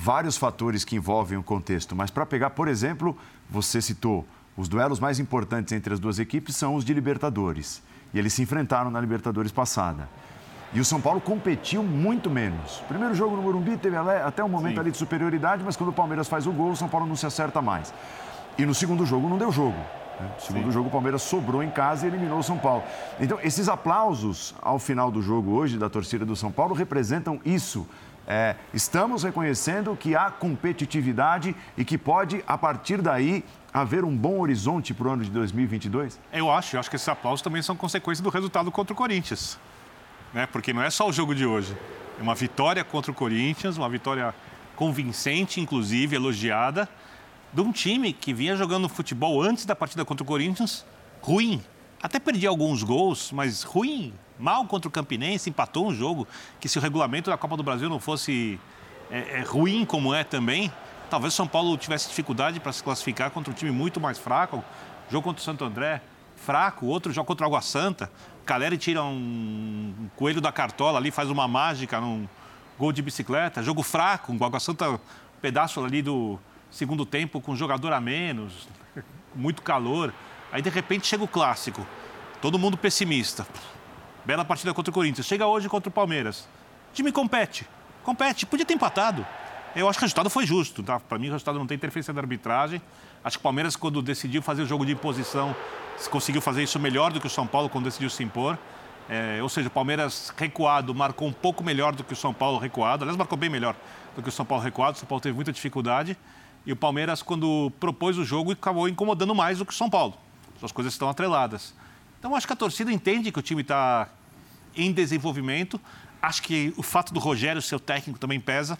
vários 0.02 0.38
fatores 0.38 0.82
que 0.82 0.96
envolvem 0.96 1.36
o 1.36 1.42
contexto, 1.42 1.94
mas 1.94 2.10
para 2.10 2.24
pegar, 2.24 2.50
por 2.50 2.68
exemplo, 2.68 3.14
você 3.50 3.82
citou, 3.82 4.26
os 4.56 4.66
duelos 4.66 4.98
mais 4.98 5.20
importantes 5.20 5.74
entre 5.74 5.92
as 5.92 6.00
duas 6.00 6.18
equipes 6.18 6.56
são 6.56 6.74
os 6.74 6.86
de 6.86 6.94
Libertadores. 6.94 7.82
E 8.14 8.18
eles 8.18 8.32
se 8.32 8.40
enfrentaram 8.40 8.90
na 8.90 8.98
Libertadores 8.98 9.52
passada. 9.52 10.08
E 10.72 10.80
o 10.80 10.84
São 10.86 11.02
Paulo 11.02 11.20
competiu 11.20 11.82
muito 11.82 12.30
menos. 12.30 12.82
Primeiro 12.88 13.14
jogo 13.14 13.36
no 13.36 13.42
Morumbi 13.42 13.76
teve 13.76 13.96
até 13.96 14.42
um 14.42 14.48
momento 14.48 14.74
Sim. 14.74 14.80
ali 14.80 14.90
de 14.90 14.96
superioridade, 14.96 15.62
mas 15.62 15.76
quando 15.76 15.90
o 15.90 15.92
Palmeiras 15.92 16.28
faz 16.28 16.46
o 16.46 16.52
gol, 16.52 16.70
o 16.70 16.76
São 16.76 16.88
Paulo 16.88 17.06
não 17.06 17.14
se 17.14 17.26
acerta 17.26 17.60
mais. 17.60 17.92
E 18.56 18.64
no 18.64 18.74
segundo 18.74 19.04
jogo 19.04 19.28
não 19.28 19.36
deu 19.36 19.52
jogo. 19.52 19.76
Né? 20.18 20.30
No 20.34 20.40
segundo 20.40 20.64
Sim. 20.64 20.72
jogo, 20.72 20.88
o 20.88 20.90
Palmeiras 20.90 21.20
sobrou 21.20 21.62
em 21.62 21.70
casa 21.70 22.06
e 22.06 22.08
eliminou 22.08 22.38
o 22.38 22.42
São 22.42 22.56
Paulo. 22.56 22.82
Então, 23.20 23.38
esses 23.42 23.68
aplausos 23.68 24.54
ao 24.62 24.78
final 24.78 25.10
do 25.10 25.20
jogo 25.20 25.52
hoje 25.52 25.76
da 25.76 25.90
torcida 25.90 26.24
do 26.24 26.34
São 26.34 26.50
Paulo 26.50 26.74
representam 26.74 27.38
isso 27.44 27.86
é, 28.32 28.54
estamos 28.72 29.24
reconhecendo 29.24 29.96
que 29.96 30.14
há 30.14 30.30
competitividade 30.30 31.52
e 31.76 31.84
que 31.84 31.98
pode, 31.98 32.44
a 32.46 32.56
partir 32.56 33.02
daí, 33.02 33.44
haver 33.74 34.04
um 34.04 34.16
bom 34.16 34.38
horizonte 34.38 34.94
para 34.94 35.08
o 35.08 35.10
ano 35.10 35.24
de 35.24 35.30
2022? 35.32 36.16
Eu 36.32 36.48
acho, 36.48 36.76
eu 36.76 36.80
acho 36.80 36.88
que 36.88 36.94
esses 36.94 37.08
aplausos 37.08 37.42
também 37.42 37.60
são 37.60 37.74
consequência 37.74 38.22
do 38.22 38.30
resultado 38.30 38.70
contra 38.70 38.92
o 38.92 38.96
Corinthians. 38.96 39.58
Né? 40.32 40.46
Porque 40.46 40.72
não 40.72 40.80
é 40.80 40.90
só 40.90 41.08
o 41.08 41.12
jogo 41.12 41.34
de 41.34 41.44
hoje. 41.44 41.76
É 42.20 42.22
uma 42.22 42.36
vitória 42.36 42.84
contra 42.84 43.10
o 43.10 43.14
Corinthians, 43.14 43.76
uma 43.76 43.88
vitória 43.88 44.32
convincente, 44.76 45.60
inclusive, 45.60 46.14
elogiada, 46.14 46.88
de 47.52 47.60
um 47.60 47.72
time 47.72 48.12
que 48.12 48.32
vinha 48.32 48.54
jogando 48.54 48.88
futebol 48.88 49.42
antes 49.42 49.64
da 49.64 49.74
partida 49.74 50.04
contra 50.04 50.22
o 50.22 50.26
Corinthians 50.26 50.86
ruim. 51.20 51.60
Até 52.02 52.18
perdia 52.18 52.48
alguns 52.48 52.82
gols, 52.82 53.30
mas 53.30 53.62
ruim, 53.62 54.14
mal 54.38 54.64
contra 54.64 54.88
o 54.88 54.90
Campinense, 54.90 55.50
empatou 55.50 55.86
um 55.86 55.94
jogo 55.94 56.26
que 56.58 56.68
se 56.68 56.78
o 56.78 56.80
regulamento 56.80 57.28
da 57.28 57.36
Copa 57.36 57.56
do 57.56 57.62
Brasil 57.62 57.88
não 57.88 58.00
fosse 58.00 58.58
é, 59.10 59.40
é, 59.40 59.42
ruim 59.42 59.84
como 59.84 60.14
é 60.14 60.24
também, 60.24 60.72
talvez 61.10 61.34
o 61.34 61.36
São 61.36 61.46
Paulo 61.46 61.76
tivesse 61.76 62.08
dificuldade 62.08 62.58
para 62.58 62.72
se 62.72 62.82
classificar 62.82 63.30
contra 63.30 63.50
um 63.50 63.54
time 63.54 63.70
muito 63.70 64.00
mais 64.00 64.18
fraco. 64.18 64.64
Jogo 65.10 65.24
contra 65.24 65.40
o 65.40 65.44
Santo 65.44 65.64
André, 65.64 66.00
fraco, 66.36 66.86
outro 66.86 67.12
jogo 67.12 67.26
contra 67.26 67.44
o 67.44 67.48
Água 67.48 67.60
Santa. 67.60 68.10
Caleri 68.46 68.78
tira 68.78 69.02
um 69.02 70.08
coelho 70.16 70.40
da 70.40 70.50
cartola 70.50 70.98
ali, 70.98 71.10
faz 71.10 71.28
uma 71.28 71.46
mágica 71.46 72.00
num 72.00 72.26
gol 72.78 72.92
de 72.92 73.02
bicicleta. 73.02 73.62
Jogo 73.62 73.82
fraco, 73.82 74.34
o 74.34 74.44
Água 74.44 74.58
Santa, 74.58 74.98
pedaço 75.42 75.84
ali 75.84 76.00
do 76.00 76.38
segundo 76.70 77.04
tempo 77.04 77.40
com 77.40 77.54
jogador 77.54 77.92
a 77.92 78.00
menos, 78.00 78.68
muito 79.34 79.60
calor. 79.62 80.14
Aí, 80.52 80.60
de 80.62 80.70
repente, 80.70 81.06
chega 81.06 81.22
o 81.22 81.28
clássico. 81.28 81.86
Todo 82.40 82.58
mundo 82.58 82.76
pessimista. 82.76 83.46
Bela 84.24 84.44
partida 84.44 84.72
contra 84.74 84.90
o 84.90 84.94
Corinthians. 84.94 85.26
Chega 85.26 85.46
hoje 85.46 85.68
contra 85.68 85.88
o 85.88 85.92
Palmeiras. 85.92 86.48
O 86.90 86.94
time 86.94 87.12
compete. 87.12 87.66
Compete. 88.02 88.46
Podia 88.46 88.66
ter 88.66 88.74
empatado. 88.74 89.26
Eu 89.74 89.88
acho 89.88 89.98
que 89.98 90.04
o 90.04 90.06
resultado 90.06 90.28
foi 90.28 90.46
justo. 90.46 90.82
Tá? 90.82 90.98
Para 90.98 91.18
mim, 91.18 91.28
o 91.28 91.32
resultado 91.32 91.58
não 91.58 91.66
tem 91.66 91.76
interferência 91.76 92.12
da 92.12 92.20
arbitragem. 92.20 92.82
Acho 93.22 93.38
que 93.38 93.42
o 93.42 93.42
Palmeiras, 93.42 93.76
quando 93.76 94.02
decidiu 94.02 94.42
fazer 94.42 94.62
o 94.62 94.66
jogo 94.66 94.84
de 94.84 94.92
imposição, 94.92 95.54
conseguiu 96.10 96.40
fazer 96.40 96.62
isso 96.62 96.78
melhor 96.78 97.12
do 97.12 97.20
que 97.20 97.26
o 97.26 97.30
São 97.30 97.46
Paulo 97.46 97.68
quando 97.68 97.84
decidiu 97.84 98.10
se 98.10 98.22
impor. 98.24 98.58
É, 99.08 99.42
ou 99.42 99.48
seja, 99.48 99.68
o 99.68 99.70
Palmeiras 99.70 100.32
recuado 100.36 100.94
marcou 100.94 101.28
um 101.28 101.32
pouco 101.32 101.62
melhor 101.62 101.94
do 101.94 102.02
que 102.02 102.12
o 102.12 102.16
São 102.16 102.32
Paulo 102.32 102.58
recuado. 102.58 103.04
Aliás, 103.04 103.16
marcou 103.16 103.36
bem 103.36 103.50
melhor 103.50 103.76
do 104.16 104.22
que 104.22 104.28
o 104.28 104.32
São 104.32 104.46
Paulo 104.46 104.62
recuado. 104.64 104.96
O 104.96 105.00
São 105.00 105.08
Paulo 105.08 105.20
teve 105.20 105.34
muita 105.34 105.52
dificuldade. 105.52 106.16
E 106.64 106.72
o 106.72 106.76
Palmeiras, 106.76 107.22
quando 107.22 107.72
propôs 107.78 108.18
o 108.18 108.24
jogo, 108.24 108.52
acabou 108.52 108.88
incomodando 108.88 109.34
mais 109.34 109.58
do 109.58 109.66
que 109.66 109.72
o 109.72 109.76
São 109.76 109.90
Paulo. 109.90 110.14
As 110.62 110.72
coisas 110.72 110.92
estão 110.92 111.08
atreladas. 111.08 111.74
Então, 112.18 112.34
acho 112.34 112.46
que 112.46 112.52
a 112.52 112.56
torcida 112.56 112.92
entende 112.92 113.32
que 113.32 113.38
o 113.38 113.42
time 113.42 113.62
está 113.62 114.08
em 114.76 114.92
desenvolvimento. 114.92 115.80
Acho 116.20 116.42
que 116.42 116.72
o 116.76 116.82
fato 116.82 117.14
do 117.14 117.20
Rogério 117.20 117.62
ser 117.62 117.76
o 117.76 117.80
técnico 117.80 118.18
também 118.18 118.38
pesa, 118.38 118.76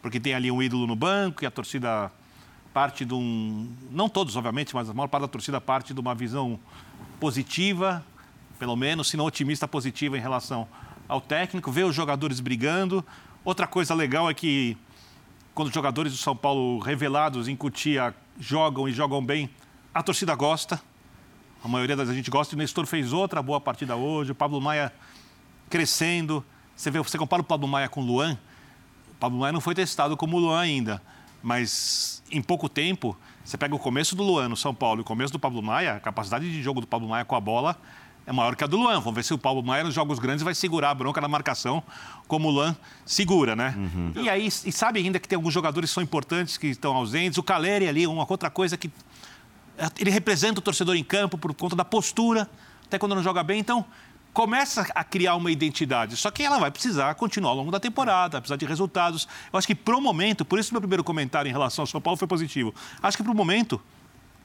porque 0.00 0.18
tem 0.18 0.34
ali 0.34 0.50
um 0.50 0.62
ídolo 0.62 0.86
no 0.86 0.96
banco 0.96 1.44
e 1.44 1.46
a 1.46 1.50
torcida 1.50 2.10
parte 2.72 3.04
de 3.04 3.14
um. 3.14 3.70
Não 3.90 4.08
todos, 4.08 4.36
obviamente, 4.36 4.74
mas 4.74 4.88
a 4.88 4.94
maior 4.94 5.08
parte 5.08 5.22
da 5.22 5.28
torcida 5.28 5.60
parte 5.60 5.92
de 5.92 6.00
uma 6.00 6.14
visão 6.14 6.58
positiva, 7.20 8.04
pelo 8.58 8.76
menos, 8.76 9.08
se 9.08 9.16
não 9.16 9.26
otimista 9.26 9.68
positiva 9.68 10.16
em 10.16 10.20
relação 10.20 10.66
ao 11.08 11.20
técnico, 11.20 11.70
vê 11.70 11.84
os 11.84 11.94
jogadores 11.94 12.40
brigando. 12.40 13.04
Outra 13.44 13.66
coisa 13.66 13.94
legal 13.94 14.30
é 14.30 14.34
que 14.34 14.76
quando 15.54 15.68
os 15.68 15.74
jogadores 15.74 16.12
do 16.12 16.18
São 16.18 16.36
Paulo 16.36 16.78
revelados 16.78 17.48
em 17.48 17.56
Cutia 17.56 18.14
jogam 18.38 18.88
e 18.88 18.92
jogam 18.92 19.24
bem, 19.24 19.48
a 19.96 20.02
torcida 20.02 20.34
gosta. 20.34 20.78
A 21.64 21.68
maioria 21.68 21.96
da 21.96 22.04
gente 22.04 22.30
gosta. 22.30 22.54
O 22.54 22.58
Nestor 22.58 22.86
fez 22.86 23.14
outra 23.14 23.40
boa 23.42 23.58
partida 23.58 23.96
hoje. 23.96 24.32
O 24.32 24.34
Pablo 24.34 24.60
Maia 24.60 24.92
crescendo. 25.70 26.44
Você 26.76 26.90
vê, 26.90 26.98
você 26.98 27.16
compara 27.16 27.40
o 27.40 27.44
Pablo 27.44 27.66
Maia 27.66 27.88
com 27.88 28.02
o 28.02 28.04
Luan. 28.04 28.38
O 29.12 29.14
Pablo 29.14 29.38
Maia 29.38 29.52
não 29.52 29.60
foi 29.60 29.74
testado 29.74 30.14
como 30.14 30.36
o 30.36 30.40
Luan 30.40 30.60
ainda. 30.60 31.02
Mas 31.42 32.22
em 32.30 32.42
pouco 32.42 32.68
tempo, 32.68 33.16
você 33.42 33.56
pega 33.56 33.74
o 33.74 33.78
começo 33.78 34.14
do 34.14 34.22
Luan 34.22 34.50
no 34.50 34.56
São 34.56 34.74
Paulo 34.74 35.00
e 35.00 35.02
o 35.02 35.04
começo 35.04 35.32
do 35.32 35.38
Pablo 35.38 35.62
Maia, 35.62 35.94
a 35.94 36.00
capacidade 36.00 36.50
de 36.50 36.62
jogo 36.62 36.82
do 36.82 36.86
Pablo 36.86 37.08
Maia 37.08 37.24
com 37.24 37.34
a 37.34 37.40
bola 37.40 37.80
é 38.26 38.32
maior 38.32 38.54
que 38.54 38.64
a 38.64 38.66
do 38.66 38.76
Luan. 38.76 39.00
Vamos 39.00 39.14
ver 39.14 39.22
se 39.22 39.32
o 39.32 39.38
Pablo 39.38 39.62
Maia 39.62 39.84
nos 39.84 39.94
jogos 39.94 40.18
grandes 40.18 40.42
vai 40.42 40.54
segurar 40.54 40.90
a 40.90 40.94
bronca 40.94 41.20
na 41.20 41.28
marcação, 41.28 41.82
como 42.26 42.48
o 42.48 42.50
Luan 42.50 42.76
segura, 43.06 43.56
né? 43.56 43.74
Uhum. 43.76 44.12
E 44.16 44.28
aí, 44.28 44.46
e 44.46 44.72
sabe 44.72 44.98
ainda 44.98 45.18
que 45.18 45.28
tem 45.28 45.36
alguns 45.36 45.54
jogadores 45.54 45.88
que 45.90 45.94
são 45.94 46.02
importantes, 46.02 46.58
que 46.58 46.66
estão 46.66 46.94
ausentes. 46.94 47.38
O 47.38 47.42
Caleri 47.42 47.88
ali, 47.88 48.06
uma 48.06 48.26
outra 48.28 48.50
coisa 48.50 48.76
que 48.76 48.90
ele 49.98 50.10
representa 50.10 50.58
o 50.58 50.62
torcedor 50.62 50.96
em 50.96 51.04
campo 51.04 51.36
por 51.36 51.52
conta 51.54 51.76
da 51.76 51.84
postura, 51.84 52.48
até 52.86 52.98
quando 52.98 53.14
não 53.14 53.22
joga 53.22 53.42
bem. 53.42 53.58
Então, 53.58 53.84
começa 54.32 54.86
a 54.94 55.02
criar 55.02 55.34
uma 55.34 55.50
identidade. 55.50 56.16
Só 56.16 56.30
que 56.30 56.42
ela 56.42 56.58
vai 56.58 56.70
precisar 56.70 57.14
continuar 57.14 57.52
ao 57.52 57.56
longo 57.56 57.70
da 57.70 57.80
temporada, 57.80 58.38
precisar 58.40 58.56
de 58.56 58.66
resultados. 58.66 59.26
Eu 59.52 59.58
acho 59.58 59.66
que, 59.66 59.74
para 59.74 59.96
o 59.96 60.00
momento, 60.00 60.44
por 60.44 60.58
isso 60.58 60.74
meu 60.74 60.80
primeiro 60.80 61.02
comentário 61.02 61.48
em 61.48 61.52
relação 61.52 61.82
ao 61.82 61.86
São 61.86 62.00
Paulo 62.00 62.18
foi 62.18 62.28
positivo. 62.28 62.74
Acho 63.02 63.16
que, 63.16 63.22
para 63.22 63.32
o 63.32 63.34
momento, 63.34 63.80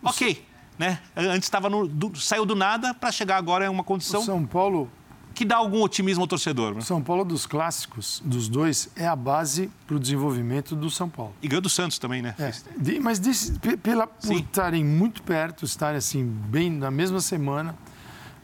ok. 0.02 0.46
Né? 0.80 1.00
Antes 1.16 1.44
estava 1.44 1.70
do, 1.70 2.16
saiu 2.20 2.46
do 2.46 2.56
nada 2.56 2.94
para 2.94 3.12
chegar 3.12 3.36
agora 3.36 3.66
em 3.66 3.70
uma 3.70 3.84
condição. 3.84 4.22
O 4.22 4.26
São 4.26 4.46
Paulo 4.46 4.90
que 5.34 5.46
dá 5.46 5.58
algum 5.58 5.82
otimismo 5.82 6.24
ao 6.24 6.28
torcedor. 6.28 6.76
Né? 6.76 6.82
São 6.82 7.02
Paulo 7.02 7.24
dos 7.24 7.46
clássicos, 7.46 8.22
dos 8.26 8.48
dois, 8.48 8.90
é 8.96 9.08
a 9.08 9.16
base 9.16 9.72
para 9.88 9.96
o 9.96 10.00
desenvolvimento 10.00 10.76
do 10.76 10.90
São 10.90 11.10
Paulo. 11.10 11.34
E 11.42 11.48
ganhou 11.48 11.62
do 11.62 11.70
Santos 11.70 11.98
também, 11.98 12.22
né? 12.22 12.36
É, 12.38 12.52
de, 12.78 13.00
mas 13.00 13.20
desse, 13.20 13.58
pela, 13.78 14.08
por 14.08 14.34
estarem 14.34 14.84
muito 14.84 15.24
perto, 15.24 15.66
estarem 15.66 15.98
assim, 15.98 16.24
bem 16.24 16.70
na 16.70 16.92
mesma 16.92 17.22
semana, 17.22 17.76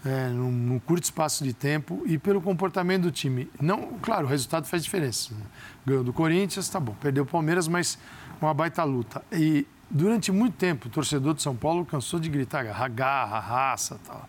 é, 0.06 0.30
num, 0.30 0.52
num, 0.52 0.80
curto 0.80 1.04
espaço 1.04 1.44
de 1.44 1.54
tempo 1.54 2.04
e 2.06 2.18
pelo 2.18 2.42
comportamento 2.42 3.04
do 3.04 3.12
time. 3.12 3.50
Não, 3.60 3.98
claro, 4.02 4.26
o 4.26 4.30
resultado 4.30 4.66
faz 4.66 4.84
diferença. 4.84 5.34
Né? 5.34 5.42
Ganhou 5.86 6.04
do 6.04 6.14
Corinthians, 6.14 6.70
tá 6.70 6.80
bom. 6.80 6.96
Perdeu 7.02 7.24
o 7.24 7.28
Palmeiras, 7.28 7.68
mas 7.68 7.98
uma 8.42 8.54
baita 8.54 8.84
luta. 8.84 9.24
E 9.32 9.68
durante 9.90 10.32
muito 10.32 10.56
tempo, 10.56 10.88
o 10.88 10.92
torcedor 10.92 11.34
de 11.34 11.42
São 11.42 11.56
Paulo 11.56 11.86
cansou 11.86 12.20
de 12.20 12.30
gritar 12.30 12.64
garra, 12.90 13.40
raça, 13.40 14.00
tal. 14.06 14.28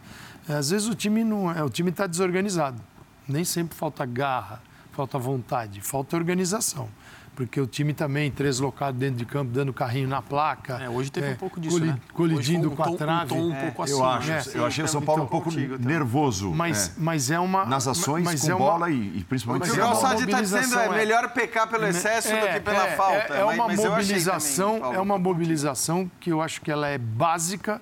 É, 0.49 0.55
às 0.55 0.71
vezes 0.71 0.89
o 0.89 0.95
time 0.95 1.23
não 1.23 1.53
é, 1.53 1.63
o 1.63 1.69
time 1.69 1.91
está 1.91 2.07
desorganizado. 2.07 2.81
Nem 3.29 3.45
sempre 3.45 3.77
falta 3.77 4.07
garra, 4.07 4.63
falta 4.93 5.19
vontade, 5.19 5.81
falta 5.81 6.17
organização. 6.17 6.89
Porque 7.39 7.61
o 7.61 7.69
time 7.69 7.95
também, 7.95 8.33
três 8.33 8.59
locados 8.59 8.99
dentro 8.99 9.15
de 9.15 9.25
campo, 9.25 9.53
dando 9.53 9.73
carrinho 9.73 10.09
na 10.09 10.21
placa. 10.21 10.83
É, 10.83 10.89
hoje 10.89 11.09
teve 11.09 11.29
é, 11.29 11.31
um 11.35 11.37
pouco 11.37 11.61
disso, 11.61 11.79
né? 11.79 11.97
Colidindo 12.13 12.69
um 12.69 12.75
com 12.75 12.83
a 12.83 12.97
trave. 12.97 13.33
Um 13.33 13.37
tom 13.37 13.57
um 13.57 13.61
pouco 13.61 13.83
assim. 13.85 13.93
Eu 13.93 14.05
acho, 14.05 14.29
né? 14.29 14.43
eu 14.55 14.67
achei 14.67 14.85
o 14.85 14.89
São 14.89 15.01
Paulo 15.01 15.23
um 15.23 15.27
pouco 15.29 15.49
nervoso. 15.53 16.51
Mas, 16.51 16.95
mas 16.99 17.31
é 17.31 17.39
uma... 17.39 17.65
Nas 17.65 17.87
ações 17.87 18.25
mas 18.25 18.41
com 18.41 18.51
é 18.51 18.55
uma, 18.57 18.59
bola 18.59 18.91
e, 18.91 19.19
e 19.19 19.23
principalmente... 19.25 19.71
O 19.71 19.73
que 19.73 19.79
o 19.79 19.83
Calçade 19.85 20.25
está 20.25 20.41
dizendo 20.41 20.81
é 20.81 20.89
melhor 20.89 21.33
pecar 21.33 21.69
pelo 21.69 21.87
excesso 21.87 22.31
do 22.31 22.49
que 22.55 22.59
pela 22.59 22.89
falta. 22.97 23.35
É, 23.35 23.45
uma 23.45 23.69
mas, 23.69 23.79
mobilização, 23.79 24.81
também, 24.81 24.97
é 24.97 25.01
uma 25.01 25.17
mobilização 25.17 26.11
que 26.19 26.31
eu 26.31 26.43
acho 26.43 26.61
que 26.61 26.73
ela 26.73 26.89
é 26.89 26.99
básica 26.99 27.81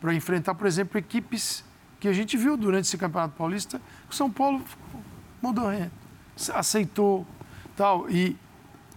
para 0.00 0.14
enfrentar, 0.14 0.54
por 0.54 0.66
exemplo, 0.66 0.96
equipes 0.96 1.62
que 2.04 2.08
a 2.08 2.12
gente 2.12 2.36
viu 2.36 2.54
durante 2.54 2.84
esse 2.84 2.98
Campeonato 2.98 3.34
Paulista, 3.34 3.80
o 4.10 4.14
São 4.14 4.30
Paulo 4.30 4.60
mudou, 5.40 5.70
aceitou 6.52 7.26
tal. 7.74 8.10
E 8.10 8.36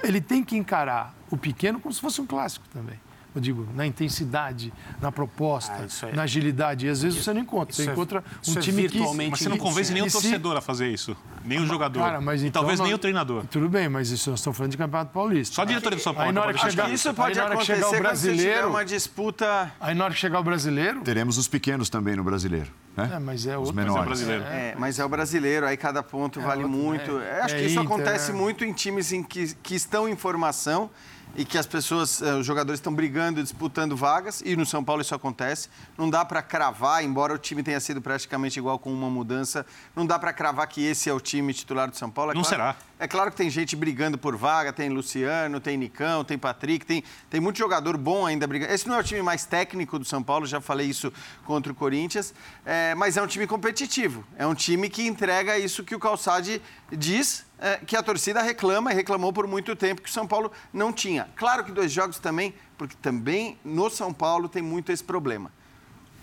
ele 0.03 0.19
tem 0.19 0.43
que 0.43 0.57
encarar 0.57 1.15
o 1.31 1.37
pequeno 1.37 1.79
como 1.79 1.93
se 1.93 2.01
fosse 2.01 2.19
um 2.19 2.25
clássico 2.25 2.65
também. 2.67 2.99
Eu 3.33 3.39
digo, 3.39 3.65
na 3.73 3.87
intensidade, 3.87 4.73
na 4.99 5.09
proposta, 5.09 5.71
ah, 5.73 6.07
é... 6.07 6.11
na 6.11 6.23
agilidade. 6.23 6.85
E 6.85 6.89
às 6.89 7.01
vezes 7.01 7.15
isso, 7.15 7.23
você 7.23 7.33
não 7.33 7.39
encontra. 7.39 7.73
Você 7.73 7.87
é, 7.87 7.93
encontra 7.93 8.21
um 8.45 8.57
é 8.57 8.59
time 8.59 8.89
que. 8.89 8.99
Mas 8.99 9.39
você 9.39 9.47
não 9.47 9.57
convence 9.57 9.93
nem 9.93 10.03
o 10.03 10.11
torcedor 10.11 10.51
se... 10.53 10.57
a 10.57 10.61
fazer 10.61 10.89
isso. 10.89 11.15
Nem 11.45 11.61
o 11.61 11.65
jogador. 11.65 12.01
Cara, 12.01 12.19
mas 12.19 12.43
então, 12.43 12.61
talvez 12.61 12.77
nem 12.81 12.93
o 12.93 12.97
treinador. 12.97 13.45
Tudo 13.45 13.69
bem, 13.69 13.87
mas 13.87 14.09
isso 14.09 14.31
nós 14.31 14.41
estamos 14.41 14.57
falando 14.57 14.71
de 14.71 14.77
Campeonato 14.77 15.13
Paulista. 15.13 15.55
Só 15.55 15.61
a 15.61 15.65
diretoria 15.65 15.97
do 15.97 16.01
São 16.01 16.13
Paulo. 16.13 16.27
Aí 16.27 16.35
na 16.35 16.41
hora 16.41 16.53
que 16.53 16.59
chegar, 16.59 16.91
isso 16.91 17.13
pode 17.13 17.39
acontecer 17.39 17.75
chegar 17.75 17.87
o 17.87 17.97
brasileiro, 17.99 18.69
uma 18.69 18.83
disputa. 18.83 19.71
Aí 19.79 19.95
na 19.95 20.03
hora 20.03 20.13
que 20.13 20.19
chegar 20.19 20.41
o 20.41 20.43
brasileiro. 20.43 21.01
Teremos 21.03 21.37
os 21.37 21.47
pequenos 21.47 21.89
também 21.89 22.17
no 22.17 22.23
brasileiro. 22.25 22.69
Né? 22.97 23.11
É, 23.13 23.19
mas 23.19 23.45
é 23.45 23.55
outro. 23.55 23.75
Mas 23.75 23.95
é, 23.95 24.01
brasileiro. 24.01 24.43
É, 24.43 24.75
mas 24.75 24.99
é 24.99 25.05
o 25.05 25.09
brasileiro, 25.09 25.67
aí 25.67 25.77
cada 25.77 26.01
ponto 26.01 26.41
vale 26.41 26.63
outro, 26.63 26.77
muito. 26.77 27.17
Acho 27.43 27.55
que 27.55 27.61
isso 27.61 27.79
Inter, 27.79 27.85
acontece 27.85 28.33
muito 28.33 28.65
em 28.65 28.73
times 28.73 29.11
em 29.11 29.21
que, 29.21 29.53
que 29.55 29.75
estão 29.75 30.09
em 30.09 30.15
formação 30.15 30.89
e 31.35 31.45
que 31.45 31.57
as 31.57 31.67
pessoas, 31.67 32.21
eh, 32.21 32.33
os 32.33 32.45
jogadores 32.45 32.79
estão 32.79 32.91
brigando, 32.91 33.43
disputando 33.43 33.95
vagas, 33.95 34.41
e 34.43 34.55
no 34.55 34.65
São 34.65 34.83
Paulo 34.83 35.03
isso 35.03 35.13
acontece. 35.13 35.69
Não 35.95 36.09
dá 36.09 36.25
para 36.25 36.41
cravar, 36.41 37.03
embora 37.03 37.33
o 37.33 37.37
time 37.37 37.61
tenha 37.61 37.79
sido 37.79 38.01
praticamente 38.01 38.57
igual 38.57 38.79
com 38.79 38.91
uma 38.91 39.09
mudança, 39.09 39.63
não 39.95 40.03
dá 40.03 40.17
para 40.17 40.33
cravar 40.33 40.67
que 40.67 40.83
esse 40.83 41.07
é 41.09 41.13
o 41.13 41.19
time 41.19 41.53
titular 41.53 41.89
do 41.89 41.95
São 41.95 42.09
Paulo. 42.09 42.31
É 42.31 42.33
não 42.33 42.41
claro, 42.41 42.55
será. 42.55 42.75
É 42.99 43.07
claro 43.07 43.29
que 43.29 43.37
tem 43.37 43.47
gente 43.47 43.75
brigando 43.75 44.17
por 44.17 44.35
vaga, 44.35 44.73
tem 44.73 44.89
Luciano, 44.89 45.59
tem 45.59 45.77
Nicão, 45.77 46.23
tem 46.23 46.35
Patrick, 46.35 46.83
tem, 46.83 47.03
tem 47.29 47.39
muito 47.39 47.57
jogador 47.57 47.95
bom 47.95 48.25
ainda 48.25 48.47
brigando. 48.47 48.73
Esse 48.73 48.87
não 48.87 48.95
é 48.95 48.99
o 48.99 49.03
time 49.03 49.21
mais 49.21 49.45
técnico 49.45 49.99
do 49.99 50.05
São 50.05 50.23
Paulo, 50.23 50.47
já 50.47 50.59
falei 50.59 50.87
isso 50.87 51.13
contra 51.45 51.71
o 51.71 51.75
Corinthians, 51.75 52.33
é, 52.65 52.95
mas 52.95 53.15
é 53.15 53.21
um 53.21 53.27
time 53.27 53.45
competitivo. 53.45 54.25
É 54.35 54.47
um 54.47 54.55
time 54.55 54.89
que 54.89 55.05
entrega 55.05 55.59
isso 55.59 55.83
que 55.83 55.93
o 55.93 55.99
Calçade 55.99 56.59
diz 56.91 57.45
é, 57.59 57.77
que 57.77 57.95
a 57.95 58.01
torcida 58.01 58.41
reclama 58.41 58.91
e 58.91 58.95
reclamou 58.95 59.31
por 59.31 59.45
muito 59.45 59.75
tempo 59.75 60.01
que 60.01 60.09
o 60.09 60.13
São 60.13 60.25
Paulo 60.25 60.51
não 60.73 60.91
tinha. 60.91 61.29
Claro 61.35 61.63
que 61.63 61.71
dois 61.71 61.91
jogos 61.91 62.17
também, 62.17 62.53
porque 62.79 62.95
também 62.99 63.59
no 63.63 63.91
São 63.91 64.11
Paulo 64.11 64.49
tem 64.49 64.63
muito 64.63 64.91
esse 64.91 65.03
problema. 65.03 65.51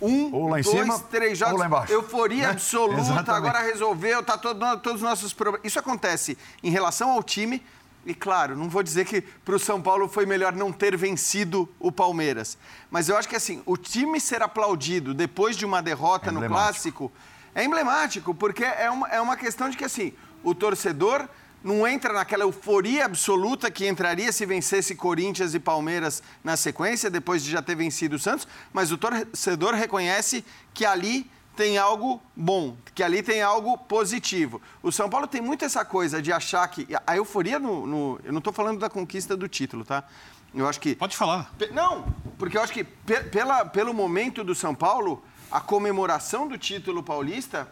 Um, 0.00 0.48
dois, 0.48 0.66
cima, 0.66 0.98
três 0.98 1.38
jogos, 1.38 1.90
euforia 1.90 2.44
né? 2.44 2.50
absoluta, 2.50 3.00
Exatamente. 3.00 3.30
agora 3.30 3.61
resolveu, 3.61 4.22
tá 4.22 4.37
todo, 4.37 4.59
todos 4.78 5.00
os 5.00 5.09
nossos 5.09 5.33
problemas. 5.33 5.64
Isso 5.64 5.78
acontece 5.78 6.37
em 6.62 6.70
relação 6.70 7.11
ao 7.11 7.22
time. 7.22 7.62
E 8.07 8.14
claro, 8.14 8.54
não 8.54 8.68
vou 8.68 8.83
dizer 8.83 9.07
que 9.07 9.22
para 9.22 9.54
o 9.54 9.59
São 9.59 9.80
Paulo 9.80 10.09
foi 10.09 10.26
melhor 10.26 10.52
não 10.52 10.70
ter 10.70 10.94
vencido 10.94 11.66
o 11.80 11.90
Palmeiras. 11.90 12.59
Mas 12.90 13.09
eu 13.09 13.16
acho 13.16 13.28
que 13.28 13.37
assim, 13.37 13.62
o 13.64 13.78
time 13.78 14.20
ser 14.20 14.42
aplaudido 14.42 15.14
depois 15.14 15.57
de 15.57 15.64
uma 15.64 15.80
derrota 15.80 16.28
é 16.28 16.33
no 16.33 16.46
clássico 16.46 17.11
é 17.54 17.64
emblemático, 17.64 18.35
porque 18.35 18.64
é 18.64 18.90
uma, 18.90 19.09
é 19.09 19.20
uma 19.20 19.37
questão 19.37 19.70
de 19.70 19.76
que 19.76 19.85
assim, 19.85 20.12
o 20.42 20.54
torcedor 20.54 21.28
não 21.64 21.88
entra 21.88 22.12
naquela 22.12 22.44
euforia 22.44 23.07
absoluta 23.07 23.70
que 23.70 23.88
entraria 23.88 24.31
se 24.31 24.44
vencesse 24.44 24.94
Corinthians 24.94 25.55
e 25.55 25.59
Palmeiras 25.59 26.22
na 26.44 26.59
sequência, 26.59 27.11
depois 27.11 27.42
de 27.42 27.51
já 27.51 27.62
ter 27.62 27.74
vencido 27.74 28.16
o 28.16 28.18
Santos, 28.18 28.47
mas 28.70 28.93
o 28.93 28.99
torcedor 28.99 29.72
reconhece 29.72 30.45
que 30.74 30.84
ali 30.84 31.28
tem 31.57 31.78
algo 31.78 32.22
bom, 32.36 32.76
que 32.95 33.03
ali 33.03 33.22
tem 33.22 33.41
algo 33.41 33.78
positivo. 33.78 34.61
O 34.82 34.93
São 34.93 35.09
Paulo 35.09 35.26
tem 35.26 35.41
muito 35.41 35.64
essa 35.64 35.84
coisa 35.84 36.20
de 36.20 36.32
achar 36.32 36.66
que. 36.68 36.86
A 37.07 37.16
euforia 37.16 37.59
no. 37.59 37.86
no 37.86 38.20
eu 38.24 38.32
não 38.32 38.38
estou 38.38 38.53
falando 38.53 38.78
da 38.78 38.91
conquista 38.91 39.36
do 39.36 39.49
título, 39.49 39.84
tá? 39.84 40.05
Eu 40.55 40.68
acho 40.68 40.80
que. 40.80 40.95
Pode 40.97 41.16
falar. 41.16 41.53
Não, 41.72 42.07
porque 42.38 42.59
eu 42.59 42.62
acho 42.62 42.72
que 42.72 42.84
pela, 42.84 43.64
pelo 43.64 43.95
momento 43.95 44.45
do 44.45 44.55
São 44.55 44.74
Paulo, 44.74 45.24
a 45.51 45.61
comemoração 45.61 46.47
do 46.47 46.59
título 46.59 47.03
paulista 47.03 47.68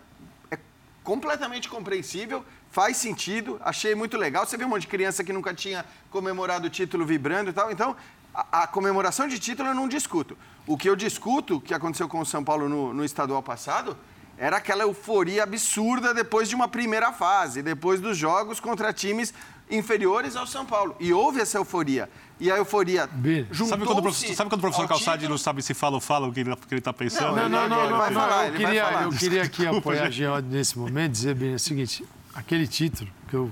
é 0.51 0.59
completamente 1.03 1.69
compreensível, 1.69 2.45
faz 2.73 2.97
sentido, 2.97 3.61
achei 3.63 3.95
muito 3.95 4.17
legal. 4.17 4.47
Você 4.47 4.57
vê 4.57 4.65
um 4.65 4.69
monte 4.69 4.83
de 4.83 4.89
criança 4.89 5.23
que 5.23 5.33
nunca 5.33 5.53
tinha 5.53 5.85
comemorado 6.11 6.67
o 6.67 6.71
título 6.71 7.05
vibrando 7.05 7.51
e 7.51 7.53
tal. 7.53 7.71
Então, 7.71 7.95
a, 8.35 8.63
a 8.63 8.67
comemoração 8.67 9.29
de 9.29 9.39
título 9.39 9.69
eu 9.69 9.75
não 9.75 9.87
discuto. 9.87 10.37
O 10.67 10.77
que 10.77 10.89
eu 10.89 10.97
discuto, 10.97 11.61
que 11.61 11.75
aconteceu 11.75 12.09
com 12.09 12.19
o 12.19 12.27
São 12.27 12.43
Paulo 12.43 12.71
no, 12.71 12.95
no 12.95 13.05
estadual 13.05 13.43
passado, 13.43 13.95
era 14.39 14.57
aquela 14.57 14.85
euforia 14.85 15.43
absurda 15.43 16.15
depois 16.15 16.49
de 16.49 16.55
uma 16.55 16.67
primeira 16.67 17.13
fase, 17.13 17.63
depois 17.63 18.01
dos 18.01 18.17
jogos 18.17 18.59
contra 18.59 18.91
times 18.91 19.35
inferiores 19.71 20.35
ao 20.35 20.47
São 20.47 20.65
Paulo. 20.65 20.97
E 20.99 21.13
houve 21.13 21.43
essa 21.43 21.59
euforia. 21.59 22.09
E 22.41 22.51
a 22.51 22.57
euforia 22.57 23.09
juntou 23.51 23.69
sabe 23.69 23.85
quando 23.85 23.99
o 23.99 24.03
professor, 24.03 24.35
sabe 24.35 24.51
quando 24.51 24.61
o 24.61 24.63
professor 24.63 24.89
Calçade 24.89 25.29
não 25.29 25.39
sabe 25.39 25.63
se 25.63 25.75
fala 25.75 25.97
ou 25.97 26.01
fala 26.01 26.27
o 26.27 26.33
que 26.33 26.41
ele 26.41 26.57
está 26.73 26.93
pensando? 26.93 27.37
Não, 27.37 27.49
não, 27.51 27.69
não, 27.69 27.91
não, 27.91 27.99
vai 27.99 28.13
falar, 28.13 28.49
eu, 28.49 28.55
queria, 28.55 29.03
eu 29.03 29.11
queria 29.11 29.43
aqui 29.43 29.65
apoiar 29.69 30.07
a 30.07 30.11
Jean 30.11 30.41
nesse 30.41 30.77
momento, 30.77 31.13
dizer 31.13 31.35
bem 31.35 31.55
o 31.55 31.59
seguinte, 31.59 32.05
aquele 32.35 32.67
título, 32.67 33.11
que 33.29 33.35
eu 33.35 33.51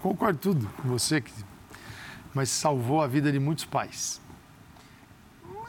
concordo 0.00 0.38
tudo 0.38 0.66
com 0.82 0.88
você, 0.88 1.22
mas 2.34 2.48
salvou 2.48 3.02
a 3.02 3.06
vida 3.06 3.30
de 3.30 3.38
muitos 3.38 3.64
pais. 3.64 4.20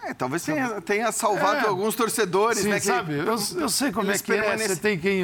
É, 0.04 0.16
talvez 0.16 0.44
tenha, 0.44 0.82
tenha 0.82 1.12
salvado 1.12 1.66
é, 1.66 1.70
alguns 1.70 1.94
torcedores, 1.94 2.64
sim, 2.64 2.70
né? 2.70 2.80
Que, 2.80 2.88
sabe, 2.88 3.20
eu, 3.20 3.38
eu 3.60 3.70
sei 3.70 3.92
como 3.92 4.12
é 4.12 4.18
que 4.18 4.34
é, 4.34 4.58
você 4.58 4.76
tem 4.76 4.98
quem... 4.98 5.24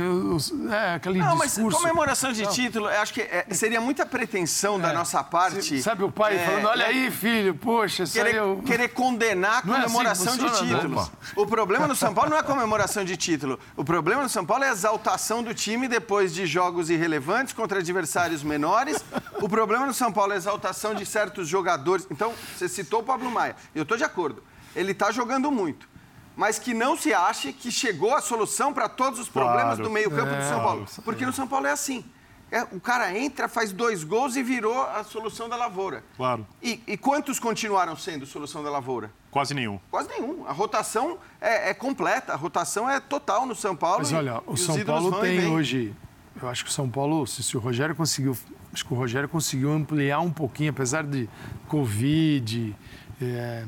É, 0.70 0.94
aquele 0.94 1.18
Não, 1.18 1.36
discurso. 1.36 1.64
mas 1.64 1.74
comemoração 1.74 2.32
de 2.32 2.44
Não. 2.44 2.52
título, 2.52 2.88
acho 2.88 3.12
que 3.12 3.22
é, 3.22 3.48
seria 3.52 3.82
muita 3.82 4.06
pretensão 4.06 4.80
da 4.80 4.92
é. 4.92 4.94
nossa 4.94 5.24
parte... 5.24 5.82
Sabe 5.82 6.04
o 6.04 6.12
pai 6.12 6.36
é, 6.36 6.46
falando, 6.46 6.68
olha 6.68 6.86
aí, 6.86 7.10
filho, 7.10 7.56
poxa, 7.56 8.04
querer, 8.06 8.36
eu... 8.36 8.62
querer 8.64 8.90
condenar 8.90 9.60
a 9.60 9.62
comemoração 9.64 10.34
assim 10.34 10.46
de 10.46 10.60
títulos. 10.60 11.12
O 11.36 11.48
problema 11.48 11.88
no 11.88 11.96
São 11.96 12.14
Paulo 12.14 12.30
não 12.30 12.38
é 12.38 12.42
a 12.42 12.44
comemoração 12.44 13.04
de 13.04 13.18
título. 13.18 13.60
O 13.76 13.84
problema 13.84 14.22
no 14.22 14.30
São 14.30 14.46
Paulo 14.46 14.64
é 14.64 14.70
a 14.70 14.72
exaltação 14.72 15.42
do 15.42 15.56
time 15.56 15.88
depois 15.88 16.32
de 16.32 16.46
jogos 16.46 16.92
irrelevantes 16.92 17.52
contra 17.52 17.80
adversários 17.80 18.44
menores. 18.44 19.04
O 19.42 19.50
problema 19.50 19.88
no 19.88 19.94
São 19.94 20.14
Paulo 20.14 20.34
é 20.34 20.36
a 20.36 20.38
exaltação 20.38 20.94
de 20.94 21.04
certos 21.04 21.48
jogadores. 21.48 22.08
Então, 22.12 22.32
você 22.56 22.70
citou 22.70 23.00
o 23.00 23.04
Pablo 23.04 23.32
Maia. 23.32 23.56
Eu 23.74 23.82
estou 23.82 23.98
de 23.98 24.04
acordo 24.04 24.44
ele 24.78 24.92
está 24.92 25.12
jogando 25.12 25.52
muito. 25.52 25.90
Mas 26.36 26.60
que 26.60 26.74
não 26.74 26.96
se 26.96 27.14
ache 27.14 27.52
que 27.52 27.72
chegou 27.72 28.14
a 28.16 28.22
solução 28.22 28.72
para 28.72 28.88
todos 28.88 29.20
os 29.20 29.28
problemas 29.28 29.78
claro. 29.78 29.84
do 29.84 29.90
meio-campo 29.90 30.32
é, 30.34 30.38
do 30.38 30.48
São 30.48 30.60
Paulo. 30.62 30.86
Porque 31.04 31.26
no 31.26 31.34
São 31.34 31.48
Paulo 31.48 31.66
é 31.66 31.72
assim. 31.72 32.06
É, 32.50 32.62
o 32.72 32.80
cara 32.80 33.18
entra, 33.18 33.50
faz 33.50 33.74
dois 33.74 34.04
gols 34.04 34.36
e 34.38 34.44
virou 34.44 34.82
a 34.82 35.04
solução 35.04 35.50
da 35.50 35.56
lavoura. 35.58 36.04
Claro. 36.16 36.48
E, 36.62 36.82
e 36.88 36.96
quantos 36.96 37.40
continuaram 37.40 37.96
sendo 37.98 38.26
solução 38.26 38.64
da 38.64 38.70
lavoura? 38.70 39.12
Quase 39.32 39.54
nenhum. 39.54 39.80
Quase 39.92 40.10
nenhum. 40.10 40.46
A 40.48 40.54
rotação 40.54 41.18
é, 41.42 41.72
é 41.72 41.74
completa, 41.74 42.34
a 42.34 42.36
rotação 42.36 42.90
é 42.90 43.00
total 43.00 43.46
no 43.46 43.56
São 43.56 43.76
Paulo. 43.76 44.00
Mas 44.00 44.14
olha, 44.14 44.42
o 44.46 44.56
São 44.56 44.80
Paulo 44.86 45.20
tem 45.20 45.48
hoje. 45.48 45.94
Eu 46.42 46.48
acho 46.48 46.64
que 46.64 46.70
o 46.70 46.74
São 46.74 46.88
Paulo, 46.88 47.26
se, 47.26 47.44
se 47.44 47.58
o 47.58 47.60
Rogério 47.60 47.96
conseguiu. 47.96 48.38
Acho 48.72 48.86
que 48.86 48.94
o 48.94 48.98
Rogério 48.98 49.28
conseguiu 49.28 49.72
ampliar 49.72 50.20
um 50.20 50.32
pouquinho, 50.32 50.70
apesar 50.70 51.04
de 51.04 51.28
Covid. 51.68 52.76
É, 53.20 53.66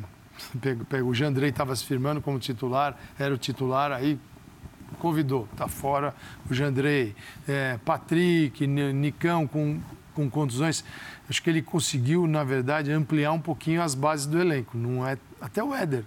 o 1.06 1.14
Jandrei 1.14 1.50
estava 1.50 1.76
se 1.76 1.86
firmando 1.86 2.22
como 2.22 2.40
titular, 2.40 2.98
era 3.18 3.34
o 3.34 3.38
titular, 3.38 3.92
aí 3.92 4.20
convidou, 5.00 5.48
está 5.52 5.68
fora 5.68 6.14
o 6.50 6.54
Jandrei, 6.54 7.16
é, 7.48 7.78
Patrick, 7.86 8.66
Nicão 8.66 9.48
com, 9.48 9.80
com 10.14 10.30
contusões. 10.30 10.84
Acho 11.30 11.42
que 11.44 11.50
ele 11.50 11.62
conseguiu, 11.62 12.26
na 12.28 12.44
verdade, 12.44 12.92
ampliar 12.92 13.32
um 13.32 13.40
pouquinho 13.40 13.82
as 13.82 13.94
bases 13.94 14.26
do 14.26 14.40
elenco. 14.40 14.78
Não 14.78 15.08
é 15.08 15.18
até 15.40 15.64
o 15.64 15.74
Éder 15.74 16.04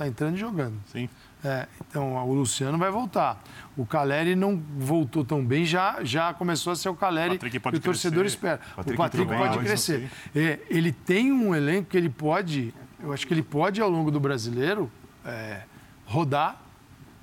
está 0.00 0.08
entrando 0.08 0.36
e 0.36 0.40
jogando. 0.40 0.74
Sim. 0.90 1.08
É, 1.44 1.66
então 1.88 2.14
o 2.14 2.34
Luciano 2.34 2.76
vai 2.78 2.90
voltar. 2.90 3.42
O 3.76 3.86
Caleri 3.86 4.34
não 4.34 4.62
voltou 4.78 5.24
tão 5.24 5.44
bem, 5.44 5.64
já, 5.64 5.98
já 6.02 6.34
começou 6.34 6.72
a 6.72 6.76
ser 6.76 6.88
o 6.88 6.94
Caleri 6.94 7.38
que 7.38 7.56
o 7.56 7.80
torcedor 7.80 8.20
crescer. 8.20 8.36
espera. 8.36 8.60
Patrick 8.76 8.94
o 8.94 8.96
Patrick 8.96 9.26
pode 9.26 9.58
crescer. 9.58 10.10
É, 10.34 10.58
ele 10.68 10.92
tem 10.92 11.32
um 11.32 11.54
elenco 11.54 11.90
que 11.90 11.96
ele 11.96 12.10
pode 12.10 12.74
eu 13.02 13.12
acho 13.12 13.26
que 13.26 13.34
ele 13.34 13.42
pode, 13.42 13.80
ao 13.80 13.88
longo 13.88 14.10
do 14.10 14.20
brasileiro, 14.20 14.90
é, 15.24 15.62
rodar, 16.06 16.60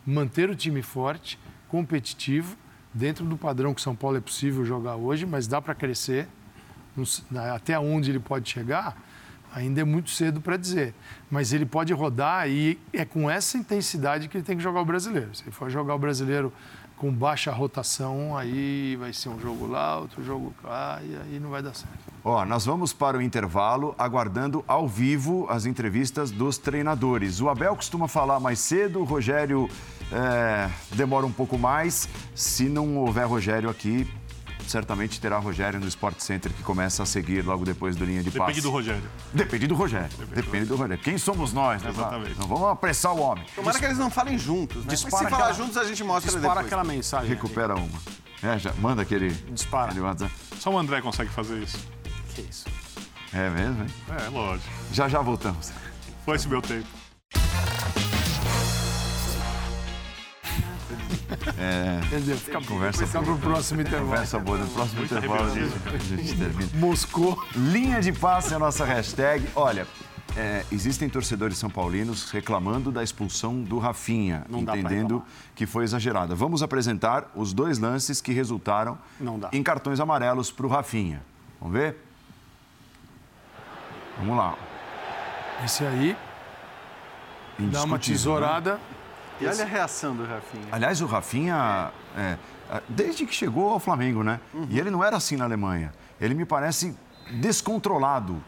manter 0.06 0.50
o 0.50 0.56
time 0.56 0.82
forte, 0.82 1.40
competitivo, 1.68 2.56
dentro 2.94 3.26
do 3.26 3.38
padrão 3.38 3.74
que 3.74 3.82
São 3.82 3.96
Paulo 3.96 4.18
é 4.18 4.22
possível 4.22 4.66
jogar 4.66 4.96
hoje, 4.96 5.26
mas 5.26 5.48
dá 5.48 5.62
para 5.62 5.76
crescer. 5.76 6.28
Até 7.54 7.78
onde 7.78 8.10
ele 8.10 8.20
pode 8.20 8.50
chegar, 8.50 8.98
ainda 9.54 9.82
é 9.82 9.84
muito 9.84 10.10
cedo 10.10 10.42
para 10.42 10.58
dizer. 10.58 10.96
Mas 11.30 11.54
ele 11.54 11.66
pode 11.66 11.94
rodar 11.94 12.50
e 12.50 12.80
é 12.92 13.06
com 13.06 13.30
essa 13.30 13.58
intensidade 13.58 14.28
que 14.28 14.38
ele 14.38 14.44
tem 14.44 14.58
que 14.58 14.64
jogar 14.64 14.82
o 14.82 14.86
brasileiro. 14.86 15.36
Se 15.36 15.44
ele 15.44 15.52
for 15.52 15.70
jogar 15.70 15.94
o 15.94 16.00
brasileiro 16.00 16.52
com 16.98 17.14
baixa 17.14 17.52
rotação, 17.52 18.36
aí 18.36 18.96
vai 18.96 19.14
ser 19.14 19.30
um 19.30 19.40
jogo 19.40 19.68
lá, 19.68 20.00
outro 20.00 20.24
jogo 20.24 20.54
cá, 20.64 21.00
e 21.04 21.16
aí 21.16 21.40
não 21.40 21.52
vai 21.52 21.62
dar 21.62 21.74
certo. 21.74 21.98
Ó, 22.24 22.44
nós 22.44 22.66
vamos 22.66 22.92
para 22.92 23.18
o 23.18 23.22
intervalo 23.22 23.96
aguardando 23.98 24.66
ao 24.68 24.88
vivo 24.88 25.46
as 25.50 25.66
entrevistas 25.66 26.32
dos 26.32 26.58
treinadores. 26.58 27.40
O 27.40 27.50
Abel 27.50 27.76
costuma 27.76 28.08
falar 28.08 28.40
mais 28.40 28.60
cedo, 28.60 29.00
o 29.00 29.04
Rogério 29.04 29.70
é, 30.12 30.70
demora 30.96 31.26
um 31.26 31.32
pouco 31.32 31.58
mais. 31.58 32.10
Se 32.36 32.68
não 32.68 32.98
houver 32.98 33.26
Rogério 33.28 33.70
aqui, 33.70 34.06
certamente 34.68 35.20
terá 35.20 35.38
Rogério 35.38 35.80
no 35.80 35.88
Sport 35.88 36.20
Center 36.20 36.52
que 36.52 36.64
começa 36.64 37.04
a 37.04 37.06
seguir 37.06 37.44
logo 37.46 37.66
depois 37.66 37.96
do 37.96 38.06
linha 38.06 38.24
de 38.24 38.32
passe. 38.32 38.40
Depende 38.40 38.62
do 38.62 38.70
Rogério. 38.70 39.10
Depende 39.34 39.68
do 39.68 39.76
Rogério. 39.76 40.10
Depende, 40.10 40.36
Depende 40.36 40.66
do, 40.66 40.76
Rogério. 40.76 41.04
Quem 41.04 41.18
somos 41.18 41.54
nós, 41.54 41.82
né? 41.82 41.90
Exatamente. 41.90 42.40
Não 42.40 42.48
vamos 42.48 42.70
apressar 42.70 43.14
o 43.14 43.20
homem. 43.20 43.46
Tomara 43.56 43.80
que 43.80 43.86
eles 43.86 43.98
não 43.98 44.10
falem 44.10 44.38
juntos, 44.38 44.86
né? 44.86 44.92
Dispara 44.92 45.24
Mas 45.24 45.34
se 45.34 45.40
falar 45.40 45.54
juntos, 45.54 45.78
a 45.78 45.84
gente 45.84 46.04
mostra 46.04 46.32
dispara 46.32 46.62
depois. 46.62 46.66
aquela 46.66 46.84
mensagem. 46.84 47.30
Recupera 47.30 47.74
ali. 47.74 47.82
uma. 47.82 48.54
É, 48.54 48.60
já, 48.60 48.74
manda 48.74 49.02
aquele. 49.02 49.30
Dispara. 49.30 49.92
Aquele 49.92 50.32
Só 50.60 50.70
o 50.72 50.78
André 50.78 51.02
consegue 51.02 51.30
fazer 51.32 51.58
isso. 51.62 51.78
Que 52.36 52.42
isso? 52.42 52.66
É 53.34 53.50
mesmo, 53.50 53.84
hein? 53.84 53.90
É, 54.26 54.30
lógico. 54.30 54.70
Já 54.92 55.08
já 55.08 55.22
voltamos. 55.22 55.72
Foi 56.24 56.36
esse 56.36 56.48
meu 56.48 56.62
tempo. 56.62 56.88
É, 61.58 62.00
Quer 62.10 62.20
dizer, 62.20 62.36
fica, 62.36 62.62
conversa 62.62 63.06
fica 63.06 63.22
pro 63.22 63.38
próximo 63.38 63.82
intervalo. 63.82 64.10
Conversa 64.10 64.40
boa, 64.40 64.58
no 64.58 64.68
próximo 64.68 65.04
intervalo 65.04 65.52
a 65.52 65.98
gente 65.98 66.38
termina. 66.38 66.70
Moscou. 66.76 67.42
Linha 67.56 68.02
de 68.02 68.12
passe 68.12 68.54
é 68.54 68.56
a 68.56 68.60
nossa 68.60 68.86
hashtag. 68.86 69.48
Olha, 69.56 69.88
é, 70.36 70.64
existem 70.72 71.10
torcedores 71.10 71.58
são 71.58 71.70
paulinos 71.70 72.30
reclamando 72.30 72.92
da 72.92 73.04
expulsão 73.04 73.62
do 73.64 73.80
Rafinha, 73.80 74.46
Não 74.48 74.60
entendendo 74.60 75.24
que 75.56 75.66
foi 75.66 75.84
exagerada. 75.84 76.36
Vamos 76.36 76.62
apresentar 76.62 77.32
os 77.36 77.54
dois 77.54 77.80
lances 77.80 78.22
que 78.22 78.32
resultaram 78.32 78.98
em 79.52 79.64
cartões 79.64 80.00
amarelos 80.00 80.52
para 80.52 80.66
o 80.68 80.70
Rafinha. 80.70 81.24
Vamos 81.60 81.76
ver? 81.76 81.98
Vamos 84.20 84.38
lá. 84.38 84.56
Esse 85.66 85.84
aí 85.84 86.16
dá 87.58 87.84
uma 87.84 87.98
né? 87.98 88.80
E 89.40 89.48
olha 89.48 89.64
a 89.64 89.68
reação 89.68 90.16
do 90.16 90.26
Rafinha. 90.26 90.68
Aliás, 90.72 91.02
o 91.02 91.06
Rafinha, 91.06 91.92
é, 92.18 92.38
é, 92.72 92.82
desde 92.90 93.26
que 93.26 93.34
chegou 93.34 93.70
ao 93.70 93.80
Flamengo, 93.80 94.24
né? 94.24 94.40
Uhum. 94.54 94.68
E 94.70 94.80
ele 94.80 94.90
não 94.90 95.04
era 95.04 95.18
assim 95.18 95.36
na 95.36 95.46
Alemanha. 95.46 95.94
Ele 96.20 96.34
me 96.34 96.46
parece 96.46 96.98
descontrolado. 97.32 98.42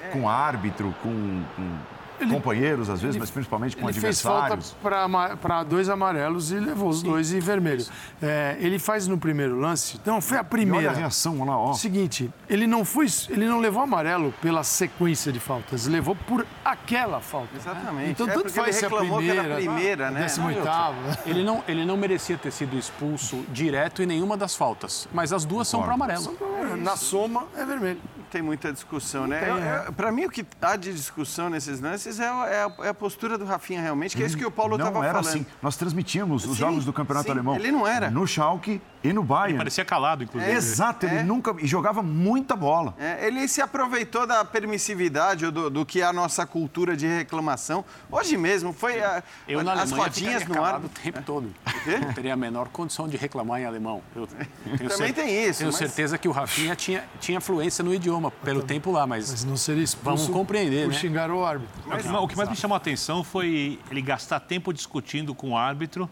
É. 0.00 0.08
Com 0.10 0.28
árbitro, 0.28 0.94
com, 1.02 1.44
com 1.56 1.78
ele, 2.20 2.30
companheiros, 2.30 2.88
às 2.88 3.00
vezes, 3.00 3.16
ele, 3.16 3.20
mas 3.20 3.30
principalmente 3.30 3.76
com 3.76 3.88
ele 3.88 3.98
adversários. 3.98 4.70
Fez 4.70 4.82
falta 4.82 5.36
para 5.36 5.62
dois 5.62 5.88
amarelos 5.88 6.50
e 6.50 6.56
levou 6.56 6.88
os 6.88 7.00
Sim. 7.00 7.06
dois 7.06 7.32
em 7.32 7.40
vermelho. 7.40 7.84
É, 8.20 8.56
ele 8.60 8.78
faz 8.78 9.06
no 9.06 9.18
primeiro 9.18 9.58
lance. 9.58 10.00
Não, 10.04 10.20
foi 10.20 10.38
a 10.38 10.44
primeira. 10.44 10.84
E 10.84 10.86
olha 10.88 10.96
a 10.96 10.98
reação 10.98 11.44
lá, 11.44 11.56
ó. 11.56 11.72
Seguinte, 11.72 12.30
ele 12.48 12.66
não 12.66 12.84
foi, 12.84 13.06
ele 13.28 13.46
não 13.46 13.58
levou 13.58 13.82
amarelo 13.82 14.32
pela 14.40 14.62
sequência 14.62 15.32
de 15.32 15.40
faltas, 15.40 15.86
levou 15.86 16.14
por 16.14 16.46
aquela 16.64 17.20
falta. 17.20 17.56
Exatamente. 17.56 18.10
Então 18.10 18.28
é 18.28 18.32
tudo 18.32 18.50
faz 18.50 18.76
ser 18.76 18.86
a 18.86 18.90
primeira, 18.90 19.54
a 19.54 19.56
primeira, 19.56 20.10
né? 20.10 20.20
Décimo 20.20 20.48
oitavo. 20.48 20.98
Ele 21.26 21.44
não, 21.44 21.62
ele 21.66 21.84
não 21.84 21.96
merecia 21.96 22.36
ter 22.36 22.50
sido 22.50 22.76
expulso 22.76 23.44
direto 23.48 24.02
em 24.02 24.06
nenhuma 24.06 24.36
das 24.36 24.54
faltas, 24.54 25.08
mas 25.12 25.32
as 25.32 25.44
duas 25.44 25.68
são 25.68 25.82
para 25.82 25.94
amarelo. 25.94 26.36
Na 26.78 26.96
soma 26.96 27.46
é 27.56 27.64
vermelho. 27.64 28.00
tem 28.30 28.42
muita 28.42 28.72
discussão, 28.72 29.26
né? 29.26 29.40
tem, 29.40 29.92
Para 29.94 30.10
mim, 30.10 30.24
o 30.24 30.30
que 30.30 30.44
há 30.60 30.76
de 30.76 30.92
discussão 30.92 31.50
nesses 31.50 31.80
lances 31.80 32.11
é, 32.20 32.26
a- 32.26 32.72
é 32.82 32.86
é 32.86 32.88
a 32.90 32.94
postura 32.94 33.36
do 33.38 33.44
Rafinha, 33.44 33.80
realmente, 33.80 34.16
que 34.16 34.22
é 34.22 34.26
isso 34.26 34.36
que 34.36 34.44
o 34.44 34.50
Paulo 34.50 34.76
não 34.78 34.86
estava 34.88 35.04
era 35.04 35.22
falando. 35.22 35.28
assim. 35.28 35.46
Nós 35.62 35.76
transmitíamos 35.76 36.44
os 36.44 36.52
Sim, 36.52 36.58
jogos 36.58 36.84
do 36.84 36.92
Campeonato 36.92 37.26
sim, 37.26 37.32
Alemão. 37.32 37.54
ele 37.56 37.70
não 37.72 37.86
era. 37.86 38.10
No 38.10 38.26
Schalke 38.26 38.80
e 39.04 39.12
no 39.12 39.22
Bayern. 39.22 39.58
Parecia 39.58 39.84
calado, 39.84 40.22
inclusive. 40.24 40.52
Exato, 40.52 41.06
ele 41.06 41.16
É. 41.16 41.22
nunca... 41.22 41.54
E 41.60 41.66
jogava 41.66 42.02
muita 42.02 42.54
bola. 42.56 42.94
É, 42.98 43.26
ele 43.26 43.46
se 43.48 43.60
aproveitou 43.60 44.26
da 44.26 44.44
permissividade 44.44 45.44
ou 45.46 45.52
do, 45.52 45.70
do 45.70 45.86
que 45.86 46.00
é 46.00 46.04
a 46.04 46.12
nossa 46.12 46.46
cultura 46.46 46.96
de 46.96 47.06
reclamação. 47.06 47.84
Hoje 48.10 48.36
mesmo, 48.36 48.72
foi 48.72 49.00
a- 49.02 49.22
Eu 49.48 49.62
na 49.62 49.72
as 49.74 49.80
Alemanha 49.92 50.02
rodinhas 50.04 50.46
no 50.46 50.62
ar. 50.64 50.80
o 50.80 50.88
tempo 50.88 51.22
todo. 51.22 51.50
quê? 51.84 51.98
Não 51.98 52.12
teria 52.12 52.34
a 52.34 52.36
menor 52.36 52.68
condição 52.68 53.08
de 53.08 53.16
reclamar 53.16 53.60
em 53.60 53.64
alemão. 53.64 54.02
Eu 54.14 54.26
tenho 54.26 54.88
Também 54.90 55.12
tem 55.12 55.48
isso, 55.48 55.60
Tenho 55.60 55.70
mas- 55.70 55.78
certeza 55.78 56.16
que 56.18 56.28
o 56.28 56.32
Rafinha 56.32 56.74
tinha, 56.76 57.04
tinha 57.20 57.40
fluência 57.40 57.82
no 57.84 57.92
idioma 57.94 58.30
pelo 58.30 58.62
tempo 58.62 58.90
lá, 58.90 59.06
mas, 59.06 59.30
Mas 59.30 59.44
não 59.44 59.56
seria 59.56 59.82
expulso 59.82 60.24
Vamos 60.24 60.32
compreender, 60.32 60.84
por 60.86 60.92
né? 60.92 60.98
xingar 60.98 61.30
o 61.30 61.44
árbitro. 61.44 61.72
O 61.92 61.98
que, 61.98 62.08
o 62.08 62.28
que 62.28 62.36
mais 62.36 62.48
me 62.48 62.56
chamou 62.56 62.74
a 62.74 62.78
atenção 62.78 63.22
foi 63.22 63.78
ele 63.90 64.00
gastar 64.00 64.40
tempo 64.40 64.72
discutindo 64.72 65.34
com 65.34 65.50
o 65.50 65.56
árbitro. 65.56 66.08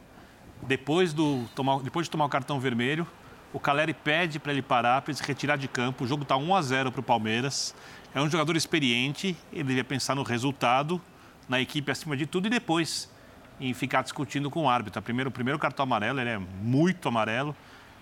Depois, 0.63 1.15
do, 1.15 1.47
tomar, 1.55 1.81
depois 1.81 2.07
de 2.07 2.11
tomar 2.11 2.27
o 2.27 2.29
cartão 2.29 2.61
vermelho, 2.61 3.07
o 3.53 3.59
Caleri 3.59 3.95
pede 3.95 4.39
para 4.39 4.53
ele 4.53 4.61
parar, 4.61 5.01
para 5.01 5.11
ele 5.11 5.19
se 5.19 5.25
retirar 5.25 5.57
de 5.57 5.67
campo. 5.67 6.05
O 6.05 6.07
jogo 6.07 6.23
está 6.23 6.37
1 6.37 6.55
a 6.55 6.63
0 6.63 6.93
para 6.93 7.01
o 7.01 7.03
Palmeiras. 7.03 7.75
É 8.15 8.21
um 8.21 8.29
jogador 8.29 8.57
experiente, 8.57 9.35
ele 9.53 9.65
devia 9.65 9.85
pensar 9.85 10.15
no 10.15 10.23
resultado, 10.23 11.01
na 11.49 11.61
equipe 11.61 11.91
acima 11.91 12.17
de 12.17 12.27
tudo 12.27 12.47
e 12.47 12.51
depois 12.51 13.11
em 13.59 13.73
ficar 13.73 14.03
discutindo 14.03 14.51
com 14.51 14.65
o 14.65 14.69
árbitro. 14.69 15.01
Primeiro, 15.01 15.31
o 15.31 15.33
primeiro 15.33 15.59
cartão 15.59 15.83
amarelo, 15.85 16.21
ele 16.21 16.31
é 16.31 16.39
muito 16.39 17.09
amarelo. 17.09 17.57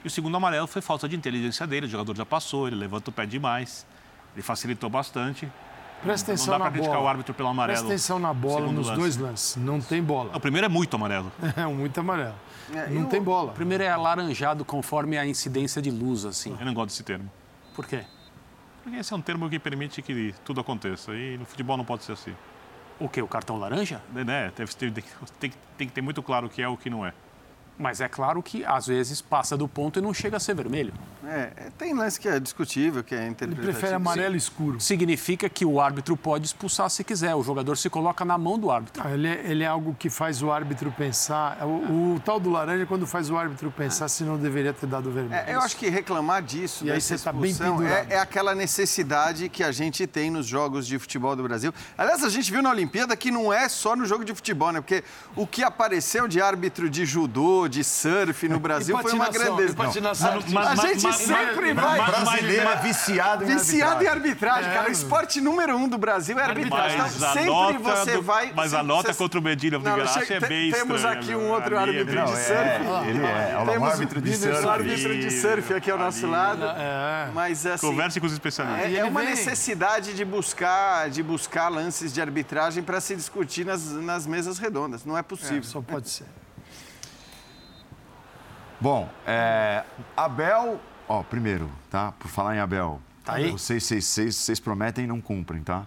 E 0.04 0.06
o 0.06 0.10
segundo 0.10 0.36
amarelo 0.36 0.66
foi 0.66 0.82
falta 0.82 1.08
de 1.08 1.16
inteligência 1.16 1.66
dele. 1.66 1.86
O 1.86 1.88
jogador 1.88 2.16
já 2.16 2.26
passou, 2.26 2.66
ele 2.66 2.76
levanta 2.76 3.10
o 3.10 3.12
pé 3.12 3.24
demais. 3.26 3.86
Ele 4.34 4.42
facilitou 4.42 4.88
bastante. 4.90 5.48
Presta 6.02 6.28
Não 6.30 6.34
atenção 6.34 6.52
dá 6.52 6.58
na 6.58 6.64
para 6.66 6.72
criticar 6.72 6.94
bola. 6.96 7.04
o 7.06 7.08
árbitro 7.08 7.34
pelo 7.34 7.48
amarelo. 7.48 7.76
Presta 7.78 7.86
atenção 7.92 8.18
na 8.18 8.32
bola 8.32 8.70
nos 8.72 8.86
lance. 8.86 9.00
dois 9.00 9.16
lances. 9.16 9.56
Não 9.56 9.80
tem 9.80 10.02
bola. 10.02 10.36
O 10.36 10.40
primeiro 10.40 10.64
é 10.66 10.68
muito 10.68 10.94
amarelo. 10.94 11.30
É 11.56 11.66
muito 11.66 11.98
amarelo. 11.98 12.34
É, 12.72 12.86
não 12.90 13.02
eu- 13.02 13.06
tem 13.08 13.20
bola. 13.22 13.52
primeiro 13.52 13.82
é 13.82 13.88
alaranjado 13.90 14.64
conforme 14.64 15.18
a 15.18 15.26
incidência 15.26 15.82
de 15.82 15.90
luz, 15.90 16.24
assim. 16.24 16.56
Eu 16.58 16.66
não 16.66 16.72
gosto 16.74 16.88
desse 16.90 17.02
termo. 17.02 17.28
Por 17.74 17.86
quê? 17.86 18.04
Porque 18.84 18.96
esse 18.98 19.12
é 19.12 19.16
um 19.16 19.20
termo 19.20 19.48
que 19.50 19.58
permite 19.58 20.00
que 20.00 20.34
tudo 20.44 20.60
aconteça. 20.60 21.12
E 21.14 21.36
no 21.36 21.44
futebol 21.44 21.76
não 21.76 21.84
pode 21.84 22.04
ser 22.04 22.12
assim. 22.12 22.34
O 23.00 23.08
quê? 23.08 23.20
O 23.22 23.28
cartão 23.28 23.56
laranja? 23.58 24.00
Né? 24.12 24.52
Tem, 24.54 24.66
tem, 24.66 24.92
tem, 25.40 25.52
tem 25.76 25.86
que 25.88 25.92
ter 25.94 26.00
muito 26.00 26.22
claro 26.22 26.46
o 26.46 26.50
que 26.50 26.60
é 26.62 26.64
e 26.64 26.68
o 26.68 26.76
que 26.76 26.88
não 26.90 27.04
é. 27.04 27.12
Mas 27.78 28.00
é 28.00 28.08
claro 28.08 28.42
que 28.42 28.64
às 28.64 28.86
vezes 28.88 29.20
passa 29.22 29.56
do 29.56 29.68
ponto 29.68 29.98
e 29.98 30.02
não 30.02 30.12
chega 30.12 30.36
a 30.36 30.40
ser 30.40 30.54
vermelho. 30.54 30.92
É, 31.24 31.52
é, 31.56 31.70
tem 31.76 31.94
lance 31.94 32.18
que 32.18 32.26
é 32.28 32.40
discutível, 32.40 33.04
que 33.04 33.14
é 33.14 33.18
Ele 33.18 33.28
interpretativo. 33.28 33.72
prefere 33.72 33.94
amarelo 33.94 34.34
escuro. 34.34 34.80
Significa 34.80 35.48
que 35.48 35.64
o 35.64 35.80
árbitro 35.80 36.16
pode 36.16 36.46
expulsar 36.46 36.88
se 36.90 37.04
quiser. 37.04 37.34
O 37.34 37.42
jogador 37.42 37.76
se 37.76 37.88
coloca 37.90 38.24
na 38.24 38.38
mão 38.38 38.58
do 38.58 38.70
árbitro. 38.70 39.02
Ah, 39.04 39.10
ele, 39.12 39.28
é, 39.28 39.42
ele 39.44 39.62
é 39.62 39.66
algo 39.66 39.94
que 39.98 40.08
faz 40.10 40.42
o 40.42 40.50
árbitro 40.50 40.90
pensar. 40.90 41.58
O, 41.66 42.14
o 42.14 42.20
tal 42.24 42.40
do 42.40 42.50
laranja 42.50 42.82
é 42.82 42.86
quando 42.86 43.06
faz 43.06 43.28
o 43.30 43.36
árbitro 43.36 43.70
pensar 43.70 44.08
se 44.08 44.24
não 44.24 44.38
deveria 44.38 44.72
ter 44.72 44.86
dado 44.86 45.10
vermelho. 45.10 45.34
É, 45.46 45.54
eu 45.54 45.60
acho 45.60 45.76
que 45.76 45.88
reclamar 45.88 46.42
disso, 46.42 46.84
E 46.86 46.90
aí 46.90 47.00
você 47.00 47.16
tá 47.18 47.32
bem 47.32 47.54
pendurado. 47.54 47.86
é, 48.10 48.14
é 48.14 48.18
aquela 48.18 48.54
necessidade 48.54 49.48
que 49.48 49.62
a 49.62 49.70
gente 49.70 50.06
tem 50.06 50.30
nos 50.30 50.46
jogos 50.46 50.86
de 50.86 50.98
futebol 50.98 51.36
do 51.36 51.42
Brasil. 51.42 51.74
Aliás, 51.96 52.24
a 52.24 52.30
gente 52.30 52.50
viu 52.50 52.62
na 52.62 52.70
Olimpíada 52.70 53.14
que 53.16 53.30
não 53.30 53.52
é 53.52 53.68
só 53.68 53.94
no 53.94 54.06
jogo 54.06 54.24
de 54.24 54.34
futebol, 54.34 54.72
né? 54.72 54.80
Porque 54.80 55.04
o 55.36 55.46
que 55.46 55.62
apareceu 55.62 56.26
de 56.26 56.40
árbitro 56.40 56.88
de 56.88 57.04
judô, 57.04 57.67
de 57.68 57.84
surf 57.84 58.48
no 58.48 58.58
Brasil 58.58 58.98
foi 58.98 59.12
uma 59.12 59.28
grandeza. 59.28 59.74
patinação. 59.74 60.40
Não, 60.48 60.60
a, 60.60 60.70
a 60.72 60.76
gente 60.76 61.12
sempre 61.14 61.74
vai 61.74 61.98
Brasileiro 62.06 62.68
é 62.68 62.76
viciado 62.76 63.44
em 63.44 63.46
viciado 63.56 64.02
em 64.04 64.06
arbitragem. 64.06 64.08
arbitragem, 64.08 64.72
cara. 64.72 64.88
O 64.88 64.92
esporte 64.92 65.40
número 65.40 65.76
um 65.76 65.88
do 65.88 65.98
Brasil 65.98 66.38
é 66.38 66.42
arbitragem. 66.44 66.98
Mas 66.98 67.16
Então, 67.16 67.32
sempre 67.32 67.78
você 67.78 68.12
do- 68.12 68.22
vai. 68.22 68.52
mas 68.54 68.74
a 68.74 68.82
nota 68.82 69.12
você- 69.12 69.18
contra 69.18 69.38
o 69.38 69.42
Medina 69.42 69.78
chega- 69.78 70.34
é 70.34 70.48
bem 70.48 70.70
Temos 70.70 71.04
aqui 71.04 71.34
um 71.34 71.48
outro 71.50 71.74
é 71.74 71.78
árbitro 71.78 72.24
de 72.24 72.30
surf. 72.36 72.52
é, 72.52 72.80
ele 73.08 73.24
é. 73.26 73.58
Um 73.58 73.66
Temos 73.66 73.90
árbitro 73.90 74.20
de 74.20 74.36
surf. 74.36 74.68
árbitro 74.68 75.18
de 75.18 75.30
surf 75.30 75.74
aqui 75.74 75.90
ao 75.90 75.98
nosso 75.98 76.26
lado. 76.26 76.64
É. 76.64 77.30
Mas 77.34 77.66
assim. 77.66 77.86
Converse 77.86 78.20
com 78.20 78.26
os 78.26 78.32
especialistas. 78.32 78.92
É, 78.92 78.96
é 78.98 79.04
uma 79.04 79.22
necessidade 79.22 80.14
de 80.14 80.24
buscar, 80.24 81.08
de 81.10 81.22
buscar 81.22 81.68
lances 81.68 82.12
de 82.12 82.20
arbitragem 82.20 82.82
para 82.82 83.00
se 83.00 83.14
discutir 83.16 83.64
nas, 83.64 83.90
nas 83.92 84.26
mesas 84.26 84.58
redondas. 84.58 85.04
Não 85.04 85.16
é 85.16 85.22
possível. 85.22 85.62
Só 85.62 85.80
pode 85.80 86.08
ser. 86.08 86.26
Bom, 88.80 89.08
é, 89.26 89.82
Abel... 90.16 90.80
Ó, 91.08 91.22
primeiro, 91.24 91.68
tá? 91.90 92.12
Por 92.12 92.28
falar 92.28 92.54
em 92.54 92.60
Abel. 92.60 93.00
Tá 93.24 93.34
aí? 93.34 93.52
O 93.52 93.58
666, 93.58 94.36
vocês 94.36 94.60
prometem 94.60 95.04
e 95.04 95.06
não 95.08 95.20
cumprem, 95.20 95.62
tá? 95.62 95.84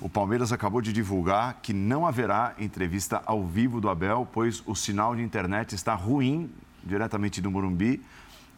O 0.00 0.08
Palmeiras 0.08 0.52
acabou 0.52 0.82
de 0.82 0.92
divulgar 0.92 1.60
que 1.62 1.72
não 1.72 2.06
haverá 2.06 2.54
entrevista 2.58 3.22
ao 3.24 3.44
vivo 3.44 3.80
do 3.80 3.88
Abel, 3.88 4.28
pois 4.30 4.62
o 4.66 4.74
sinal 4.74 5.16
de 5.16 5.22
internet 5.22 5.74
está 5.74 5.94
ruim 5.94 6.50
diretamente 6.84 7.40
do 7.40 7.50
Morumbi. 7.50 8.02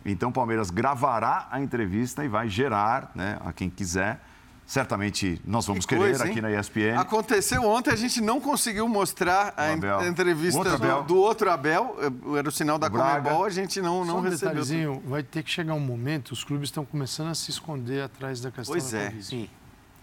Então, 0.04 0.30
o 0.30 0.32
Palmeiras 0.32 0.70
gravará 0.70 1.46
a 1.50 1.60
entrevista 1.60 2.24
e 2.24 2.28
vai 2.28 2.48
gerar, 2.48 3.12
né, 3.14 3.38
a 3.44 3.52
quem 3.52 3.70
quiser. 3.70 4.20
Certamente 4.68 5.40
nós 5.46 5.64
vamos 5.66 5.86
Que 5.86 5.94
querer 5.94 6.08
coisa, 6.10 6.24
aqui 6.26 6.42
na 6.42 6.50
ESPN. 6.52 6.98
Aconteceu 6.98 7.64
ontem, 7.64 7.90
a 7.90 7.96
gente 7.96 8.20
não 8.20 8.38
conseguiu 8.38 8.86
mostrar 8.86 9.54
a, 9.56 9.72
Abel. 9.72 9.98
a 9.98 10.06
entrevista 10.06 10.58
outro 10.58 11.02
do, 11.04 11.16
outro 11.16 11.50
Abel. 11.50 11.96
Era 12.36 12.46
o 12.46 12.52
sinal 12.52 12.78
da. 12.78 12.90
Comebol, 12.90 13.44
a 13.46 13.48
gente 13.48 13.80
não, 13.80 14.00
Só 14.04 14.12
não 14.12 14.18
um 14.18 14.20
recebeu. 14.20 14.38
detalhezinho, 14.50 15.02
vai 15.06 15.22
ter 15.22 15.42
que 15.42 15.50
chegar 15.50 15.72
um 15.72 15.80
momento, 15.80 16.32
os 16.32 16.44
clubes 16.44 16.68
estão 16.68 16.84
começando 16.84 17.28
a 17.30 17.34
se 17.34 17.50
esconder 17.50 18.02
atrás 18.02 18.42
da 18.42 18.50
questão 18.50 18.74
Pois 18.74 18.90
da 18.92 18.98
é. 18.98 19.14
Sim. 19.22 19.48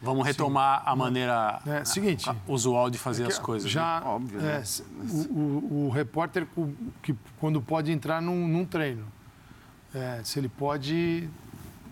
Vamos 0.01 0.26
retomar 0.26 0.82
a 0.84 0.95
maneira 0.95 1.59
É, 1.66 1.86
seguinte, 1.86 2.28
usual 2.47 2.89
de 2.89 2.97
fazer 2.97 3.28
as 3.28 3.38
coisas. 3.38 3.66
né? 3.68 3.72
já 3.72 4.01
Óbvio, 4.03 4.39
é, 4.39 4.41
né? 4.41 4.63
o, 5.30 5.34
o- 5.34 5.86
o 5.86 5.89
repórter 5.91 6.47
que 7.03 7.16
quando 7.39 7.61
pode 7.61 7.91
entrar 7.91 8.20
num, 8.20 8.47
num 8.47 8.66
treino, 8.66 9.05
é, 9.93 10.22
se 10.24 10.39
ele 10.39 10.49
pode 10.49 11.30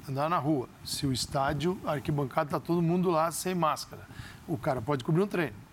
andar 0.10 0.30
na 0.30 0.38
rua, 0.38 0.68
se 0.84 1.06
o 1.06 1.14
estádio, 1.14 1.80
a 1.86 1.94
arquibancada 1.94 2.48
está 2.48 2.60
todo 2.60 2.82
mundo 2.82 3.10
lá 3.10 3.32
sem 3.32 3.56
máscara, 3.56 4.02
o 4.48 4.58
cara 4.58 4.82
pode 4.82 5.04
cobrir 5.04 5.22
um 5.24 5.28
treino. 5.28 5.64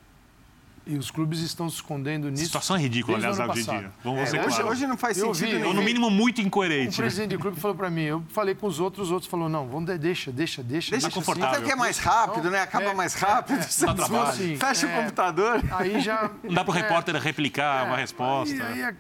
E 0.87 0.97
os 0.97 1.11
clubes 1.11 1.41
estão 1.41 1.69
se 1.69 1.77
escondendo 1.77 2.29
nisso. 2.31 2.47
situação 2.47 2.75
é 2.75 2.81
ridícula, 2.81 3.15
o 3.19 3.21
aliás, 3.21 3.39
hoje 3.39 3.63
dia. 3.65 3.93
Vamos 4.03 4.21
É, 4.23 4.27
ser 4.27 4.39
hoje, 4.41 4.49
claros. 4.57 4.71
hoje 4.73 4.87
não 4.87 4.97
faz 4.97 5.19
Eu 5.19 5.33
sentido 5.35 5.59
vi. 5.59 5.65
Ou 5.65 5.75
no 5.75 5.83
mínimo 5.83 6.11
muito 6.11 6.39
O 6.39 6.41
incoerente. 6.41 6.91
né? 6.93 6.97
presidente 6.97 7.31
do 7.37 7.39
clube 7.39 7.61
falou 7.61 7.77
para 7.77 7.91
mim, 7.91 8.01
eu 8.03 8.25
falei 8.31 8.55
com 8.55 8.67
os 8.67 8.81
outros, 8.81 9.09
os 9.09 9.13
outros 9.13 9.31
falaram, 9.31 9.51
não, 9.51 9.69
vamos 9.69 9.85
de- 9.91 9.99
deixa, 9.99 10.33
deixa, 10.33 10.63
deixa. 10.63 10.91
Deixa 10.93 11.09
Tá 11.09 11.15
confortável. 11.15 11.59
Até 11.59 11.67
que 11.67 11.71
é 11.71 11.77
mais 11.77 11.99
rápido, 11.99 12.51
né? 12.51 12.63
Acaba 12.63 12.87
É, 12.87 12.95
mais 12.95 13.15
rápido. 13.15 13.63
você 13.63 13.87
dá 13.87 13.95
trabalho. 13.95 14.29
Assim, 14.31 14.57
Fecha 14.57 14.87
é, 14.87 14.99
o 14.99 15.03
computador. 15.03 15.63
Aí 15.71 16.01
já... 16.01 16.31
Não 16.43 16.55
dá 16.55 16.65
para 16.65 16.73
o 16.75 16.77
é, 16.79 16.81
repórter 16.81 17.15
replicar 17.17 17.87
uma 17.87 17.97
resposta. 17.97 18.55
Aí, 18.55 18.61
aí 18.63 18.81
é- 18.83 18.95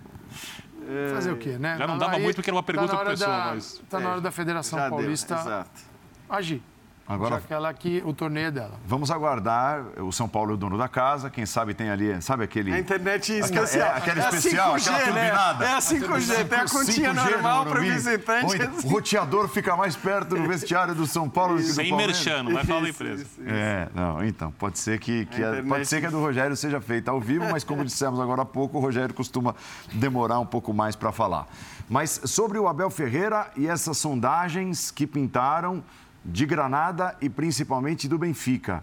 Fazer 1.14 1.32
o 1.32 1.36
quê, 1.36 1.59
né? 1.59 1.76
Já 1.78 1.86
não 1.86 1.99
dava 1.99 2.16
Aí 2.16 2.22
muito 2.22 2.36
porque 2.36 2.51
era 2.51 2.57
uma 2.57 2.62
pergunta 2.62 2.88
tá 2.88 2.93
na 2.95 2.99
pro 3.01 3.09
hora 3.09 3.18
pessoal, 3.18 3.38
da, 3.38 3.55
mas- 3.55 3.82
Tá 3.91 4.01
na 4.01 4.09
É, 4.09 4.12
hora 4.12 4.20
da 4.20 4.30
Federação 4.30 4.78
Já 4.78 4.88
deu, 4.88 4.99
Paulista 4.99 5.34
exato. 5.34 5.80
agir. 6.28 6.62
Agora, 7.11 7.36
Já 7.36 7.40
que 7.40 7.52
ela 7.52 7.74
que 7.74 8.02
o 8.06 8.12
torneio 8.12 8.46
é 8.46 8.50
dela. 8.50 8.72
vamos 8.86 9.11
aguardar. 9.11 9.82
O 9.98 10.12
São 10.12 10.28
Paulo 10.28 10.52
é 10.52 10.54
o 10.54 10.56
dono 10.56 10.78
da 10.78 10.88
casa. 10.88 11.28
Quem 11.28 11.44
sabe 11.44 11.74
tem 11.74 11.90
ali, 11.90 12.20
sabe 12.22 12.44
aquele... 12.44 12.72
A 12.72 12.78
internet 12.78 13.32
Aquela- 13.42 13.44
especial. 13.64 13.88
é, 13.88 13.96
aquela 13.96 14.24
a 14.24 14.28
especial, 14.28 14.74
5G, 14.76 14.88
aquela 14.88 14.98
né? 14.98 15.04
turbinada. 15.30 15.64
É 15.64 15.72
a 15.74 15.78
5G, 15.78 16.44
tem 16.48 16.58
a 16.58 16.64
continha 16.68 17.11
5G 17.12 17.24
no 17.24 17.30
normal 17.30 17.66
para 17.66 17.80
o 17.80 17.82
visitante. 17.82 18.46
Onde 18.46 18.86
O 18.86 18.90
roteador 18.90 19.48
fica 19.48 19.76
mais 19.76 19.96
perto 19.96 20.36
do 20.36 20.46
vestiário 20.46 20.94
do 20.94 21.06
São 21.06 21.28
Paulo 21.28 21.56
do 21.56 21.62
que 21.62 21.68
do 21.68 21.74
Sem 21.74 21.88
Palmeiras. 21.88 22.16
merchan, 22.24 22.42
não 22.44 22.52
vai 22.52 22.64
falar 22.64 22.80
da 22.82 22.88
Isso, 22.88 23.02
empresa. 23.02 23.22
isso, 23.22 23.40
isso. 23.40 23.50
É, 23.50 23.88
não, 23.94 24.24
então, 24.24 24.50
pode 24.52 24.78
ser 24.78 24.98
que, 25.00 25.26
que 25.26 25.42
A 25.42 25.58
a, 25.58 25.62
pode 25.64 25.86
ser 25.86 26.00
que 26.00 26.06
a 26.06 26.11
do 26.11 26.20
Rogério 26.20 26.56
seja 26.56 26.80
feita 26.80 27.11
ao 27.11 27.20
vivo, 27.20 27.46
mas 27.50 27.64
como 27.64 27.84
dissemos 27.84 28.20
agora 28.20 28.42
há 28.42 28.46
pouco, 28.46 28.78
o 28.78 28.80
Rogério 28.80 29.12
costuma 29.14 29.54
demorar 29.92 30.38
um 30.38 30.46
pouco 30.46 30.72
mais 30.72 30.94
para 30.94 31.11
falar. 31.11 31.46
Mas 31.88 32.20
sobre 32.24 32.56
o 32.58 32.68
Abel 32.68 32.88
Ferreira 32.88 33.50
e 33.56 33.66
essas 33.66 33.98
sondagens 33.98 34.90
que 34.92 35.06
pintaram 35.06 35.82
de 36.24 36.46
Granada 36.46 37.16
e 37.20 37.28
principalmente 37.28 38.08
do 38.08 38.18
Benfica. 38.18 38.82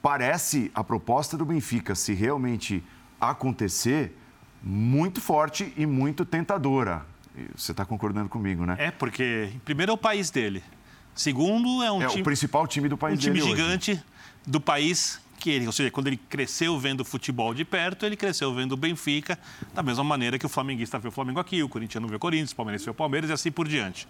Parece 0.00 0.70
a 0.74 0.82
proposta 0.82 1.36
do 1.36 1.44
Benfica, 1.44 1.94
se 1.94 2.12
realmente 2.12 2.82
acontecer, 3.20 4.16
muito 4.62 5.20
forte 5.20 5.72
e 5.76 5.86
muito 5.86 6.24
tentadora. 6.24 7.06
Você 7.56 7.70
está 7.70 7.84
concordando 7.84 8.28
comigo, 8.28 8.66
né? 8.66 8.76
É, 8.78 8.90
porque, 8.90 9.50
primeiro, 9.64 9.92
é 9.92 9.94
o 9.94 9.98
país 9.98 10.30
dele. 10.30 10.62
Segundo, 11.14 11.82
é 11.82 11.92
um 11.92 12.02
É, 12.02 12.06
time, 12.06 12.20
o 12.20 12.24
principal 12.24 12.66
time 12.66 12.88
do 12.88 12.94
um 12.94 12.98
país 12.98 13.18
time 13.20 13.34
dele 13.38 13.44
hoje. 13.52 13.56
gigante 13.56 14.04
do 14.46 14.60
país 14.60 15.20
que 15.38 15.50
ele, 15.50 15.66
ou 15.66 15.72
seja, 15.72 15.90
quando 15.90 16.06
ele 16.06 16.16
cresceu 16.16 16.78
vendo 16.78 17.04
futebol 17.04 17.52
de 17.52 17.64
perto, 17.64 18.06
ele 18.06 18.16
cresceu 18.16 18.54
vendo 18.54 18.72
o 18.72 18.76
Benfica, 18.76 19.36
da 19.74 19.82
mesma 19.82 20.04
maneira 20.04 20.38
que 20.38 20.46
o 20.46 20.48
flamenguista 20.48 20.98
vê 21.00 21.08
o 21.08 21.10
Flamengo 21.10 21.40
aqui, 21.40 21.62
o 21.64 21.68
corintiano 21.68 22.06
vê 22.06 22.14
o 22.14 22.18
Corinthians, 22.18 22.52
o 22.52 22.56
palmeirense 22.56 22.84
vê 22.84 22.90
o 22.92 22.94
Palmeiras 22.94 23.28
e 23.28 23.32
assim 23.32 23.50
por 23.50 23.66
diante. 23.66 24.06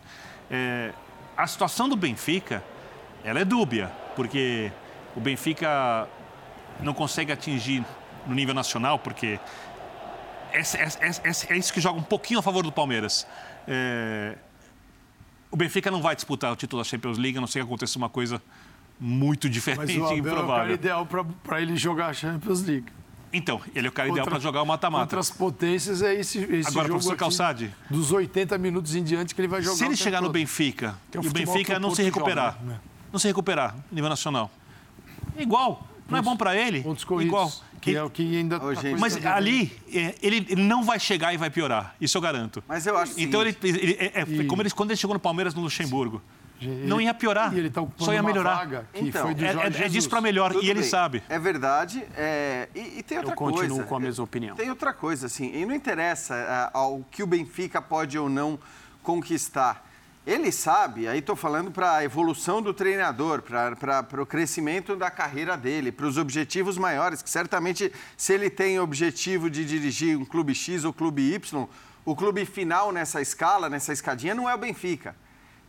É, 0.50 0.92
a 1.36 1.46
situação 1.46 1.88
do 1.88 1.96
Benfica, 1.96 2.62
ela 3.24 3.40
é 3.40 3.44
dúbia, 3.44 3.90
porque 4.16 4.70
o 5.16 5.20
Benfica 5.20 6.08
não 6.80 6.92
consegue 6.94 7.32
atingir 7.32 7.84
no 8.26 8.34
nível 8.34 8.54
nacional, 8.54 8.98
porque 8.98 9.38
é, 10.52 10.60
é- 10.60 11.08
é- 11.28 11.52
é 11.54 11.56
isso 11.56 11.72
que 11.72 11.80
joga 11.80 11.98
um 11.98 12.02
pouquinho 12.02 12.40
a 12.40 12.42
favor 12.42 12.62
do 12.62 12.72
Palmeiras. 12.72 13.26
É, 13.66 14.36
o 15.50 15.56
Benfica 15.56 15.90
não 15.90 16.02
vai 16.02 16.14
disputar 16.14 16.52
o 16.52 16.56
título 16.56 16.82
da 16.82 16.88
Champions 16.88 17.18
League, 17.18 17.38
a 17.38 17.40
não 17.40 17.48
ser 17.48 17.60
que 17.60 17.64
aconteça 17.64 17.98
uma 17.98 18.08
coisa 18.08 18.42
muito 19.00 19.46
Mas 19.48 19.54
diferente 19.54 19.98
o 19.98 20.00
e 20.00 20.04
Abel 20.04 20.10
é 20.10 20.14
o 20.14 20.18
improvável. 20.18 20.74
ideal 20.74 21.08
para 21.42 21.60
ele 21.60 21.76
jogar 21.76 22.08
a 22.08 22.12
Champions 22.12 22.62
League. 22.62 22.86
Então, 23.32 23.60
ele 23.74 23.86
é 23.86 23.90
o 23.90 23.92
cara 23.92 24.08
ideal 24.08 24.26
para 24.26 24.38
jogar 24.38 24.62
o 24.62 24.66
mata-mata. 24.66 25.04
Contra 25.04 25.20
as 25.20 25.30
potências 25.30 26.02
é 26.02 26.14
esse, 26.14 26.38
esse 26.38 26.68
Agora, 26.68 26.86
jogo 26.86 26.88
professor 26.88 27.12
aqui, 27.12 27.18
Calçade. 27.18 27.74
Dos 27.88 28.12
80 28.12 28.58
minutos 28.58 28.94
em 28.94 29.02
diante 29.02 29.34
que 29.34 29.40
ele 29.40 29.48
vai 29.48 29.62
jogar 29.62 29.76
Se 29.76 29.84
ele 29.84 29.96
chegar 29.96 30.20
no 30.20 30.26
todo. 30.26 30.34
Benfica 30.34 30.94
Que 31.10 31.16
é 31.16 31.20
o 31.20 31.24
e 31.24 31.28
o 31.28 31.32
Benfica 31.32 31.78
não 31.78 31.94
se 31.94 32.02
recuperar, 32.02 32.58
joga, 32.60 32.80
não 33.10 33.18
se 33.18 33.26
recuperar 33.28 33.74
no 33.74 33.94
nível 33.94 34.10
nacional, 34.10 34.50
é 35.36 35.42
igual. 35.42 35.88
Não 36.08 36.18
é 36.18 36.22
bom 36.22 36.36
para 36.36 36.54
ele? 36.54 36.82
Pontos 36.82 37.04
corridos, 37.04 37.28
Igual. 37.32 37.52
que 37.80 37.96
é 37.96 38.02
o 38.02 38.10
que 38.10 38.36
ainda... 38.36 38.62
Ô, 38.62 38.74
gente, 38.74 39.00
Mas 39.00 39.16
tá 39.16 39.34
ali, 39.34 39.72
é, 39.90 40.14
ele, 40.20 40.46
ele 40.50 40.62
não 40.62 40.84
vai 40.84 41.00
chegar 41.00 41.32
e 41.32 41.38
vai 41.38 41.48
piorar. 41.48 41.94
Isso 41.98 42.18
eu 42.18 42.20
garanto. 42.20 42.62
Mas 42.68 42.86
eu 42.86 42.98
acho 42.98 43.18
Então, 43.18 43.40
ele, 43.40 43.56
ele- 43.62 43.96
é- 43.98 44.20
é- 44.20 44.26
E- 44.28 44.44
como 44.44 44.60
ele, 44.60 44.70
quando 44.72 44.90
ele 44.90 44.98
chegou 44.98 45.14
no 45.14 45.20
Palmeiras, 45.20 45.54
no 45.54 45.62
Luxemburgo, 45.62 46.20
Ele- 46.68 46.86
não 46.86 47.00
ia 47.00 47.12
piorar. 47.14 47.54
E 47.54 47.58
ele 47.58 47.70
tá 47.70 47.86
só 47.98 48.12
ia 48.12 48.22
melhorar. 48.22 48.56
vaga 48.56 48.86
que 48.92 49.08
Então, 49.08 49.22
foi 49.22 49.34
do 49.34 49.44
É, 49.44 49.52
Jorge 49.52 49.82
é, 49.82 49.86
é 49.86 49.88
disso 49.88 50.08
para 50.08 50.20
melhor. 50.20 50.52
Tudo 50.52 50.64
E 50.64 50.70
ele 50.70 50.80
bem, 50.80 50.88
sabe. 50.88 51.22
É 51.28 51.38
verdade. 51.38 52.04
é, 52.16 52.68
e, 52.74 52.98
e 52.98 53.02
tem 53.02 53.18
outra 53.18 53.32
Eu 53.32 53.36
continuo 53.36 53.68
coisa. 53.68 53.82
com 53.84 53.96
a 53.96 54.00
mesma 54.00 54.24
opinião. 54.24 54.56
Tem 54.56 54.68
outra 54.70 54.92
coisa, 54.92 55.26
assim, 55.26 55.50
e 55.54 55.64
não 55.66 55.74
interessa 55.74 56.34
ah, 56.34 56.70
ao 56.74 57.04
que 57.10 57.22
o 57.22 57.26
Benfica 57.26 57.80
pode 57.82 58.18
ou 58.18 58.28
não 58.28 58.58
conquistar. 59.02 59.88
Ele 60.24 60.52
sabe, 60.52 61.08
aí 61.08 61.18
estou 61.18 61.34
falando 61.34 61.72
para 61.72 61.96
a 61.96 62.04
evolução 62.04 62.62
do 62.62 62.72
treinador, 62.72 63.42
para 63.42 64.22
o 64.22 64.24
crescimento 64.24 64.94
da 64.94 65.10
carreira 65.10 65.56
dele, 65.56 65.90
para 65.90 66.06
os 66.06 66.16
objetivos 66.16 66.78
maiores, 66.78 67.20
que 67.20 67.28
certamente 67.28 67.92
se 68.16 68.32
ele 68.32 68.48
tem 68.48 68.78
o 68.78 68.84
objetivo 68.84 69.50
de 69.50 69.64
dirigir 69.64 70.16
um 70.16 70.24
clube 70.24 70.54
X 70.54 70.84
ou 70.84 70.92
clube 70.92 71.34
Y, 71.34 71.66
o 72.04 72.14
clube 72.14 72.44
final 72.46 72.92
nessa 72.92 73.20
escala, 73.20 73.68
nessa 73.68 73.92
escadinha, 73.92 74.32
não 74.32 74.48
é 74.48 74.54
o 74.54 74.58
Benfica. 74.58 75.16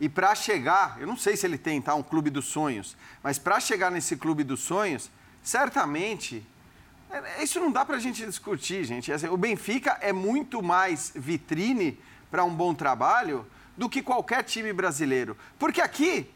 E 0.00 0.08
para 0.08 0.34
chegar, 0.34 0.96
eu 1.00 1.06
não 1.06 1.16
sei 1.16 1.36
se 1.36 1.46
ele 1.46 1.58
tem 1.58 1.80
tá, 1.80 1.94
um 1.94 2.02
clube 2.02 2.30
dos 2.30 2.46
sonhos, 2.46 2.96
mas 3.22 3.38
para 3.38 3.60
chegar 3.60 3.90
nesse 3.90 4.16
clube 4.16 4.42
dos 4.42 4.60
sonhos, 4.60 5.10
certamente 5.42 6.44
é, 7.14 7.42
Isso 7.42 7.60
não 7.60 7.70
dá 7.70 7.84
para 7.84 7.96
a 7.96 8.00
gente 8.00 8.26
discutir, 8.26 8.84
gente. 8.84 9.12
Assim, 9.12 9.28
o 9.28 9.36
Benfica 9.36 9.96
é 10.00 10.12
muito 10.12 10.60
mais 10.62 11.12
vitrine 11.14 11.98
para 12.28 12.44
um 12.44 12.52
bom 12.52 12.74
trabalho 12.74 13.46
do 13.76 13.88
que 13.88 14.02
qualquer 14.02 14.42
time 14.42 14.72
brasileiro. 14.72 15.36
Porque 15.58 15.80
aqui, 15.80 16.28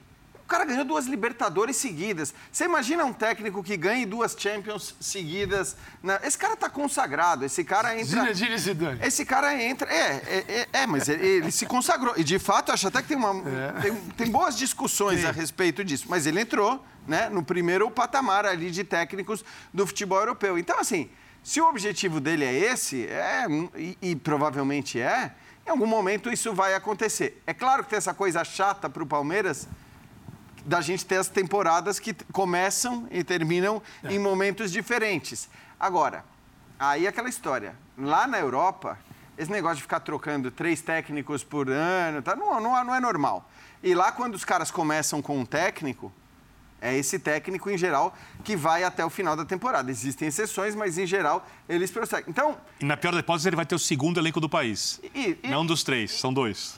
cara 0.49 0.65
ganhou 0.65 0.85
duas 0.85 1.07
Libertadores 1.07 1.77
seguidas. 1.77 2.35
Você 2.51 2.65
imagina 2.65 3.05
um 3.05 3.13
técnico 3.13 3.63
que 3.63 3.77
ganhe 3.77 4.07
duas 4.07 4.35
Champions 4.37 4.95
seguidas? 4.99 5.77
né? 6.03 6.19
Esse 6.25 6.39
cara 6.39 6.55
está 6.55 6.71
consagrado, 6.71 7.45
esse 7.45 7.63
cara 7.63 7.95
entra... 7.95 8.23
Zinedine 8.23 8.59
Zidane. 8.59 9.01
Esse 9.03 9.25
cara 9.25 9.63
entra. 9.63 9.93
É, 9.93 10.17
é, 10.27 10.45
é, 10.49 10.69
é, 10.73 10.87
mas 10.87 11.09
ele, 11.09 11.27
ele 11.27 11.51
se 11.51 11.67
consagrou. 11.67 12.15
E 12.17 12.25
de 12.25 12.39
fato, 12.39 12.73
acho 12.73 12.89
até 12.89 13.03
que 13.03 13.09
tem, 13.09 13.17
uma, 13.17 13.35
tem, 13.81 13.95
tem 14.17 14.31
boas 14.31 14.57
discussões 14.57 15.25
a 15.25 15.31
respeito 15.31 15.85
disso. 15.85 16.07
Mas 16.09 16.27
ele 16.27 16.41
entrou 16.41 16.83
né, 17.07 17.29
no 17.29 17.43
primeiro 17.43 17.91
patamar 17.91 18.47
ali 18.47 18.71
de 18.71 18.85
técnicos 18.85 19.45
do 19.73 19.87
futebol 19.87 20.19
europeu. 20.19 20.59
Então, 20.59 20.79
assim, 20.81 21.11
se 21.43 21.61
o 21.61 21.69
objetivo 21.69 22.21
dele 22.21 22.45
é 22.45 22.55
esse, 22.55 23.07
é, 23.07 23.47
e, 23.77 23.99
e 24.01 24.17
provavelmente 24.17 25.01
é, 25.01 25.33
em 25.67 25.71
algum 25.71 25.87
momento 25.87 26.31
isso 26.31 26.55
vai 26.55 26.75
acontecer. 26.75 27.43
É 27.47 27.53
claro 27.53 27.85
que 27.85 27.91
tem 27.91 27.97
essa 27.99 28.15
coisa 28.15 28.43
chata 28.45 28.89
para 28.89 29.03
o 29.03 29.07
Palmeiras 29.07 29.69
da 30.65 30.81
gente 30.81 31.05
ter 31.07 31.17
as 31.17 31.29
temporadas 31.29 31.99
que 31.99 32.15
começam 32.33 33.07
e 33.11 33.23
terminam 33.25 33.83
em 34.05 34.19
momentos 34.19 34.71
diferentes. 34.73 35.49
Agora, 35.79 36.25
aí 36.79 37.07
é 37.07 37.09
aquela 37.09 37.29
história. 37.29 37.75
Lá 37.97 38.27
na 38.27 38.39
Europa, 38.39 38.99
esse 39.37 39.51
negócio 39.51 39.77
de 39.77 39.83
ficar 39.83 40.01
trocando 40.01 40.51
três 40.51 40.81
técnicos 40.81 41.43
por 41.45 41.69
ano, 41.71 42.23
tá, 42.23 42.35
não, 42.37 42.61
não, 42.61 42.85
não 42.85 42.95
é 42.95 43.01
normal. 43.01 43.49
E 43.83 43.95
lá, 43.95 44.11
quando 44.11 44.35
os 44.35 44.45
caras 44.45 44.71
começam 44.71 45.23
com 45.23 45.39
um 45.39 45.47
técnico, 45.47 46.13
é 46.81 46.97
esse 46.97 47.19
técnico, 47.19 47.69
em 47.71 47.77
geral, 47.79 48.15
que 48.45 48.55
vai 48.57 48.85
até 48.85 49.05
o 49.05 49.11
final 49.11 49.35
da 49.37 49.45
temporada. 49.45 49.91
Existem 49.91 50.29
exceções, 50.29 50.77
mas, 50.77 50.97
em 50.97 51.07
geral, 51.07 51.45
eles 51.69 51.91
prosseguem. 51.91 52.27
Então, 52.29 52.57
E 52.81 52.85
na 52.85 52.97
pior 52.97 53.11
das 53.13 53.21
hipóteses, 53.21 53.47
ele 53.47 53.57
vai 53.57 53.67
ter 53.67 53.75
o 53.75 53.79
segundo 53.81 54.19
elenco 54.21 54.41
do 54.41 54.49
país. 54.49 55.01
e, 55.15 55.37
e- 55.43 55.49
Não 55.49 55.67
dos 55.67 55.83
três, 55.83 56.13
são 56.13 56.33
dois. 56.33 56.78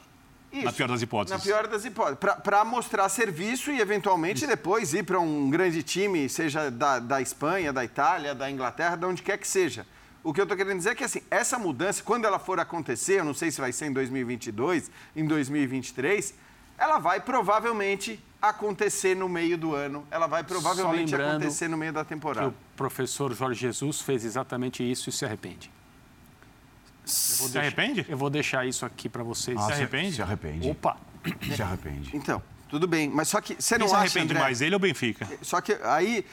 Isso. 0.53 0.65
Na 0.65 0.73
pior 0.73 0.89
das 0.89 1.03
hipóteses. 1.03 1.39
Na 1.39 1.43
pior 1.43 1.67
das 1.69 1.85
hipóteses. 1.85 2.19
Para 2.43 2.65
mostrar 2.65 3.09
serviço 3.09 3.71
e, 3.71 3.81
eventualmente, 3.81 4.47
depois 4.47 4.93
ir 4.93 5.05
para 5.05 5.21
um 5.21 5.49
grande 5.49 5.83
time, 5.83 6.29
seja 6.29 6.71
da, 6.71 6.99
da 6.99 7.21
Espanha, 7.21 7.73
da 7.73 7.85
Itália, 7.85 8.35
da 8.35 8.51
Inglaterra, 8.51 8.97
de 8.97 9.07
onde 9.07 9.23
quer 9.23 9.39
que 9.39 9.47
seja. 9.47 9.87
O 10.23 10.35
que 10.35 10.41
eu 10.41 10.43
estou 10.43 10.57
querendo 10.57 10.79
dizer 10.79 10.91
é 10.91 10.95
que, 10.95 11.05
assim, 11.05 11.23
essa 11.31 11.59
mudança, 11.59 12.03
quando 12.03 12.25
ela 12.27 12.39
for 12.39 12.59
acontecer, 12.59 13.21
eu 13.21 13.25
não 13.25 13.33
sei 13.33 13.51
se 13.51 13.61
vai 13.61 13.73
ser 13.73 13.87
em 13.87 13.93
2022, 13.93 14.91
em 15.17 15.25
2023, 15.25 16.35
ela 16.77 16.99
vai 16.99 17.21
provavelmente 17.21 18.23
acontecer 18.41 19.15
no 19.15 19.29
meio 19.29 19.57
do 19.57 19.75
ano. 19.75 20.07
Ela 20.11 20.27
vai 20.27 20.43
provavelmente 20.43 21.15
acontecer 21.15 21.69
no 21.69 21.77
meio 21.77 21.93
da 21.93 22.05
temporada. 22.05 22.49
o 22.49 22.55
professor 22.77 23.33
Jorge 23.35 23.61
Jesus 23.61 24.01
fez 24.01 24.25
exatamente 24.25 24.83
isso 24.83 25.11
e 25.11 25.13
se 25.13 25.25
arrepende. 25.25 25.71
Se 27.11 27.59
arrepende? 27.59 28.07
Eu 28.09 28.17
vou 28.17 28.31
deixar 28.31 28.67
isso 28.67 28.85
aqui 28.87 29.09
para 29.09 29.23
vocês. 29.23 29.57
Ah, 29.59 29.67
Se 29.67 29.73
arrepende? 29.73 30.13
Se 30.17 30.23
arrepende. 30.23 30.71
Opa! 30.71 30.97
Se 31.55 31.63
arrepende. 31.63 32.11
Então, 32.17 32.43
tudo 32.69 32.87
bem. 32.87 33.09
Mas 33.09 33.29
só 33.29 33.41
que 33.41 33.57
você 33.59 33.75
Quem 33.77 33.81
não 33.81 33.89
se 33.89 33.95
arrepende 33.95 34.33
André, 34.33 34.41
mais, 34.41 34.61
ele 34.61 34.75
ou 34.75 34.79
o 34.79 34.81
Benfica? 34.81 35.29
Só 35.43 35.61
que 35.61 35.73
aí 35.83 36.25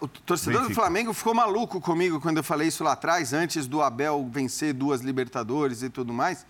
o 0.00 0.06
torcedor 0.06 0.62
do 0.62 0.68
Benfica. 0.68 0.80
Flamengo 0.82 1.12
ficou 1.12 1.34
maluco 1.34 1.80
comigo 1.80 2.20
quando 2.20 2.36
eu 2.36 2.44
falei 2.44 2.68
isso 2.68 2.84
lá 2.84 2.92
atrás, 2.92 3.32
antes 3.32 3.66
do 3.66 3.82
Abel 3.82 4.28
vencer 4.30 4.72
duas 4.72 5.00
Libertadores 5.00 5.82
e 5.82 5.88
tudo 5.90 6.12
mais. 6.12 6.46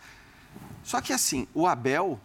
Só 0.83 1.01
que 1.01 1.13
assim, 1.13 1.47
o 1.55 1.67
Abel, 1.67 2.21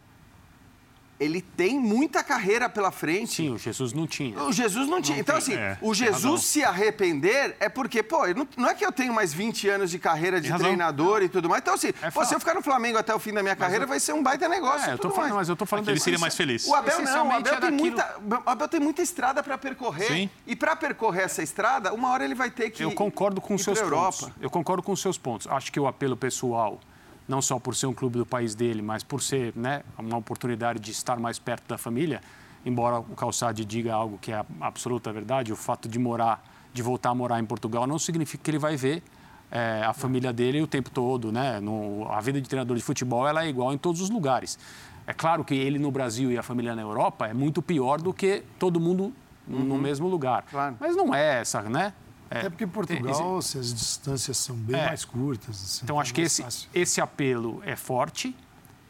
ele 1.21 1.39
tem 1.39 1.79
muita 1.79 2.23
carreira 2.23 2.67
pela 2.67 2.89
frente. 2.89 3.35
Sim, 3.35 3.49
o 3.51 3.57
Jesus 3.57 3.93
não 3.93 4.07
tinha. 4.07 4.41
O 4.41 4.51
Jesus 4.51 4.87
não 4.87 4.99
tinha. 4.99 5.19
então, 5.19 5.37
assim, 5.37 5.53
é, 5.53 5.77
o 5.79 5.93
tem 5.93 6.05
Jesus 6.05 6.43
se 6.45 6.63
arrepender 6.63 7.55
é 7.59 7.69
porque, 7.69 8.01
pô, 8.01 8.25
eu 8.25 8.33
não, 8.33 8.47
não 8.57 8.67
é 8.67 8.73
que 8.73 8.83
eu 8.83 8.91
tenho 8.91 9.13
mais 9.13 9.31
20 9.31 9.69
anos 9.69 9.91
de 9.91 9.99
carreira 9.99 10.41
de 10.41 10.51
treinador 10.51 11.21
e 11.21 11.29
tudo 11.29 11.47
mais. 11.47 11.61
Então, 11.61 11.75
assim, 11.75 11.91
pô, 11.93 12.11
fato. 12.11 12.27
se 12.27 12.33
eu 12.33 12.39
ficar 12.39 12.55
no 12.55 12.63
Flamengo 12.63 12.97
até 12.97 13.13
o 13.13 13.19
fim 13.19 13.31
da 13.31 13.43
minha 13.43 13.55
carreira, 13.55 13.85
vai 13.85 13.99
ser 13.99 14.13
um 14.13 14.23
baita 14.23 14.49
negócio. 14.49 14.89
É, 14.89 14.93
eu 14.93 14.97
tô 14.97 15.11
falando, 15.11 15.29
mais. 15.29 15.41
mas 15.41 15.49
eu 15.49 15.55
tô 15.55 15.65
falando 15.67 15.87
Ele 15.87 15.99
seria 15.99 16.17
mais 16.17 16.35
feliz. 16.35 16.65
O 16.65 16.73
Abel 16.73 17.01
não, 17.03 17.27
o 17.27 17.31
Abel, 17.31 17.53
é 17.53 17.59
tem 17.59 17.71
muita, 17.71 18.15
o 18.19 18.49
Abel 18.49 18.67
tem 18.67 18.79
muita 18.79 19.03
estrada 19.03 19.43
para 19.43 19.59
percorrer. 19.59 20.07
Sim. 20.07 20.29
E 20.47 20.55
para 20.55 20.75
percorrer 20.75 21.25
essa 21.25 21.43
estrada, 21.43 21.93
uma 21.93 22.09
hora 22.09 22.25
ele 22.25 22.33
vai 22.33 22.49
ter 22.49 22.71
que 22.71 22.81
Eu 22.81 22.93
concordo 22.93 23.39
com 23.39 23.53
os 23.53 23.63
seus 23.63 23.79
pontos. 23.79 23.91
Europa. 23.91 24.35
Eu 24.41 24.49
concordo 24.49 24.81
com 24.81 24.91
os 24.91 24.99
seus 24.99 25.19
pontos. 25.19 25.45
Acho 25.45 25.71
que 25.71 25.79
o 25.79 25.85
apelo 25.85 26.17
pessoal, 26.17 26.79
não 27.31 27.41
só 27.41 27.57
por 27.57 27.73
ser 27.73 27.87
um 27.87 27.93
clube 27.93 28.17
do 28.17 28.25
país 28.25 28.53
dele, 28.53 28.81
mas 28.81 29.03
por 29.03 29.21
ser 29.21 29.53
né, 29.55 29.83
uma 29.97 30.17
oportunidade 30.17 30.79
de 30.79 30.91
estar 30.91 31.17
mais 31.17 31.39
perto 31.39 31.65
da 31.65 31.77
família, 31.77 32.19
embora 32.65 32.99
o 32.99 33.15
Calçade 33.15 33.63
diga 33.63 33.93
algo 33.93 34.17
que 34.21 34.33
é 34.33 34.35
a 34.35 34.45
absoluta 34.59 35.13
verdade, 35.13 35.53
o 35.53 35.55
fato 35.55 35.87
de 35.87 35.97
morar, 35.97 36.43
de 36.73 36.81
voltar 36.83 37.11
a 37.11 37.15
morar 37.15 37.39
em 37.39 37.45
Portugal 37.45 37.87
não 37.87 37.97
significa 37.97 38.43
que 38.43 38.51
ele 38.51 38.59
vai 38.59 38.75
ver 38.75 39.01
eh, 39.49 39.81
a 39.85 39.93
família 39.93 40.33
dele 40.33 40.61
o 40.61 40.67
tempo 40.67 40.89
todo, 40.89 41.31
né? 41.31 41.59
No- 41.61 42.05
a 42.11 42.19
vida 42.19 42.39
de 42.41 42.47
treinador 42.49 42.75
de 42.77 42.83
futebol 42.83 43.25
ela 43.27 43.45
é 43.45 43.49
igual 43.49 43.73
em 43.73 43.77
todos 43.77 44.01
os 44.01 44.09
lugares. 44.09 44.59
É 45.07 45.13
claro 45.13 45.43
que 45.45 45.53
ele 45.55 45.79
no 45.79 45.89
Brasil 45.89 46.31
e 46.31 46.37
a 46.37 46.43
família 46.43 46.75
na 46.75 46.81
Europa 46.81 47.27
é 47.27 47.33
muito 47.33 47.61
pior 47.61 47.99
do 48.01 48.13
que 48.13 48.43
todo 48.59 48.77
mundo 48.79 49.13
no 49.47 49.77
mesmo 49.77 50.07
lugar. 50.07 50.43
Claro. 50.49 50.75
Mas 50.79 50.95
não 50.95 51.13
é 51.15 51.39
essa, 51.41 51.61
né? 51.63 51.93
É, 52.33 52.39
Até 52.39 52.49
porque 52.49 52.63
em 52.63 52.67
Portugal 52.67 53.37
assim, 53.37 53.59
as 53.59 53.73
distâncias 53.73 54.37
são 54.37 54.55
bem 54.55 54.79
É. 54.79 54.85
mais 54.87 55.03
curtas. 55.03 55.49
assim, 55.63 55.81
Então, 55.83 55.99
acho 55.99 56.13
que 56.13 56.21
esse, 56.21 56.41
fácil. 56.41 56.69
esse 56.73 57.01
apelo 57.01 57.61
é 57.65 57.75
forte 57.75 58.33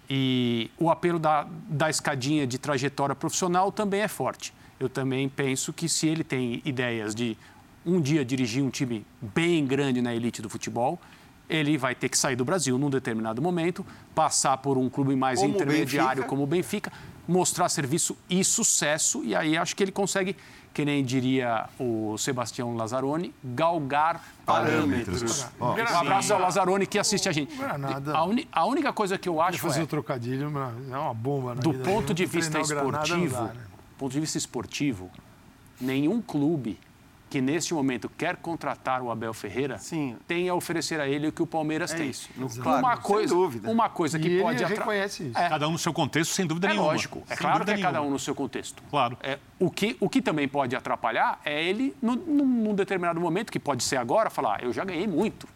e 0.10 0.70
o 0.78 0.90
apelo 0.92 1.18
da, 1.18 1.48
da 1.68 1.90
escadinha 1.90 2.46
de 2.46 2.58
trajetória 2.58 3.16
profissional 3.16 3.72
também 3.72 4.02
é 4.02 4.08
forte. 4.08 4.54
Eu 4.80 4.88
também 4.90 5.28
penso 5.28 5.74
que 5.74 5.90
se 5.90 6.08
ele 6.08 6.24
tem 6.24 6.62
ideias 6.66 7.16
de 7.16 7.36
um 7.86 8.00
dia 8.00 8.24
dirigir 8.24 8.64
um 8.64 8.70
time 8.70 9.06
bem 9.20 9.66
grande 9.66 10.02
na 10.02 10.14
elite 10.14 10.42
do 10.42 10.50
futebol, 10.50 11.00
ele 11.50 11.78
vai 11.78 11.96
ter 11.96 12.10
que 12.10 12.18
sair 12.18 12.36
do 12.36 12.46
Brasil 12.46 12.78
num 12.78 12.90
determinado 12.90 13.42
momento, 13.42 13.86
passar 14.16 14.58
por 14.60 14.78
um 14.78 14.90
clube 14.90 15.16
mais 15.16 15.40
Como 15.40 15.54
intermediário 15.56 16.10
Benfica. 16.22 16.28
como 16.30 16.44
o 16.44 16.48
Benfica, 16.48 16.92
mostrar 17.28 17.68
serviço 17.70 18.16
e 18.30 18.44
sucesso, 18.44 19.24
e 19.24 19.36
aí 19.36 19.58
acho 19.58 19.76
que 19.76 19.84
ele 19.84 19.92
consegue, 19.92 20.36
que 20.74 20.86
nem 20.86 21.04
diria 21.04 21.68
o 21.80 22.18
Sebastião 22.18 22.76
Lazzaroni, 22.76 23.34
galgar 23.44 24.24
parâmetros. 24.46 25.46
Ó, 25.60 25.74
Um 25.76 25.98
abraço 25.98 26.34
ao 26.34 26.40
Lazzaroni 26.40 26.86
que 26.88 26.98
assiste 26.98 27.28
a 27.28 27.32
gente. 27.32 27.56
Granada. 27.56 28.14
A, 28.16 28.24
uni- 28.24 28.48
a 28.52 28.66
única 28.66 28.94
coisa 28.94 29.18
que 29.18 29.28
eu 29.28 29.34
Deixa 29.34 29.48
acho 29.50 29.58
eu 29.58 29.62
fazer 29.70 29.82
é, 29.82 29.84
o 29.84 29.88
trocadilho, 29.88 30.50
mas 30.50 30.74
é 30.90 30.98
uma 30.98 31.14
bomba 31.14 31.56
na 31.56 31.62
do 31.62 31.72
vida 31.72 31.84
ponto 31.84 32.14
de 32.14 32.26
vista 32.26 32.60
esportivo, 32.60 33.36
dá, 33.36 33.54
né? 33.54 33.62
ponto 33.98 34.12
de 34.14 34.20
vista 34.20 34.38
esportivo, 34.38 35.10
nenhum 35.80 36.22
clube 36.22 36.80
que 37.32 37.40
neste 37.40 37.74
momento 37.74 38.10
quer 38.18 38.36
contratar 38.36 39.02
o 39.02 39.10
Abel 39.10 39.34
Ferreira 39.34 39.78
Sim. 39.78 40.18
tem 40.28 40.50
a 40.50 40.54
oferecer 40.54 41.00
a 41.00 41.08
ele 41.08 41.30
o 41.30 41.32
que 41.32 41.42
o 41.42 41.48
Palmeiras 41.48 41.94
É 41.94 41.96
tem. 41.96 42.10
isso, 42.10 42.30
no- 42.36 42.48
uma 42.48 42.62
claro, 42.62 42.98
sem 42.98 43.02
coisa, 43.04 43.34
dúvida. 43.34 43.72
uma 43.72 43.88
coisa 43.90 44.20
que 44.20 44.28
E 44.28 44.32
ele 44.34 44.42
pode 44.44 44.62
atra- 44.62 44.76
reconhece 44.78 45.24
isso. 45.30 45.38
É. 45.40 45.48
Cada 45.48 45.66
um 45.70 45.72
no 45.72 45.78
seu 45.78 45.94
contexto, 45.94 46.34
sem 46.34 46.46
dúvida 46.46 46.68
É 46.68 46.72
nenhuma. 46.72 46.90
lógico, 46.92 47.24
é 47.30 47.36
Sem 47.36 47.38
claro 47.38 47.60
que 47.60 47.66
dúvida 47.68 47.80
é 47.80 47.82
cada 47.82 48.00
um 48.00 48.02
nenhuma. 48.02 48.14
no 48.16 48.20
seu 48.20 48.36
contexto. 48.36 48.84
Claro. 48.90 49.18
É, 49.24 49.40
o, 49.58 49.72
que, 49.72 49.96
o 50.02 50.10
que 50.10 50.22
também 50.22 50.46
pode 50.46 50.76
atrapalhar 50.76 51.40
é 51.46 51.64
ele, 51.64 51.96
num, 52.02 52.16
num- 52.18 52.46
num 52.46 52.76
determinado 52.76 53.22
momento, 53.22 53.50
que 53.50 53.60
pode 53.60 53.82
ser 53.86 53.96
agora, 53.96 54.30
falar: 54.30 54.58
"Ah, 54.60 54.64
eu 54.66 54.74
já 54.74 54.84
ganhei 54.84 55.08
muito. 55.08 55.48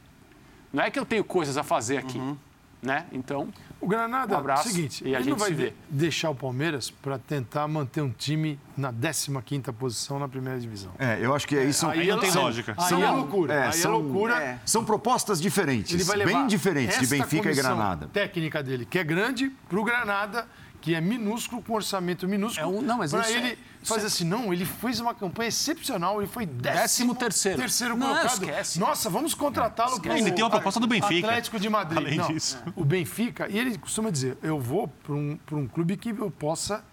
Não 0.71 0.82
é 0.82 0.89
que 0.89 0.97
eu 0.97 1.05
tenho 1.05 1.26
coisas 1.26 1.57
a 1.57 1.63
fazer 1.63 1.97
aqui. 1.97 2.17
Uhum. 2.17 2.38
Né? 2.86 3.05
Então, 3.11 3.49
O 3.81 3.88
Granada, 3.88 4.33
Um 4.36 4.38
abraço 4.39 4.67
é 4.67 4.71
o 4.71 4.73
seguinte, 4.73 5.03
e 5.03 5.07
a 5.07 5.09
ele 5.19 5.23
gente 5.25 5.29
não 5.31 5.38
vai 5.38 5.49
se 5.49 5.53
vê. 5.53 5.69
de- 5.69 5.75
deixar 5.89 6.29
o 6.31 6.36
Palmeiras 6.36 6.89
para 6.89 7.19
tentar 7.19 7.67
manter 7.67 8.01
um 8.01 8.09
time 8.09 8.57
na 8.75 8.91
15ª 8.91 9.71
posição 9.73 10.17
na 10.17 10.27
primeira 10.27 10.59
divisão. 10.59 10.91
É, 10.97 11.19
eu 11.21 11.36
acho 11.36 11.45
que 11.47 11.55
aí 11.57 11.71
são, 11.73 11.89
Aí 11.91 12.07
não 12.07 12.17
tem 12.19 12.31
são- 12.31 12.43
lógica. 12.43 12.73
Aí 12.77 12.89
São- 12.89 13.03
é 13.03 13.11
loucura. 13.11 13.53
é, 13.53 13.65
aí 13.67 13.73
são- 13.73 13.91
é 13.91 13.93
loucura. 13.97 14.41
é. 14.41 14.59
são 14.65 14.83
propostas 14.86 15.39
diferentes, 15.41 15.93
Ele 15.93 16.03
vai 16.03 16.17
levar 16.17 16.31
bem 16.33 16.47
diferentes 16.47 16.99
de 16.99 17.05
Benfica 17.07 17.51
e 17.51 17.55
Granada. 17.55 18.07
técnica 18.07 18.63
dele, 18.63 18.86
que 18.86 18.97
é 18.97 19.03
grande, 19.03 19.51
para 19.69 19.79
o 19.79 19.83
Granada, 19.83 20.47
que 20.86 20.93
é 20.93 21.01
minúsculo, 21.01 21.63
com 21.63 21.73
orçamento 21.73 22.27
minúsculo. 22.27 22.63
É 22.63 22.79
um- 22.79 22.81
não, 22.81 22.99
mas 22.99 23.11
é- 23.11 23.31
ele 23.31 23.57
isso 23.81 23.91
fazer 23.91 24.03
é- 24.03 24.05
assim, 24.05 24.23
não, 24.23 24.53
ele 24.53 24.63
fez 24.65 24.99
uma 24.99 25.15
campanha 25.15 25.47
excepcional, 25.49 26.21
ele 26.21 26.29
foi 26.29 26.45
décimo, 26.45 26.79
Décimo 26.81 27.15
terceiro. 27.15 27.57
terceiro 27.57 27.97
Não, 27.97 28.07
colocado. 28.09 28.33
esquece. 28.33 28.79
Nossa, 28.79 29.09
vamos 29.09 29.33
contratá-lo 29.33 29.99
para 29.99 30.15
Ele 30.15 30.31
tem 30.31 30.43
uma 30.43 30.49
proposta 30.51 30.79
do 30.79 30.86
Benfica. 30.86 31.27
Atlético 31.27 31.59
de 31.59 31.67
Madrid. 31.69 31.97
Além 31.97 32.17
Não, 32.19 32.27
disso. 32.27 32.61
O 32.75 32.86
Benfica, 32.86 33.49
e 33.49 33.57
ele 33.57 33.75
costuma 33.79 34.11
dizer, 34.11 34.38
eu 34.43 34.59
vou 34.59 34.88
para 34.88 35.15
um, 35.15 35.38
pra 35.43 35.55
um 35.57 35.67
clube 35.67 35.97
que 35.97 36.09
eu 36.09 36.29
possa 36.29 36.83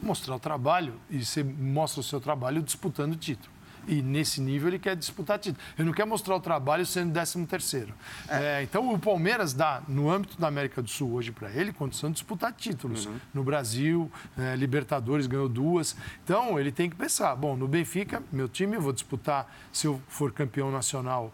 mostrar 0.00 0.36
o 0.36 0.38
trabalho, 0.38 0.94
e 1.10 1.24
você 1.24 1.42
mostra 1.42 2.00
o 2.00 2.04
seu 2.04 2.20
trabalho 2.20 2.62
disputando 2.62 3.14
o 3.14 3.16
título. 3.16 3.50
E 3.86 4.02
nesse 4.02 4.40
nível 4.40 4.68
ele 4.68 4.78
quer 4.78 4.96
disputar 4.96 5.38
título. 5.38 5.64
Ele 5.78 5.86
não 5.86 5.94
quer 5.94 6.04
mostrar 6.04 6.34
o 6.34 6.40
trabalho 6.40 6.84
sendo 6.84 7.12
13 7.12 7.46
terceiro. 7.46 7.94
É, 8.28 8.62
então 8.62 8.92
o 8.92 8.98
Palmeiras 8.98 9.52
dá, 9.52 9.82
no 9.86 10.10
âmbito 10.10 10.40
da 10.40 10.48
América 10.48 10.82
do 10.82 10.88
Sul 10.88 11.12
hoje 11.12 11.30
para 11.30 11.50
ele, 11.50 11.72
condição 11.72 12.10
de 12.10 12.14
disputar 12.14 12.52
títulos. 12.52 13.08
No 13.32 13.44
Brasil, 13.44 14.10
é, 14.36 14.56
Libertadores 14.56 15.26
ganhou 15.26 15.48
duas. 15.48 15.96
Então 16.24 16.58
ele 16.58 16.72
tem 16.72 16.90
que 16.90 16.96
pensar, 16.96 17.34
bom, 17.36 17.56
no 17.56 17.68
Benfica, 17.68 18.22
meu 18.32 18.48
time, 18.48 18.76
eu 18.76 18.80
vou 18.80 18.92
disputar, 18.92 19.52
se 19.72 19.86
eu 19.86 20.00
for 20.08 20.32
campeão 20.32 20.70
nacional, 20.70 21.32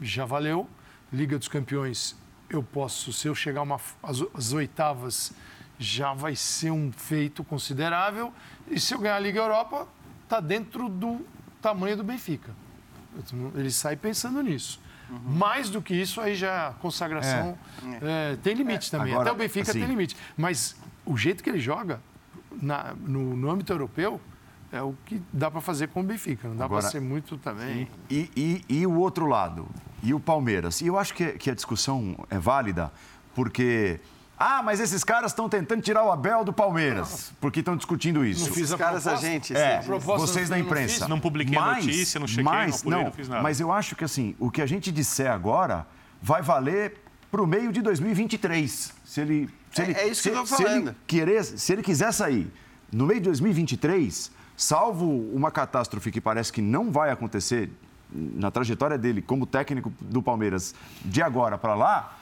já 0.00 0.24
valeu. 0.24 0.68
Liga 1.12 1.38
dos 1.38 1.48
Campeões, 1.48 2.16
eu 2.48 2.62
posso, 2.62 3.12
se 3.12 3.28
eu 3.28 3.34
chegar 3.34 3.62
uma, 3.62 3.78
às, 4.02 4.22
às 4.34 4.52
oitavas, 4.52 5.32
já 5.78 6.14
vai 6.14 6.34
ser 6.34 6.70
um 6.70 6.90
feito 6.90 7.44
considerável. 7.44 8.32
E 8.66 8.80
se 8.80 8.94
eu 8.94 8.98
ganhar 8.98 9.16
a 9.16 9.20
Liga 9.20 9.40
Europa, 9.40 9.86
está 10.24 10.40
dentro 10.40 10.88
do 10.88 11.20
tamanho 11.62 11.96
do 11.96 12.04
Benfica. 12.04 12.50
Ele 13.54 13.70
sai 13.70 13.96
pensando 13.96 14.42
nisso. 14.42 14.80
Mais 15.26 15.68
do 15.68 15.80
que 15.82 15.94
isso, 15.94 16.20
aí 16.20 16.34
já 16.34 16.68
a 16.68 16.72
consagração 16.72 17.56
é, 18.00 18.36
tem 18.42 18.54
limite 18.54 18.90
também. 18.90 19.12
Agora, 19.12 19.28
Até 19.30 19.36
o 19.36 19.38
Benfica 19.38 19.70
assim- 19.70 19.80
tem 19.80 19.88
limite. 19.88 20.16
Mas 20.36 20.74
o 21.04 21.16
jeito 21.16 21.42
que 21.44 21.50
ele 21.50 21.60
joga 21.60 22.00
na- 22.60 22.94
no, 22.98 23.36
no 23.36 23.50
âmbito 23.50 23.72
europeu 23.72 24.18
é 24.72 24.80
o 24.80 24.94
que 25.04 25.20
dá 25.30 25.50
para 25.50 25.60
fazer 25.60 25.88
com 25.88 26.00
o 26.00 26.02
Benfica. 26.02 26.48
Não 26.48 26.56
dá 26.56 26.66
para 26.66 26.80
ser 26.90 27.00
muito 27.00 27.36
também. 27.36 27.88
E, 28.10 28.30
e- 28.34 28.64
e 28.80 28.86
o 28.86 28.94
outro 28.94 29.26
lado, 29.26 29.68
e 30.02 30.14
o 30.14 30.20
Palmeiras. 30.20 30.80
E 30.80 30.86
eu 30.86 30.98
acho 30.98 31.12
que, 31.12 31.32
que 31.32 31.50
a 31.50 31.54
discussão 31.54 32.16
é 32.30 32.38
válida, 32.38 32.90
porque. 33.34 34.00
Ah, 34.38 34.60
mas 34.62 34.80
esses 34.80 35.04
caras 35.04 35.30
estão 35.30 35.48
tentando 35.48 35.82
tirar 35.82 36.02
o 36.04 36.10
Abel 36.10 36.42
do 36.44 36.52
Palmeiras, 36.52 37.32
porque 37.40 37.60
estão 37.60 37.76
discutindo 37.76 38.24
isso. 38.24 38.46
Não 38.46 38.52
fiz 38.54 38.64
Os 38.68 38.72
a 38.72 38.78
caras, 38.78 39.06
a 39.06 39.10
proposta. 39.10 39.26
gente... 39.30 39.56
É, 39.56 39.80
vocês 39.80 40.48
da 40.48 40.56
não 40.56 40.64
imprensa. 40.64 40.98
fiz. 41.00 41.08
Não 41.08 41.20
publiquei 41.20 41.56
a 41.56 41.60
Mas- 41.60 41.86
notícia, 41.86 42.18
não 42.18 42.26
chequei, 42.26 42.42
mas, 42.44 42.82
não 42.82 42.90
apurei, 42.92 43.04
não 43.04 43.12
fiz 43.12 43.28
nada. 43.28 43.42
Mas 43.42 43.60
eu 43.60 43.70
acho 43.70 43.94
que 43.94 44.02
assim, 44.04 44.34
o 44.40 44.50
que 44.50 44.60
a 44.60 44.66
gente 44.66 44.90
disser 44.90 45.30
agora 45.30 45.86
vai 46.20 46.42
valer 46.42 46.96
para 47.30 47.40
o 47.40 47.46
meio 47.46 47.70
de 47.72 47.80
2023. 47.82 48.92
Se 49.04 49.20
ele, 49.20 49.48
se 49.72 49.80
É- 49.80 49.84
ele, 49.84 49.92
é 49.94 50.08
isso 50.08 50.22
que 50.22 50.28
se, 50.30 50.34
eu 50.34 50.40
tô 50.40 50.46
se 50.56 50.62
ele 50.62 50.70
falando. 50.70 50.96
querer, 51.06 51.44
se 51.44 51.72
ele 51.72 51.82
quiser 51.82 52.12
sair 52.12 52.50
no 52.90 53.06
meio 53.06 53.20
de 53.20 53.26
2023, 53.26 54.30
salvo 54.56 55.06
uma 55.32 55.50
catástrofe 55.52 56.10
que 56.10 56.20
parece 56.20 56.52
que 56.52 56.60
não 56.60 56.90
vai 56.90 57.10
acontecer 57.10 57.70
na 58.12 58.50
trajetória 58.50 58.98
dele 58.98 59.22
como 59.22 59.46
técnico 59.46 59.92
do 60.00 60.22
Palmeiras 60.22 60.74
de 61.04 61.22
agora 61.22 61.56
para 61.56 61.74
lá, 61.74 62.18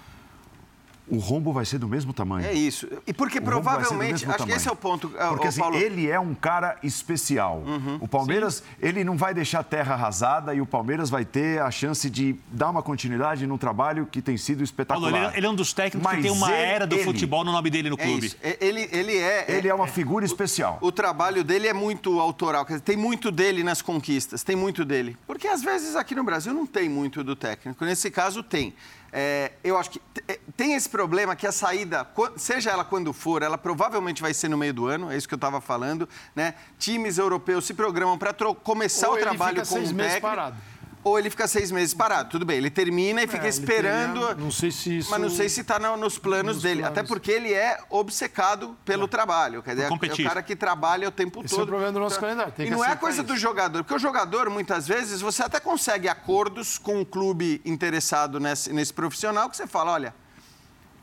o 1.11 1.19
rombo 1.19 1.53
vai 1.53 1.65
ser 1.65 1.79
do 1.79 1.89
mesmo 1.89 2.13
tamanho. 2.13 2.47
É 2.47 2.53
isso. 2.53 2.87
E 3.07 3.13
porque 3.13 3.39
O 3.39 3.43
provavelmente, 3.43 4.15
acho 4.25 4.27
que 4.27 4.39
tamanho. 4.39 4.57
esse 4.57 4.69
é 4.69 4.73
o 4.73 4.77
ponto, 4.77 5.13
eh, 5.19 5.29
Porque 5.29 5.47
ô, 5.47 5.49
assim, 5.49 5.61
Paulo. 5.61 5.77
ele 5.77 6.09
é 6.09 6.19
um 6.21 6.35
cara 6.35 6.77
especial. 6.83 7.63
o 8.01 8.07
Palmeiras, 8.09 8.63
ele 8.81 9.03
não 9.05 9.17
vai 9.17 9.35
deixar 9.35 9.63
terra 9.65 9.95
arrasada 9.95 10.55
e 10.55 10.61
o 10.61 10.67
Palmeiras 10.67 11.11
vai 11.11 11.25
ter 11.25 11.61
a 11.61 11.71
chance 11.71 12.09
de 12.09 12.37
dar 12.53 12.71
uma 12.71 12.83
continuidade 12.83 13.47
num 13.47 13.59
trabalho 13.59 14.07
que 14.07 14.23
tem 14.23 14.37
sido 14.37 14.63
espetacular. 14.63 15.11
Paulo, 15.11 15.27
ele, 15.29 15.37
ele 15.39 15.47
é 15.47 15.51
um 15.51 15.55
dos 15.55 15.73
técnicos 15.73 16.03
Mas 16.05 16.17
que 16.17 16.23
tem 16.23 16.31
uma 16.31 16.51
ele- 16.53 16.63
era 16.63 16.87
do 16.87 16.95
ele- 16.97 17.05
futebol 17.05 17.45
no 17.45 17.53
nome 17.53 17.71
dele 17.71 17.91
no 17.91 17.97
É 17.99 18.05
clube. 18.05 18.27
isso. 18.27 18.37
É- 18.43 18.57
Ele, 18.61 18.89
ele 18.93 19.17
é... 19.17 19.45
Ele 19.49 19.69
é 19.69 19.75
uma 19.75 19.87
figura 19.87 20.25
especial. 20.25 20.79
O 20.81 20.93
trabalho 20.93 21.43
dele 21.43 21.67
é 21.67 21.73
muito 21.73 22.21
autoral, 22.21 22.65
quer 22.65 22.75
dizer, 22.75 22.85
tem 22.85 22.97
muito 22.97 23.31
dele 23.33 23.65
nas 23.65 23.81
conquistas, 23.83 24.43
tem 24.43 24.55
muito 24.55 24.85
dele. 24.85 25.17
Porque 25.27 25.49
às 25.49 25.63
vezes 25.63 25.97
aqui 25.97 26.15
no 26.15 26.23
Brasil 26.23 26.53
não 26.53 26.67
tem 26.67 26.89
muito 26.89 27.25
do 27.25 27.35
técnico, 27.35 27.85
nesse 27.85 28.11
caso 28.11 28.43
tem. 28.43 28.75
É, 29.13 29.53
eu 29.65 29.77
acho 29.77 29.91
que 29.91 30.01
é, 30.29 30.39
tem 30.57 30.75
esse 30.75 30.89
problema 30.89 31.35
que 31.35 31.47
a 31.47 31.53
saída, 31.53 32.07
seja 32.37 32.71
ela 32.71 32.85
quando 32.85 33.13
for, 33.13 33.43
ela 33.43 33.59
provavelmente 33.59 34.23
vai 34.23 34.33
ser 34.33 34.49
no 34.49 34.57
meio 34.57 34.73
do 34.73 34.87
ano, 34.87 35.11
é 35.11 35.17
isso 35.17 35.27
que 35.27 35.35
eu 35.35 35.37
estava 35.37 35.61
falando, 35.61 36.09
né? 36.35 36.55
Times 36.79 37.19
europeus 37.19 37.67
se 37.67 37.75
programam 37.75 38.17
para 38.17 38.33
começar 38.55 39.09
Ou 39.09 39.17
o 39.17 39.19
trabalho 39.19 39.59
com 39.59 39.65
seis 39.65 39.91
um 39.91 39.95
meses 39.95 40.15
técnico. 40.15 40.29
parado. 40.29 40.57
Ou 41.03 41.19
ele 41.19 41.31
fica 41.31 41.49
seis 41.49 41.71
meses 41.71 41.95
parado, 41.95 42.29
tudo 42.29 42.45
bem. 42.45 42.59
Ele 42.59 42.69
termina 42.69 43.23
e 43.23 43.27
fica 43.27 43.39
ele 43.39 43.49
esperando. 43.49 44.35
não 44.37 44.51
sei 44.51 44.71
se 44.71 44.99
isso- 44.99 45.11
Mas 45.11 45.19
não 45.19 45.31
sei 45.31 45.49
se 45.49 45.63
está 45.63 45.79
nos 45.97 46.19
planos 46.19 46.57
nos 46.57 46.63
dele. 46.63 46.81
planos. 46.83 46.99
Até 46.99 47.09
porque 47.09 47.31
ele 47.31 47.55
é 47.55 47.79
obcecado 47.89 48.77
pelo 48.85 49.09
trabalho. 49.09 49.63
Quer 49.63 49.71
dizer, 49.77 49.85
é 49.85 49.89
o 49.91 50.25
cara 50.29 50.43
que 50.43 50.55
trabalha 50.55 51.09
o 51.09 51.11
tempo 51.11 51.43
Esse 51.43 51.55
é 51.55 51.57
todo. 51.57 51.65
o 51.65 51.69
problema 51.69 51.91
do 51.93 52.01
nosso 52.01 52.17
Então, 52.17 52.29
calendário, 52.29 52.53
tem 52.53 52.67
e 52.67 52.69
que 52.69 52.75
não 52.77 52.85
é 52.85 52.95
coisa 52.97 53.23
isso. 53.23 53.27
do 53.27 53.35
jogador, 53.37 53.83
porque 53.83 53.95
o 53.95 53.99
jogador, 53.99 54.51
muitas 54.51 54.87
vezes, 54.87 55.23
você 55.23 55.43
até 55.43 55.59
consegue 55.59 56.07
acordos 56.07 56.77
com 56.77 57.01
um 57.01 57.05
clube 57.05 57.63
interessado 57.65 58.39
nesse, 58.39 58.71
nesse 58.71 58.93
profissional 58.93 59.49
que 59.49 59.57
você 59.57 59.67
fala, 59.67 59.93
olha, 59.93 60.15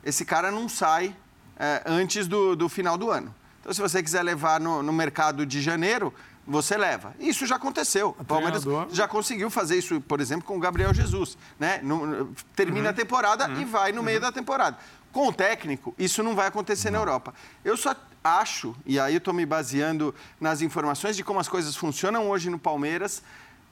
esse 0.03 0.23
cara 0.23 0.51
não 0.51 0.69
sai 0.69 1.15
é, 1.59 1.81
antes 1.87 2.27
do, 2.27 2.55
do 2.55 2.69
final 2.69 2.99
do 2.99 3.09
ano. 3.09 3.33
Então, 3.61 3.73
se 3.73 3.81
você 3.81 4.03
quiser 4.03 4.21
levar 4.21 4.59
no, 4.59 4.83
no 4.83 4.93
mercado 4.93 5.43
de 5.43 5.59
janeiro, 5.59 6.13
você 6.47 6.77
leva. 6.77 7.13
Isso 7.19 7.45
já 7.45 7.57
aconteceu. 7.57 8.15
O 8.17 8.23
Palmeiras 8.23 8.63
já 8.91 9.07
conseguiu 9.07 9.49
fazer 9.49 9.77
isso, 9.77 9.99
por 10.01 10.21
exemplo, 10.21 10.47
com 10.47 10.55
o 10.55 10.59
Gabriel 10.59 10.93
Jesus. 10.93 11.37
Né? 11.59 11.81
Termina 12.55 12.91
a 12.91 12.93
temporada 12.93 13.49
e 13.59 13.65
vai 13.65 13.91
no 13.91 14.01
meio 14.01 14.21
da 14.21 14.31
temporada. 14.31 14.77
Com 15.11 15.27
o 15.27 15.33
técnico, 15.33 15.93
isso 15.97 16.23
não 16.23 16.35
vai 16.35 16.47
acontecer 16.47 16.89
na 16.89 16.99
Europa. 16.99 17.33
Eu 17.65 17.75
só 17.75 17.93
acho, 18.23 18.75
e 18.85 18.99
aí 18.99 19.13
eu 19.13 19.17
estou 19.17 19.33
me 19.33 19.45
baseando 19.45 20.15
nas 20.39 20.61
informações 20.61 21.15
de 21.15 21.23
como 21.23 21.39
as 21.39 21.47
coisas 21.49 21.75
funcionam 21.75 22.29
hoje 22.29 22.49
no 22.49 22.59
Palmeiras 22.59 23.21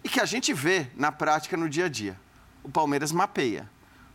e 0.03 0.09
que 0.09 0.19
a 0.19 0.25
gente 0.25 0.53
vê 0.53 0.87
na 0.95 1.11
prática 1.11 1.55
no 1.55 1.69
dia 1.69 1.85
a 1.85 1.89
dia. 1.89 2.19
O 2.63 2.69
Palmeiras 2.69 3.11
mapeia. 3.11 3.69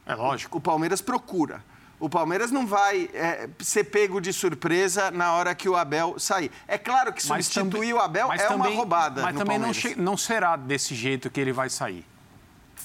É 0.05 0.15
lógico. 0.15 0.59
O 0.59 0.61
Palmeiras 0.61 1.01
procura. 1.01 1.65
O 2.01 2.09
Palmeiras 2.09 2.51
não 2.51 2.67
vai 2.67 3.11
é, 3.13 3.49
ser 3.59 3.85
pego 3.85 4.21
de 4.21 4.33
surpresa 4.33 5.11
na 5.11 5.35
hora 5.35 5.55
que 5.55 5.69
o 5.69 5.77
Abel 5.77 6.19
sair. 6.19 6.51
É 6.67 6.79
claro 6.79 7.13
que 7.13 7.25
Mas 7.29 7.47
substituir 7.47 7.71
também- 7.71 7.93
o 7.93 7.99
Abel 8.01 8.33
é 8.33 8.49
uma 8.49 8.65
também- 8.65 8.75
roubada. 8.77 9.23
Mas 9.23 9.35
no 9.35 9.39
também 9.39 9.59
não, 9.59 9.71
não 9.99 10.17
será 10.17 10.57
desse 10.57 10.95
jeito 10.95 11.29
que 11.29 11.39
ele 11.39 11.53
vai 11.53 11.69
sair. 11.69 12.05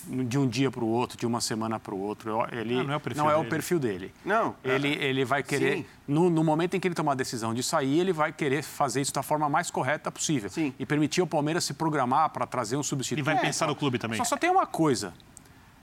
De 0.07 0.37
um 0.37 0.45
dia 0.47 0.69
para 0.69 0.83
o 0.83 0.87
outro, 0.87 1.17
de 1.17 1.25
uma 1.25 1.41
semana 1.41 1.79
para 1.79 1.95
o 1.95 1.99
outro. 1.99 2.45
Ele 2.51 2.77
Ah, 2.77 2.83
não 2.83 2.93
é 2.93 2.97
o 2.97 2.99
perfil 2.99 3.23
não 3.23 3.31
é 3.31 3.35
o 3.35 3.37
dele. 3.39 3.49
perfil 3.49 3.79
dele. 3.79 4.13
Não. 4.23 4.55
Ele, 4.63 4.89
ele 4.89 5.25
vai 5.25 5.41
querer, 5.41 5.87
no, 6.07 6.29
no 6.29 6.43
momento 6.43 6.75
em 6.75 6.79
que 6.79 6.87
ele 6.87 6.93
tomar 6.93 7.13
a 7.13 7.15
decisão 7.15 7.53
de 7.55 7.63
sair, 7.63 8.01
ele 8.01 8.13
vai 8.13 8.31
querer 8.31 8.61
fazer 8.61 9.01
isso 9.01 9.13
da 9.13 9.23
forma 9.23 9.49
mais 9.49 9.71
correta 9.71 10.11
possível. 10.11 10.49
Sim. 10.49 10.73
E 10.77 10.85
permitir 10.85 11.21
ao 11.21 11.27
Palmeiras 11.27 11.63
se 11.63 11.73
programar 11.73 12.29
para 12.29 12.45
trazer 12.45 12.75
um 12.75 12.83
substituto. 12.83 13.17
E 13.19 13.23
vai 13.23 13.35
É, 13.35 13.39
pensar 13.39 13.65
só- 13.65 13.67
no 13.67 13.75
clube 13.75 13.97
também. 13.97 14.17
Só, 14.17 14.25
só 14.25 14.37
tem 14.37 14.49
uma 14.51 14.67
coisa. 14.67 15.11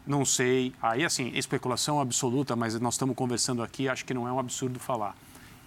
Não 0.06 0.24
sei. 0.24 0.74
Aí, 0.82 1.04
assim, 1.04 1.30
especulação 1.34 2.00
absoluta, 2.00 2.56
mas 2.56 2.78
nós 2.80 2.94
estamos 2.94 3.14
conversando 3.14 3.62
aqui, 3.62 3.88
acho 3.88 4.04
que 4.04 4.12
não 4.12 4.26
é 4.26 4.32
um 4.32 4.38
absurdo 4.38 4.78
falar. 4.78 5.16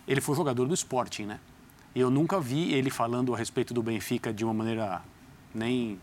Ele 0.08 0.22
foi 0.22 0.36
jogador 0.36 0.68
do 0.68 0.74
Sporting, 0.74 1.24
né? 1.24 1.40
Eu 1.96 2.12
nunca 2.12 2.40
vi 2.40 2.74
ele 2.74 2.90
falando 2.90 3.34
a 3.34 3.38
respeito 3.38 3.74
do 3.74 3.82
Benfica 3.82 4.34
de 4.34 4.44
uma 4.44 4.54
maneira 4.54 5.02
nem, 5.54 5.98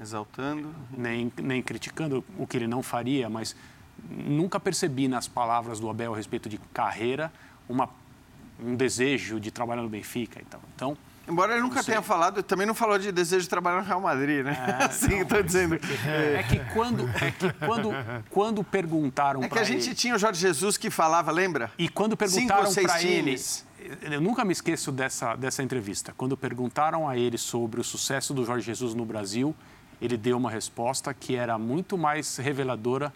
Exaltando. 0.00 0.74
nem, 0.90 1.32
nem 1.40 1.62
criticando 1.62 2.24
o 2.36 2.46
que 2.46 2.56
ele 2.56 2.66
não 2.66 2.82
faria, 2.82 3.30
mas 3.30 3.54
nunca 4.10 4.58
percebi 4.58 5.06
nas 5.06 5.28
palavras 5.28 5.78
do 5.78 5.88
Abel 5.88 6.12
a 6.12 6.16
respeito 6.16 6.48
de 6.48 6.58
carreira 6.72 7.32
uma, 7.68 7.88
um 8.60 8.74
desejo 8.74 9.38
de 9.38 9.52
trabalhar 9.52 9.82
no 9.82 9.88
Benfica 9.88 10.40
e 10.40 10.44
tal. 10.44 10.60
Então, 10.74 10.96
Embora 11.26 11.52
ele 11.54 11.62
nunca 11.62 11.82
tenha 11.82 12.02
falado, 12.02 12.42
também 12.42 12.66
não 12.66 12.74
falou 12.74 12.98
de 12.98 13.10
desejo 13.10 13.42
de 13.44 13.48
trabalhar 13.48 13.80
no 13.80 13.86
Real 13.86 14.00
Madrid, 14.00 14.44
né? 14.44 14.56
assim, 14.80 15.20
estou 15.20 15.42
dizendo. 15.42 15.74
é 15.76 16.42
que 16.42 16.58
quando, 16.74 17.08
é 17.08 17.30
que 17.30 17.50
quando, 17.66 17.90
quando 18.30 18.62
perguntaram 18.62 19.42
É 19.42 19.48
que 19.48 19.58
a 19.58 19.64
gente 19.64 19.86
ele- 19.88 19.94
tinha 19.94 20.14
o 20.14 20.18
Jorge 20.18 20.40
Jesus 20.40 20.76
que 20.76 20.90
falava, 20.90 21.30
lembra? 21.32 21.70
E 21.78 21.88
quando 21.88 22.12
Cinco 22.12 22.18
perguntaram 22.18 22.66
ou 22.66 22.70
seis 22.72 22.86
para 22.86 23.02
ele, 23.02 23.22
times. 23.36 23.64
eu 24.02 24.20
nunca 24.20 24.44
me 24.44 24.52
esqueço 24.52 24.92
dessa, 24.92 25.34
dessa 25.34 25.62
entrevista. 25.62 26.12
Quando 26.16 26.36
perguntaram 26.36 27.08
a 27.08 27.16
ele 27.16 27.38
sobre 27.38 27.80
o 27.80 27.84
sucesso 27.84 28.34
do 28.34 28.44
Jorge 28.44 28.66
Jesus 28.66 28.92
no 28.94 29.04
Brasil, 29.06 29.54
ele 30.02 30.16
deu 30.18 30.36
uma 30.36 30.50
resposta 30.50 31.14
que 31.14 31.36
era 31.36 31.56
muito 31.56 31.96
mais 31.96 32.36
reveladora 32.36 33.10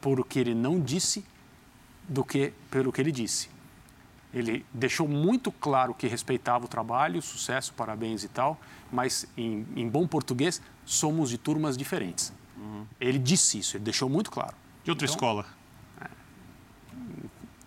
por 0.00 0.20
o 0.20 0.24
que 0.24 0.38
ele 0.38 0.54
não 0.54 0.78
disse 0.78 1.24
do 2.08 2.22
que 2.22 2.52
pelo 2.70 2.92
que 2.92 3.00
ele 3.00 3.10
disse. 3.10 3.48
Ele 4.34 4.66
deixou 4.72 5.06
muito 5.06 5.52
claro 5.52 5.94
que 5.94 6.08
respeitava 6.08 6.64
o 6.64 6.68
trabalho, 6.68 7.20
o 7.20 7.22
sucesso, 7.22 7.72
parabéns 7.72 8.24
e 8.24 8.28
tal, 8.28 8.60
mas 8.90 9.26
em, 9.36 9.64
em 9.76 9.88
bom 9.88 10.06
português, 10.06 10.60
somos 10.84 11.30
de 11.30 11.38
turmas 11.38 11.76
diferentes. 11.76 12.32
Ele 13.00 13.18
disse 13.18 13.58
isso, 13.58 13.76
ele 13.76 13.84
deixou 13.84 14.08
muito 14.08 14.30
claro. 14.30 14.54
De 14.82 14.90
outra 14.90 15.06
escola. 15.06 15.46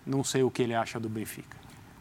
não 0.06 0.22
sei 0.24 0.42
o 0.42 0.50
que 0.50 0.62
ele 0.62 0.74
acha 0.74 0.98
do 1.00 1.08
Benfica. 1.08 1.56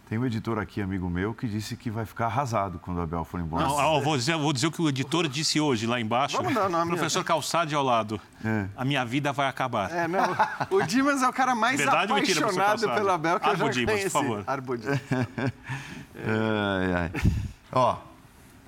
Tem 0.09 0.17
um 0.17 0.25
editor 0.25 0.57
aqui, 0.57 0.81
amigo 0.81 1.09
meu, 1.09 1.33
que 1.33 1.45
disse 1.47 1.75
que 1.75 1.91
vai 1.91 2.05
ficar 2.05 2.27
arrasado 2.27 2.79
quando 2.79 2.97
o 2.97 3.01
Abel 3.01 3.25
for 3.25 3.41
embora. 3.41 3.67
Não, 3.67 3.95
eu 3.95 4.01
vou, 4.01 4.15
dizer, 4.15 4.33
eu 4.33 4.39
vou 4.39 4.53
dizer 4.53 4.67
o 4.67 4.71
que 4.71 4.81
o 4.81 4.87
editor 4.87 5.27
disse 5.27 5.59
hoje 5.59 5.85
lá 5.85 5.99
embaixo. 5.99 6.37
Vamos 6.37 6.53
dar 6.53 6.67
o 6.67 6.69
nome. 6.69 6.91
Professor 6.91 7.25
Calçade 7.25 7.75
ao 7.75 7.83
lado. 7.83 8.19
É. 8.43 8.67
A 8.77 8.85
minha 8.85 9.03
vida 9.03 9.33
vai 9.33 9.49
acabar. 9.49 9.91
É, 9.91 10.07
não. 10.07 10.23
O 10.71 10.81
Dimas 10.83 11.21
é 11.21 11.27
o 11.27 11.33
cara 11.33 11.53
mais 11.53 11.77
Verdade 11.77 12.13
mentira, 12.13 12.39
apaixonado 12.39 12.89
pelo 12.95 13.11
Abel 13.11 13.37
que 13.37 13.45
eu 13.47 13.51
Arbo 13.51 13.65
já 13.65 13.71
Dimas, 13.71 13.95
conheci. 13.95 14.09
por 14.09 14.21
favor. 14.21 14.43
Arbo 14.47 14.77
Dimas. 14.77 14.99
Ai, 16.25 16.93
ai. 16.93 17.11
Ó, 17.71 17.97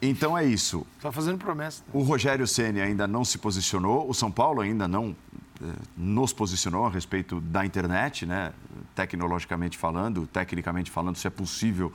então 0.02 0.38
é 0.38 0.46
isso. 0.46 0.86
Tá 1.02 1.12
fazendo 1.12 1.38
promessa. 1.38 1.82
O 1.92 2.04
Rogério 2.04 2.46
Ceni 2.46 2.80
ainda 2.80 3.08
não 3.08 3.26
se 3.26 3.38
posicionou, 3.38 4.10
o 4.10 4.14
São 4.14 4.30
Paulo 4.32 4.62
ainda 4.62 4.88
não 4.88 5.16
nos 5.98 6.32
posicionou 6.32 6.86
a 6.86 6.90
respeito 6.90 7.42
da 7.42 7.66
internet, 7.66 8.26
né? 8.26 8.54
Tecnologicamente 8.96 9.78
falando, 9.78 10.26
tecnicamente 10.28 10.90
falando, 10.90 11.16
se 11.18 11.28
é 11.28 11.30
possível. 11.30 11.92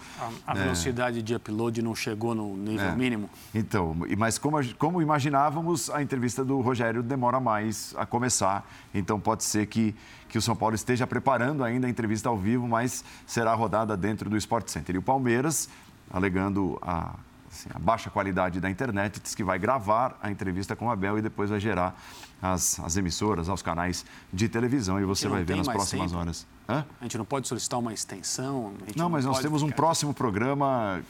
A, 0.46 0.52
a 0.52 0.54
velocidade 0.54 1.22
de 1.22 1.34
upload 1.34 1.80
não 1.82 1.94
chegou 1.94 2.34
no 2.34 2.56
nível 2.56 2.88
É. 2.88 2.94
mínimo. 2.94 3.28
Então, 3.54 3.96
mas 4.18 4.38
como, 4.38 4.56
como 4.74 5.00
imaginávamos, 5.00 5.90
a 5.90 6.02
entrevista 6.02 6.44
do 6.44 6.60
Rogério 6.60 7.02
demora 7.02 7.40
mais 7.40 7.94
a 7.96 8.04
começar. 8.06 8.68
Então 8.94 9.18
pode 9.18 9.44
ser 9.44 9.66
que, 9.66 9.94
que 10.28 10.36
o 10.38 10.42
São 10.42 10.54
Paulo 10.54 10.74
esteja 10.74 11.06
preparando 11.06 11.64
ainda 11.64 11.86
a 11.86 11.90
entrevista 11.90 12.28
ao 12.28 12.36
vivo, 12.36 12.66
mas 12.68 13.04
será 13.26 13.54
rodada 13.54 13.96
dentro 13.96 14.28
do 14.28 14.36
Sport 14.36 14.68
Center. 14.68 14.94
E 14.94 14.98
o 14.98 15.02
Palmeiras, 15.02 15.68
alegando 16.10 16.78
a, 16.82 17.14
assim, 17.54 17.68
a 17.72 17.78
baixa 17.78 18.10
qualidade 18.10 18.60
da 18.60 18.68
internet, 18.68 19.20
diz 19.22 19.34
que 19.34 19.44
vai 19.44 19.58
gravar 19.58 20.18
a 20.22 20.30
entrevista 20.30 20.74
com 20.76 20.86
o 20.86 20.90
Abel 20.90 21.18
e 21.18 21.22
depois 21.22 21.48
vai 21.50 21.60
gerar 21.60 21.98
as, 22.42 22.78
as 22.80 22.96
emissoras, 22.96 23.48
aos 23.48 23.62
canais 23.62 24.04
de 24.32 24.48
televisão. 24.48 25.00
E 25.00 25.04
você 25.04 25.26
não 25.26 25.36
vai 25.36 25.44
ver 25.44 25.56
nas 25.56 25.66
mais 25.66 25.76
próximas 25.76 26.10
tempo. 26.10 26.20
horas. 26.20 26.46
Hã? 26.68 26.84
A 27.00 27.04
gente 27.04 27.16
não 27.18 27.24
pode 27.24 27.46
solicitar 27.48 27.78
uma 27.78 27.92
extensão. 27.92 28.72
a 28.82 28.86
gente 28.86 28.98
Não, 28.98 29.08
mas 29.08 29.24
nós 29.24 29.38
temos 29.38 29.62
um 29.62 29.66
ficar- 29.66 29.76
próximo 29.76 30.12
programa 30.12 31.00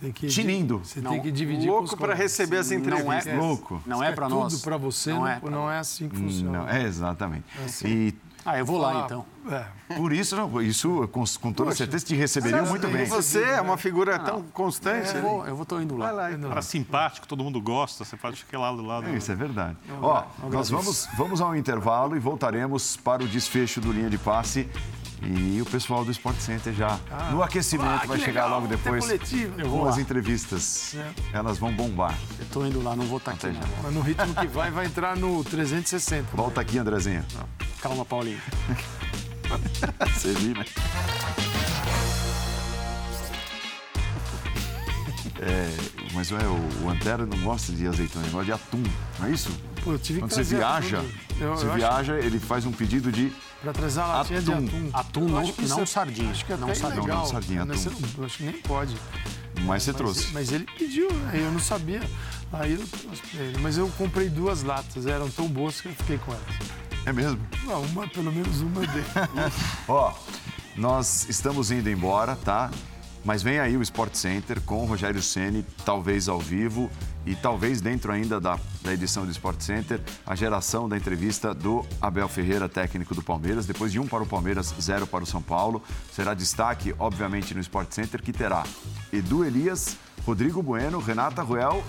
Tem 0.00 0.12
que, 0.12 0.26
Tinindo. 0.28 0.78
Você 0.84 1.00
Não. 1.00 1.12
tem 1.12 1.22
que 1.22 1.32
dividir 1.32 1.68
Louco 1.70 1.96
para 1.96 2.14
receber 2.14 2.56
essa 2.58 2.74
Não 2.74 2.80
é- 2.80 2.80
entrevista. 2.86 3.34
louco. 3.36 3.82
Não 3.86 4.02
é 4.02 4.12
para 4.12 4.28
nós. 4.28 4.52
Tudo 4.52 4.62
para 4.64 4.76
você 4.76 5.10
Não 5.12 5.20
não, 5.20 5.26
é 5.28 5.34
não, 5.34 5.40
pra 5.64 5.74
é, 5.74 5.78
assim 5.78 6.08
que 6.08 6.16
funciona. 6.16 6.58
Não, 6.58 6.68
é 6.68 6.82
exatamente. 6.84 7.44
assim. 7.64 7.88
E 7.88 8.14
Ah, 8.44 8.58
eu 8.58 8.66
vou 8.66 8.76
lá 8.76 9.02
Ah, 9.02 9.04
então. 9.06 9.24
É. 9.50 9.94
Por 9.94 10.12
isso, 10.12 10.36
não, 10.36 10.62
isso 10.62 11.08
com, 11.08 11.24
com 11.40 11.52
toda 11.52 11.74
certeza 11.74 12.04
te 12.04 12.14
receberia 12.14 12.62
muito 12.62 12.86
bem. 12.88 13.06
Você 13.06 13.42
é 13.42 13.60
uma 13.60 13.76
figura 13.76 14.18
tão 14.18 14.42
constante. 14.42 15.08
Eu 15.08 15.14
né? 15.14 15.20
vou, 15.20 15.46
eu 15.46 15.56
vou 15.56 15.66
tô 15.66 15.80
indo 15.80 15.96
lá. 15.96 16.06
Vai 16.06 16.14
lá, 16.14 16.32
então. 16.32 16.48
Cara 16.48 16.62
simpático, 16.62 17.26
todo 17.26 17.42
mundo 17.42 17.60
gosta, 17.60 18.04
você 18.04 18.16
pode 18.16 18.36
ficar 18.36 18.58
lá 18.58 18.72
do 18.72 18.82
lado. 18.82 19.08
É, 19.08 19.16
Isso 19.16 19.32
é 19.32 19.34
verdade. 19.34 19.76
Ó, 20.00 20.24
nós 20.50 20.70
vamos, 20.70 21.08
vamos 21.16 21.40
ao 21.40 21.56
intervalo 21.56 22.16
e 22.16 22.18
voltaremos 22.18 22.96
para 22.96 23.22
o 23.22 23.26
desfecho 23.26 23.80
do 23.80 23.92
linha 23.92 24.10
de 24.10 24.18
passe. 24.18 24.68
E 25.24 25.62
o 25.62 25.64
pessoal 25.64 26.04
do 26.04 26.10
Sport 26.10 26.36
Center 26.38 26.72
já 26.72 26.98
no 27.30 27.44
aquecimento 27.44 28.02
Ah, 28.02 28.06
vai 28.06 28.18
chegar 28.18 28.44
legal, 28.44 28.60
logo 28.60 28.66
depois. 28.66 29.08
Eu 29.56 29.70
com 29.70 29.86
as 29.86 29.96
entrevistas. 29.96 30.96
É. 30.96 31.38
Elas 31.38 31.58
vão 31.58 31.72
bombar. 31.72 32.18
Eu 32.40 32.46
tô 32.46 32.66
indo 32.66 32.82
lá, 32.82 32.96
não 32.96 33.04
vou 33.04 33.18
estar 33.18 33.30
aqui. 33.30 33.46
Até 33.46 33.54
já. 33.54 33.60
Não. 33.60 33.82
Mas 33.84 33.94
no 33.94 34.00
ritmo 34.00 34.34
que 34.34 34.46
vai, 34.48 34.72
vai 34.72 34.86
entrar 34.86 35.16
no 35.16 35.44
360. 35.44 36.36
Volta 36.36 36.60
aqui, 36.60 36.76
Andrezinha. 36.76 37.24
Calma, 37.80 38.04
Paulinho. 38.04 38.40
Você 40.14 40.32
viu, 40.34 40.54
né? 40.54 40.64
É, 45.40 45.76
mas 46.14 46.30
ué, 46.30 46.38
o, 46.84 46.88
Antero 46.88 47.26
não 47.26 47.36
gosta 47.42 47.72
de 47.72 47.86
azeitona, 47.86 48.24
ele 48.24 48.32
gosta 48.32 48.44
de 48.46 48.52
atum, 48.52 48.82
não 49.18 49.26
é 49.26 49.30
isso? 49.32 49.50
Pô, 49.82 49.92
eu 49.92 49.98
tive 49.98 50.20
que 50.20 50.20
Quando 50.20 50.30
você 50.30 50.36
trazer 50.36 50.56
viaja, 50.56 50.98
atum. 50.98 51.08
Eu, 51.40 51.56
você 51.56 51.66
eu 51.66 51.74
viaja, 51.74 52.18
ele 52.18 52.38
faz 52.38 52.64
um 52.64 52.70
pedido 52.72 53.10
de 53.10 53.32
Para 53.60 53.72
trazer 53.72 54.00
a 54.00 54.06
latinha 54.06 54.40
de 54.40 54.52
Atum. 54.52 54.66
atum. 54.66 54.90
Atum, 54.92 55.20
Eu 55.22 55.28
não- 55.28 55.38
acho 55.38 55.52
que 55.54 55.66
não 55.66 55.80
é- 55.82 55.86
sardinha, 55.86 56.30
Acho 56.30 56.44
que 56.44 56.52
não 56.54 56.62
até 56.64 56.72
é 56.72 56.74
sardinha. 56.74 57.00
legal. 57.02 57.16
Não, 57.16 57.24
não 57.24 57.30
sardinha, 57.32 57.64
Mas 57.64 57.86
atum. 57.86 57.96
você 57.96 58.06
não- 58.18 58.24
acho 58.26 58.36
que 58.38 58.42
nem 58.44 58.52
pode. 58.60 58.96
Mas 59.64 59.82
você 59.82 59.90
Mas- 59.92 59.96
trouxe. 59.96 60.32
Mas 60.32 60.52
ele 60.52 60.66
pediu, 60.78 61.12
né? 61.12 61.32
eu 61.34 61.50
não 61.50 61.60
sabia. 61.60 62.00
Aí 62.52 62.72
eu 62.72 62.86
trouxe 62.86 63.22
pra 63.32 63.40
ele. 63.42 63.58
Mas 63.58 63.78
eu 63.78 63.88
comprei 63.98 64.28
duas 64.28 64.62
latas, 64.62 65.06
eram 65.06 65.28
tão 65.30 65.48
boas 65.48 65.80
que 65.80 65.88
eu 65.88 65.92
fiquei 65.94 66.18
com 66.18 66.32
elas. 66.32 66.81
É 67.04 67.12
mesmo? 67.12 67.40
Não, 67.64 67.82
uma, 67.82 68.06
pelo 68.08 68.32
menos 68.32 68.60
uma 68.60 68.80
dei. 68.86 69.04
Ó, 69.88 70.12
nós 70.76 71.28
estamos 71.28 71.70
indo 71.70 71.90
embora, 71.90 72.36
tá? 72.36 72.70
Mas 73.24 73.42
vem 73.42 73.60
aí 73.60 73.76
o 73.76 73.82
Sport 73.82 74.14
Center 74.14 74.60
com 74.62 74.82
o 74.82 74.84
Rogério 74.84 75.22
Ceni, 75.22 75.64
talvez 75.84 76.28
ao 76.28 76.40
vivo 76.40 76.90
e 77.24 77.36
talvez 77.36 77.80
dentro 77.80 78.10
ainda 78.10 78.40
da, 78.40 78.58
da 78.82 78.92
edição 78.92 79.24
do 79.24 79.30
Sport 79.30 79.60
Center, 79.60 80.00
a 80.26 80.34
geração 80.34 80.88
da 80.88 80.96
entrevista 80.96 81.54
do 81.54 81.86
Abel 82.00 82.28
Ferreira, 82.28 82.68
técnico 82.68 83.14
do 83.14 83.22
Palmeiras, 83.22 83.64
depois 83.64 83.92
de 83.92 84.00
um 84.00 84.06
para 84.08 84.24
o 84.24 84.26
Palmeiras, 84.26 84.74
zero 84.80 85.06
para 85.06 85.22
o 85.22 85.26
São 85.26 85.40
Paulo. 85.40 85.82
Será 86.12 86.34
destaque, 86.34 86.94
obviamente, 86.98 87.54
no 87.54 87.60
Sport 87.60 87.92
Center, 87.92 88.20
que 88.20 88.32
terá 88.32 88.64
Edu 89.12 89.44
Elias, 89.44 89.96
Rodrigo 90.26 90.60
Bueno, 90.60 90.98
Renata 90.98 91.42
Ruel 91.42 91.84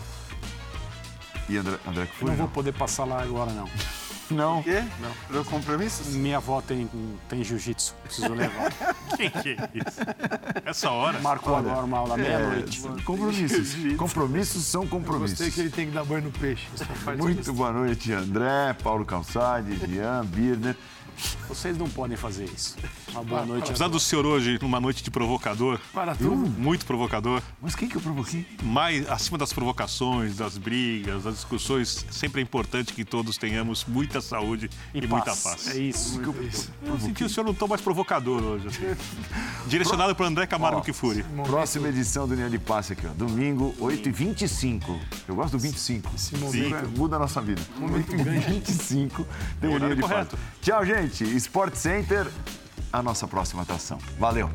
e 1.50 1.58
André, 1.58 1.80
André 1.88 2.08
Não 2.22 2.36
vou 2.36 2.48
poder 2.48 2.74
passar 2.74 3.06
lá 3.06 3.24
agora, 3.24 3.52
não. 3.54 3.68
Não. 4.32 4.64
Quê? 4.64 4.84
Não. 5.00 5.12
Deu 5.32 5.46
compromissos? 5.46 6.16
Minha 6.16 6.38
avó 6.38 6.62
tem, 6.62 6.90
tem 7.30 7.44
jiu-jitsu, 7.44 7.94
preciso 8.04 8.34
levar. 8.34 8.72
Que 9.14 9.30
que 9.30 9.50
é 9.50 9.70
isso? 9.76 10.00
Essa 10.66 10.90
hora? 10.90 11.20
Marcou 11.20 11.56
agora 11.56 11.86
uma 11.86 12.00
aula 12.00 12.18
meia-noite. 12.18 12.82
Compromissos. 13.06 13.96
Compromissos 13.96 14.64
são 14.66 14.82
Gostei 14.88 15.00
compromissos. 15.00 15.54
que 15.54 15.60
ele 15.62 15.70
tem 15.70 15.86
que 15.86 15.92
dar 15.92 16.04
banho 16.04 16.24
no 16.24 16.32
peixe. 16.32 16.68
Muito 17.20 17.54
boa 17.54 17.72
noite, 17.72 18.12
André, 18.12 18.76
Paulo 18.82 19.06
Calçade, 19.06 19.76
Jean, 19.88 20.26
Birner. 20.26 20.76
Vocês 21.48 21.78
não 21.78 21.90
podem 21.90 22.18
fazer 22.18 22.46
isso. 22.46 22.76
Uma 23.12 23.24
boa 23.24 23.46
noite. 23.46 23.66
Apesar 23.70 23.88
do 23.88 24.00
senhor 24.00 24.26
hoje, 24.26 24.58
numa 24.62 24.80
noite 24.80 25.04
de 25.04 25.12
provocador, 25.12 25.80
Para 25.94 26.16
tudo. 26.16 26.36
muito 26.36 26.86
provocador, 26.86 27.42
Mas 27.62 27.76
quem 27.76 27.88
que 27.88 27.96
eu 27.98 28.02
provoquei? 28.02 28.46
mais 28.64 29.10
acima 29.10 29.38
das 29.38 29.54
provocações, 29.54 30.36
das 30.38 30.58
brigas, 30.58 31.24
das 31.24 31.36
discussões, 31.36 32.06
sempre 32.10 32.42
é 32.42 32.44
importante 32.44 32.94
que 32.94 33.04
todos 33.06 33.38
tenhamos 33.38 33.86
muita 33.86 34.22
saúde 34.22 34.70
e, 34.94 35.06
muita 35.06 35.36
paz. 35.36 35.68
É 35.76 35.78
isso. 35.78 36.20
Eu 36.84 37.00
senti 37.00 37.24
o 37.24 37.30
senhor 37.30 37.48
um 37.50 37.54
tom 37.54 37.68
mais 37.68 37.82
provocador 37.82 38.42
hoje. 38.44 38.68
assim. 38.68 38.84
Direcionado 39.68 40.16
para 40.16 40.28
André 40.28 40.46
Camargo 40.48 40.82
Kifuri. 40.82 41.24
Próxima 41.46 41.88
edição 41.90 42.28
do 42.28 42.36
Linha 42.36 42.50
de 42.50 42.60
Passe 42.60 42.94
aqui, 42.94 43.08
ó. 43.08 43.10
Domingo, 43.14 43.74
8h25. 43.80 45.00
Eu 45.28 45.36
gosto 45.36 45.52
do 45.54 45.60
25. 45.60 46.12
Esse 46.16 46.36
momento. 46.38 46.76
é- 46.76 46.82
muda 46.98 47.16
a 47.16 47.20
nossa 47.20 47.42
vida. 47.42 47.62
8h25 47.80 49.26
tem 49.60 49.70
o 49.70 49.78
Linha 49.78 49.96
de 49.96 50.02
correto. 50.02 50.36
Passe. 50.38 50.50
Tchau, 50.62 50.86
gente 50.86 51.03
gente. 51.08 51.36
Sport 51.36 51.76
Center, 51.76 52.28
a 52.92 53.02
nossa 53.02 53.28
próxima 53.28 53.64
atração. 53.64 53.98
Valeu! 54.20 54.50